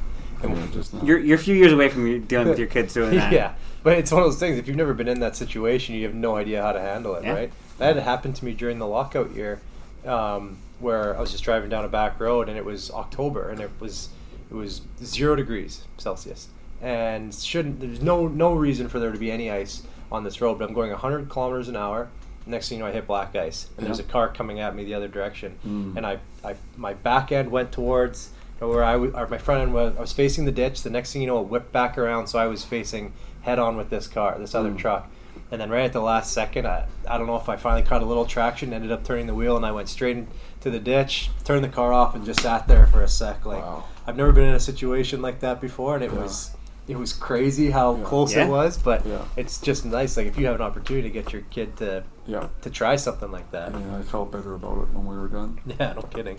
And 0.43 0.57
they're 0.57 0.67
just. 0.69 0.95
You're 1.03 1.19
you're 1.19 1.37
a 1.37 1.41
few 1.41 1.55
years 1.55 1.73
away 1.73 1.89
from 1.89 2.25
dealing 2.27 2.49
with 2.49 2.59
your 2.59 2.69
kids 2.77 2.95
doing 2.95 3.17
that. 3.17 3.33
yeah, 3.33 3.55
but 3.83 3.99
it's 3.99 4.11
one 4.13 4.23
of 4.23 4.27
those 4.29 4.39
things. 4.39 4.59
If 4.59 4.67
you've 4.69 4.77
never 4.77 4.95
been 4.95 5.09
in 5.09 5.21
that 5.21 5.37
situation, 5.37 5.95
you 5.95 6.05
have 6.05 6.15
no 6.15 6.37
idea 6.37 6.63
how 6.63 6.73
to 6.73 6.81
handle 6.81 7.15
it, 7.15 7.25
Yeah. 7.25 7.33
right? 7.33 7.53
That 7.79 7.97
had 7.97 8.05
happened 8.05 8.37
to 8.37 8.45
me 8.45 8.53
during 8.55 8.79
the 8.79 8.87
lockout 8.87 9.35
year, 9.35 9.61
um, 10.07 10.59
where 10.81 11.17
I 11.17 11.21
was 11.21 11.31
just 11.33 11.45
driving 11.45 11.71
down 11.71 11.85
a 11.85 11.89
back 11.89 12.19
road, 12.21 12.49
and 12.49 12.57
it 12.59 12.65
was 12.65 12.91
October, 12.91 13.49
and 13.51 13.61
it 13.61 13.71
was 13.81 14.09
it 14.51 14.55
was 14.55 14.83
zero 15.03 15.35
degrees 15.37 15.85
Celsius, 15.99 16.49
and 16.81 17.35
shouldn't 17.35 17.81
there's 17.81 18.03
no 18.03 18.27
no 18.29 18.53
reason 18.55 18.89
for 18.89 18.99
there 18.99 19.13
to 19.13 19.19
be 19.19 19.31
any 19.31 19.51
ice 19.51 19.83
on 20.11 20.25
this 20.25 20.41
road. 20.41 20.59
But 20.59 20.69
I'm 20.69 20.75
going 20.75 20.91
100 20.91 21.29
kilometers 21.29 21.69
an 21.69 21.77
hour. 21.77 22.09
Next 22.45 22.69
thing 22.69 22.79
you 22.79 22.85
know, 22.85 22.91
I 22.91 22.93
hit 22.93 23.07
black 23.07 23.37
ice, 23.37 23.69
and 23.79 23.87
there's 23.87 24.01
a 24.01 24.03
car 24.05 24.29
coming 24.29 24.59
at 24.59 24.75
me 24.75 24.83
the 24.85 24.95
other 24.95 25.07
direction, 25.07 25.57
Mm. 25.65 25.97
and 25.97 26.05
I, 26.05 26.19
I 26.45 26.57
my 26.77 26.93
back 26.93 27.31
end 27.31 27.51
went 27.53 27.71
towards 27.71 28.31
where 28.69 28.85
I 28.85 28.93
w- 28.93 29.13
or 29.15 29.27
my 29.29 29.39
front 29.39 29.63
end 29.63 29.75
was 29.75 29.95
I 29.97 30.01
was 30.01 30.13
facing 30.13 30.45
the 30.45 30.53
ditch. 30.53 30.83
The 30.83 30.91
next 30.91 31.13
thing 31.13 31.23
you 31.23 31.27
know, 31.29 31.41
it 31.41 31.49
whipped 31.49 31.73
back 31.73 31.97
around, 31.99 32.27
so 32.29 32.39
I 32.39 32.47
was 32.47 32.65
facing 32.65 33.13
head 33.43 33.59
on 33.59 33.77
with 33.77 33.91
this 33.91 34.07
car, 34.07 34.37
this 34.39 34.55
other 34.55 34.71
Mm. 34.71 34.79
truck. 34.79 35.09
And 35.51 35.61
then 35.61 35.69
right 35.71 35.85
at 35.85 35.93
the 35.93 36.01
last 36.01 36.33
second, 36.33 36.67
I, 36.67 36.87
I 37.09 37.19
don't 37.19 37.27
know 37.27 37.37
if 37.37 37.49
I 37.49 37.57
finally 37.57 37.83
caught 37.83 38.03
a 38.03 38.07
little 38.07 38.25
traction, 38.25 38.73
ended 38.73 38.91
up 38.93 39.05
turning 39.05 39.27
the 39.27 39.35
wheel, 39.35 39.57
and 39.57 39.67
I 39.67 39.73
went 39.73 39.89
straight 39.89 40.17
into 40.17 40.71
the 40.71 40.79
ditch, 40.81 41.31
turned 41.45 41.63
the 41.65 41.69
car 41.69 41.93
off, 41.93 42.15
and 42.15 42.25
just 42.25 42.41
sat 42.41 42.69
there 42.69 42.87
for 42.87 43.03
a 43.03 43.09
sec. 43.09 43.45
Like 43.45 43.63
Wow. 43.63 43.85
I've 44.07 44.17
never 44.17 44.33
been 44.33 44.45
in 44.49 44.55
a 44.55 44.61
situation 44.61 45.21
like 45.23 45.41
that 45.41 45.61
before, 45.61 45.95
and 45.95 46.05
it 46.05 46.13
Yeah. 46.13 46.21
was 46.23 46.51
it 46.89 46.99
was 46.99 47.13
crazy 47.13 47.71
how 47.71 47.95
Yeah. 47.95 48.05
close 48.05 48.35
Yeah. 48.35 48.45
it 48.47 48.51
was. 48.51 48.77
But 48.77 49.07
Yeah. 49.07 49.19
it's 49.37 49.61
just 49.61 49.85
nice, 49.85 50.17
like 50.17 50.27
if 50.27 50.37
you 50.37 50.47
have 50.47 50.57
an 50.57 50.63
opportunity 50.63 51.09
to 51.09 51.13
get 51.15 51.33
your 51.33 51.43
kid 51.43 51.77
to 51.77 52.03
yeah. 52.27 52.49
to 52.63 52.71
try 52.71 52.97
something 52.97 53.31
like 53.31 53.51
that. 53.53 53.73
Yeah, 53.73 53.99
I 53.99 54.03
felt 54.03 54.33
better 54.33 54.55
about 54.55 54.79
it 54.79 54.93
when 54.95 55.07
we 55.07 55.17
were 55.17 55.29
done. 55.29 55.59
Yeah, 55.79 55.93
no 55.95 56.03
kidding. 56.03 56.39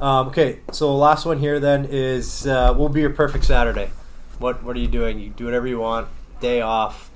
Um, 0.00 0.28
okay, 0.28 0.60
so 0.72 0.94
last 0.96 1.24
one 1.24 1.38
here 1.38 1.58
then 1.60 1.86
is 1.90 2.46
uh, 2.46 2.74
will 2.76 2.88
be 2.88 3.00
your 3.00 3.10
perfect 3.10 3.44
Saturday. 3.44 3.90
What 4.38 4.62
what 4.62 4.76
are 4.76 4.80
you 4.80 4.88
doing? 4.88 5.18
You 5.18 5.30
do 5.30 5.44
whatever 5.46 5.66
you 5.66 5.78
want, 5.78 6.08
day 6.40 6.60
off, 6.60 7.10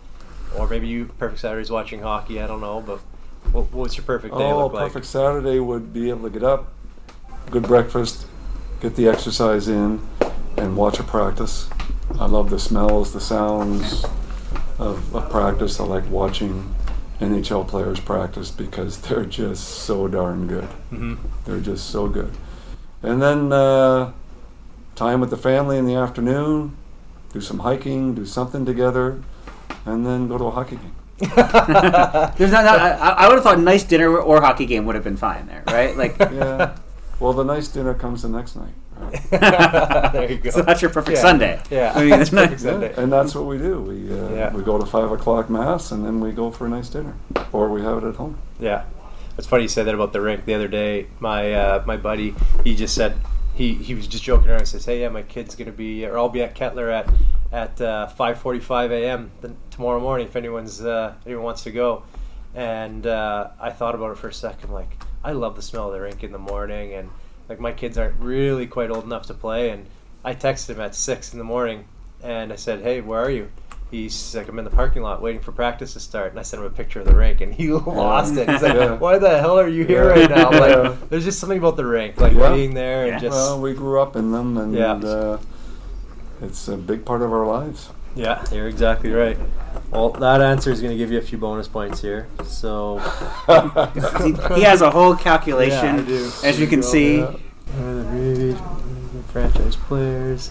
or 0.56 0.66
maybe 0.68 0.86
you 0.88 1.06
perfect 1.18 1.40
Saturday 1.40 1.62
is 1.62 1.70
watching 1.70 2.00
hockey. 2.00 2.40
I 2.40 2.46
don't 2.46 2.60
know, 2.60 2.80
but 2.80 3.00
what, 3.52 3.72
what's 3.72 3.96
your 3.96 4.04
perfect 4.04 4.34
day 4.36 4.44
Oh, 4.44 4.64
look 4.64 4.72
like? 4.72 4.84
perfect 4.84 5.06
Saturday 5.06 5.58
would 5.58 5.92
be 5.92 6.10
able 6.10 6.22
to 6.24 6.30
get 6.30 6.42
up, 6.42 6.72
good 7.50 7.64
breakfast, 7.64 8.26
get 8.80 8.96
the 8.96 9.08
exercise 9.08 9.68
in, 9.68 10.00
and 10.56 10.76
watch 10.76 10.98
a 10.98 11.04
practice. 11.04 11.68
I 12.18 12.26
love 12.26 12.50
the 12.50 12.58
smells, 12.58 13.12
the 13.12 13.20
sounds 13.20 14.04
of, 14.78 15.14
of 15.14 15.28
practice. 15.30 15.78
I 15.80 15.84
like 15.84 16.08
watching 16.10 16.74
NHL 17.20 17.66
players 17.66 18.00
practice 18.00 18.50
because 18.50 18.98
they're 19.02 19.24
just 19.24 19.64
so 19.64 20.08
darn 20.08 20.46
good. 20.46 20.64
hmm 20.90 21.14
They're 21.44 21.60
just 21.60 21.90
so 21.90 22.08
good. 22.08 22.32
And 23.02 23.22
then 23.22 23.52
uh, 23.52 24.12
time 24.96 25.20
with 25.20 25.30
the 25.30 25.36
family 25.36 25.78
in 25.78 25.86
the 25.86 25.94
afternoon, 25.94 26.76
do 27.32 27.40
some 27.40 27.60
hiking, 27.60 28.14
do 28.14 28.24
something 28.26 28.64
together, 28.64 29.22
and 29.84 30.04
then 30.04 30.28
go 30.28 30.38
to 30.38 30.44
a 30.44 30.50
hockey 30.50 30.76
game. 30.76 30.94
There's 31.18 32.52
not, 32.52 32.64
not 32.64 32.80
I, 32.80 33.10
I 33.10 33.28
would 33.28 33.34
have 33.34 33.42
thought 33.42 33.58
a 33.58 33.62
nice 33.62 33.82
dinner 33.82 34.16
or 34.16 34.40
hockey 34.40 34.66
game 34.66 34.84
would 34.86 34.94
have 34.94 35.04
been 35.04 35.16
fine 35.16 35.46
there, 35.46 35.64
right? 35.66 35.96
Like 35.96 36.16
yeah. 36.20 36.76
Well, 37.18 37.32
the 37.32 37.44
nice 37.44 37.66
dinner 37.68 37.94
comes 37.94 38.22
the 38.22 38.28
next 38.28 38.54
night. 38.54 38.72
Right? 39.32 40.12
there 40.12 40.30
you 40.32 40.38
go. 40.38 40.50
So 40.50 40.62
that's 40.62 40.80
your 40.82 40.90
perfect 40.90 41.16
Yeah. 41.16 41.22
Sunday. 41.22 41.62
Yeah, 41.70 41.92
I 41.96 42.00
mean, 42.00 42.10
that's 42.10 42.22
it's 42.22 42.32
not- 42.32 42.42
perfect 42.44 42.60
Sunday. 42.62 42.94
And 42.96 43.12
that's 43.12 43.34
what 43.34 43.46
we 43.46 43.58
do. 43.58 43.80
We 43.80 44.10
uh, 44.12 44.30
Yeah. 44.34 44.52
we 44.54 44.62
go 44.62 44.78
to 44.78 44.86
five 44.86 45.10
o'clock 45.10 45.48
mass, 45.50 45.90
and 45.92 46.04
then 46.04 46.20
we 46.20 46.32
go 46.32 46.50
for 46.50 46.66
a 46.66 46.68
nice 46.68 46.88
dinner, 46.88 47.14
or 47.52 47.68
we 47.70 47.82
have 47.82 47.98
it 48.02 48.04
at 48.08 48.16
home. 48.16 48.38
Yeah, 48.60 48.84
it's 49.36 49.46
funny 49.46 49.62
you 49.64 49.68
said 49.68 49.84
that 49.86 49.94
about 49.94 50.12
the 50.12 50.20
rink. 50.20 50.44
The 50.44 50.54
other 50.54 50.68
day, 50.68 51.06
my 51.20 51.52
uh, 51.52 51.82
my 51.86 51.96
buddy, 51.96 52.34
he 52.64 52.74
just 52.74 52.94
said 52.94 53.16
he, 53.54 53.74
he 53.74 53.94
was 53.94 54.06
just 54.06 54.22
joking 54.24 54.48
around. 54.50 54.60
He 54.60 54.66
says, 54.66 54.84
"Hey, 54.84 55.00
yeah, 55.00 55.08
my 55.08 55.22
kid's 55.22 55.54
gonna 55.54 55.72
be, 55.72 56.04
or 56.06 56.16
I'll 56.18 56.28
be 56.28 56.42
at 56.42 56.54
Kettler 56.54 56.90
at 56.90 57.08
at 57.52 57.80
uh, 57.80 58.06
five 58.08 58.38
forty 58.38 58.60
five 58.60 58.90
a.m. 58.92 59.30
the- 59.40 59.54
tomorrow 59.70 60.00
morning 60.00 60.26
if 60.26 60.36
anyone's 60.36 60.80
uh, 60.80 61.14
anyone 61.26 61.44
wants 61.44 61.62
to 61.64 61.70
go." 61.70 62.02
And 62.54 63.06
uh, 63.06 63.50
I 63.60 63.70
thought 63.70 63.94
about 63.94 64.10
it 64.12 64.18
for 64.18 64.28
a 64.28 64.32
second. 64.32 64.72
Like, 64.72 65.00
I 65.22 65.32
love 65.32 65.54
the 65.54 65.62
smell 65.62 65.88
of 65.88 65.92
the 65.92 66.00
rink 66.00 66.24
in 66.24 66.32
the 66.32 66.38
morning, 66.38 66.92
and 66.94 67.10
like 67.48 67.60
my 67.60 67.72
kids 67.72 67.96
aren't 67.98 68.20
really 68.20 68.66
quite 68.66 68.90
old 68.90 69.04
enough 69.04 69.26
to 69.26 69.34
play. 69.34 69.70
And 69.70 69.86
I 70.24 70.34
texted 70.34 70.70
him 70.70 70.80
at 70.80 70.94
six 70.94 71.32
in 71.32 71.38
the 71.38 71.44
morning, 71.44 71.84
and 72.22 72.52
I 72.52 72.56
said, 72.56 72.82
"Hey, 72.82 73.00
where 73.00 73.20
are 73.20 73.30
you?" 73.30 73.48
He's 73.90 74.34
like, 74.36 74.48
I'm 74.48 74.58
in 74.58 74.66
the 74.66 74.70
parking 74.70 75.00
lot 75.00 75.22
waiting 75.22 75.40
for 75.40 75.50
practice 75.50 75.94
to 75.94 76.00
start. 76.00 76.32
And 76.32 76.38
I 76.38 76.42
sent 76.42 76.60
him 76.60 76.66
a 76.66 76.70
picture 76.70 77.00
of 77.00 77.06
the 77.06 77.14
rink, 77.14 77.40
and 77.40 77.54
he 77.54 77.68
lost 77.72 78.36
it. 78.36 78.46
He's 78.46 78.60
like, 78.60 79.00
Why 79.00 79.16
the 79.18 79.38
hell 79.40 79.58
are 79.58 79.66
you 79.66 79.84
here 79.86 80.04
Yeah. 80.04 80.10
right 80.20 80.28
now? 80.30 80.48
I'm 80.50 80.52
Yeah. 80.52 80.76
like, 80.90 81.08
there's 81.08 81.24
just 81.24 81.38
something 81.40 81.56
about 81.58 81.76
the 81.76 81.86
rink, 81.86 82.20
like 82.20 82.34
Yeah. 82.34 82.52
being 82.52 82.74
there 82.74 83.10
and 83.10 83.18
just. 83.18 83.32
well, 83.34 83.58
we 83.60 83.72
grew 83.72 83.98
up 84.00 84.14
in 84.14 84.30
them, 84.30 84.58
and 84.58 84.74
Yeah. 84.74 84.92
uh, 84.92 85.38
it's 86.42 86.68
a 86.68 86.76
big 86.76 87.06
part 87.06 87.22
of 87.22 87.32
our 87.32 87.46
lives. 87.46 87.88
Yeah, 88.14 88.44
you're 88.52 88.68
exactly 88.68 89.10
right. 89.10 89.38
Well, 89.90 90.10
that 90.10 90.40
answer 90.42 90.70
is 90.70 90.80
going 90.80 90.92
to 90.92 90.98
give 90.98 91.10
you 91.10 91.18
a 91.18 91.22
few 91.22 91.38
bonus 91.38 91.66
points 91.66 92.00
here. 92.02 92.28
So. 92.44 92.98
he 94.54 94.62
has 94.62 94.82
a 94.82 94.90
whole 94.90 95.16
calculation, 95.16 96.06
Yeah, 96.08 96.30
as 96.44 96.60
you 96.60 96.66
can 96.66 96.82
see. 96.82 97.24
Read, 97.76 98.58
franchise 99.28 99.76
players. 99.76 100.50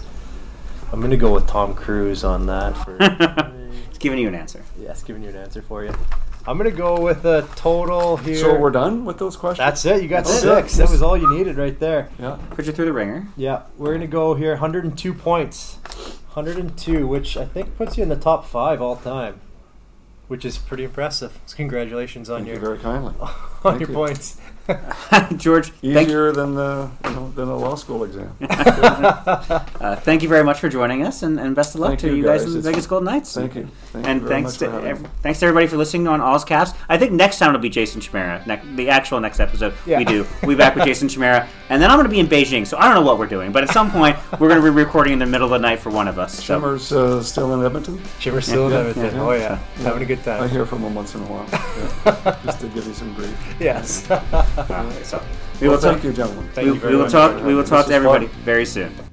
I'm 0.92 1.00
going 1.00 1.10
to 1.10 1.16
go 1.16 1.32
with 1.34 1.46
Tom 1.46 1.74
Cruise 1.74 2.24
on 2.24 2.46
that. 2.46 2.72
For 2.84 2.96
He's 3.88 3.98
giving 3.98 4.18
you 4.18 4.28
an 4.28 4.34
answer. 4.34 4.64
Yes, 4.78 5.02
giving 5.02 5.22
you 5.22 5.28
an 5.28 5.36
answer 5.36 5.62
for 5.62 5.84
you. 5.84 5.94
I'm 6.46 6.56
going 6.56 6.70
to 6.70 6.76
go 6.76 6.98
with 6.98 7.26
a 7.26 7.46
total 7.56 8.16
here. 8.16 8.36
So 8.36 8.58
we're 8.58 8.70
done 8.70 9.04
with 9.04 9.18
those 9.18 9.36
questions. 9.36 9.58
That's 9.58 9.84
it. 9.84 10.02
You 10.02 10.08
got 10.08 10.24
That's 10.24 10.38
it. 10.38 10.40
six. 10.40 10.76
That 10.78 10.88
was 10.88 11.02
all 11.02 11.14
you 11.16 11.28
needed 11.36 11.58
right 11.58 11.78
there. 11.78 12.08
Yeah. 12.18 12.38
Put 12.50 12.64
you 12.64 12.72
through 12.72 12.86
the 12.86 12.92
ringer. 12.92 13.28
Yeah, 13.36 13.62
we're 13.76 13.92
gonna 13.92 14.06
go 14.06 14.34
here. 14.34 14.52
102 14.52 15.12
points, 15.12 15.78
102, 16.44 17.06
which 17.06 17.36
I 17.36 17.44
think 17.44 17.76
puts 17.76 17.96
you 17.96 18.04
in 18.04 18.08
the 18.08 18.16
top 18.16 18.46
five 18.46 18.80
all 18.80 18.94
time, 18.94 19.40
which 20.28 20.44
is 20.44 20.56
pretty 20.56 20.84
impressive. 20.84 21.36
So 21.46 21.56
congratulations 21.56 22.30
on 22.30 22.38
Thank 22.44 22.46
you 22.46 22.52
your 22.54 22.60
very 22.60 22.78
kindly. 22.78 23.14
on 23.20 23.28
Thank 23.62 23.80
your 23.80 23.88
you. 23.88 23.94
points. 23.94 24.40
George, 25.36 25.70
thank, 25.80 26.08
Easier 26.08 26.30
than 26.32 26.54
the 26.54 26.90
than 27.34 27.48
a 27.48 27.56
law 27.56 27.74
school 27.74 28.04
exam. 28.04 28.34
uh, 28.42 29.96
thank 29.96 30.22
you 30.22 30.28
very 30.28 30.44
much 30.44 30.60
for 30.60 30.68
joining 30.68 31.06
us, 31.06 31.22
and, 31.22 31.40
and 31.40 31.54
best 31.56 31.74
of 31.74 31.80
luck 31.80 31.90
Thank 31.90 32.00
to 32.00 32.06
you, 32.08 32.14
you 32.16 32.24
guys, 32.24 32.42
guys. 32.44 32.54
in 32.54 32.60
the 32.62 32.70
Vegas 32.70 32.86
Golden 32.86 33.06
Knights. 33.06 33.34
Thank 33.34 33.54
you. 33.54 33.68
Thank 33.92 34.04
you 34.04 34.10
and 34.10 34.20
very 34.22 34.30
thanks 34.34 34.52
much 34.52 34.70
to 34.70 34.78
for 34.80 34.86
ev- 34.86 35.02
me. 35.02 35.08
thanks 35.22 35.38
to 35.40 35.46
everybody 35.46 35.66
for 35.68 35.76
listening 35.78 36.06
on 36.08 36.20
All's 36.20 36.44
Caps. 36.44 36.72
I 36.88 36.98
think 36.98 37.12
next 37.12 37.38
time 37.38 37.50
it'll 37.50 37.60
be 37.62 37.68
Jason 37.70 38.00
Chimera. 38.00 38.42
Ne- 38.46 38.60
the 38.76 38.90
actual 38.90 39.20
next 39.20 39.40
episode 39.40 39.72
Yeah. 39.86 39.98
we 39.98 40.04
do. 40.04 40.26
We'll 40.42 40.50
be 40.50 40.54
back 40.56 40.74
with 40.74 40.84
Jason 40.84 41.08
Chimera, 41.08 41.48
and 41.70 41.80
then 41.80 41.90
I'm 41.90 41.96
going 41.96 42.06
to 42.06 42.10
be 42.12 42.20
in 42.20 42.26
Beijing, 42.28 42.66
so 42.66 42.76
I 42.76 42.84
don't 42.84 42.94
know 42.94 43.02
what 43.08 43.18
we're 43.18 43.26
doing. 43.26 43.52
But 43.52 43.62
at 43.64 43.70
some 43.70 43.90
point, 43.90 44.16
we're 44.38 44.48
going 44.48 44.60
to 44.60 44.70
be 44.70 44.70
recording 44.70 45.14
in 45.14 45.18
the 45.18 45.26
middle 45.26 45.46
of 45.46 45.50
the 45.60 45.66
night 45.66 45.78
for 45.78 45.90
one 45.90 46.08
of 46.08 46.18
us. 46.18 46.34
So. 46.34 46.42
Shimmer's 46.42 46.92
uh, 46.92 47.22
still 47.22 47.54
in 47.54 47.64
Edmonton. 47.64 48.00
Shimmer's 48.18 48.46
still 48.46 48.66
in 48.68 48.74
Edmonton. 48.74 49.14
yeah, 49.16 49.22
Oh 49.22 49.32
yeah. 49.32 49.40
yeah, 49.40 49.82
having 49.82 50.02
a 50.02 50.06
good 50.06 50.22
time. 50.24 50.42
I 50.42 50.48
hear 50.48 50.66
from 50.66 50.82
him 50.82 50.94
once 50.94 51.14
in 51.14 51.22
a 51.22 51.24
while, 51.24 51.46
yeah. 52.04 52.38
just 52.44 52.60
to 52.60 52.66
give 52.68 52.86
you 52.86 52.92
some 52.94 53.14
grief. 53.14 53.56
Yes. 53.60 54.06
Uh, 54.68 54.90
so 55.04 55.22
we 55.60 55.68
Well, 55.68 55.76
will 55.76 55.82
thank 55.82 55.96
talk. 55.98 56.04
you, 56.04 56.12
gentlemen. 56.12 56.48
Thank 56.52 56.66
we, 56.66 56.72
you 56.74 56.80
very 56.80 56.92
we 56.92 56.96
will 56.96 57.04
much. 57.04 57.12
talk. 57.12 57.44
We 57.44 57.54
will 57.54 57.64
talk 57.64 57.86
to 57.86 57.94
everybody 57.94 58.26
fun. 58.26 58.40
very 58.44 58.66
soon. 58.66 59.07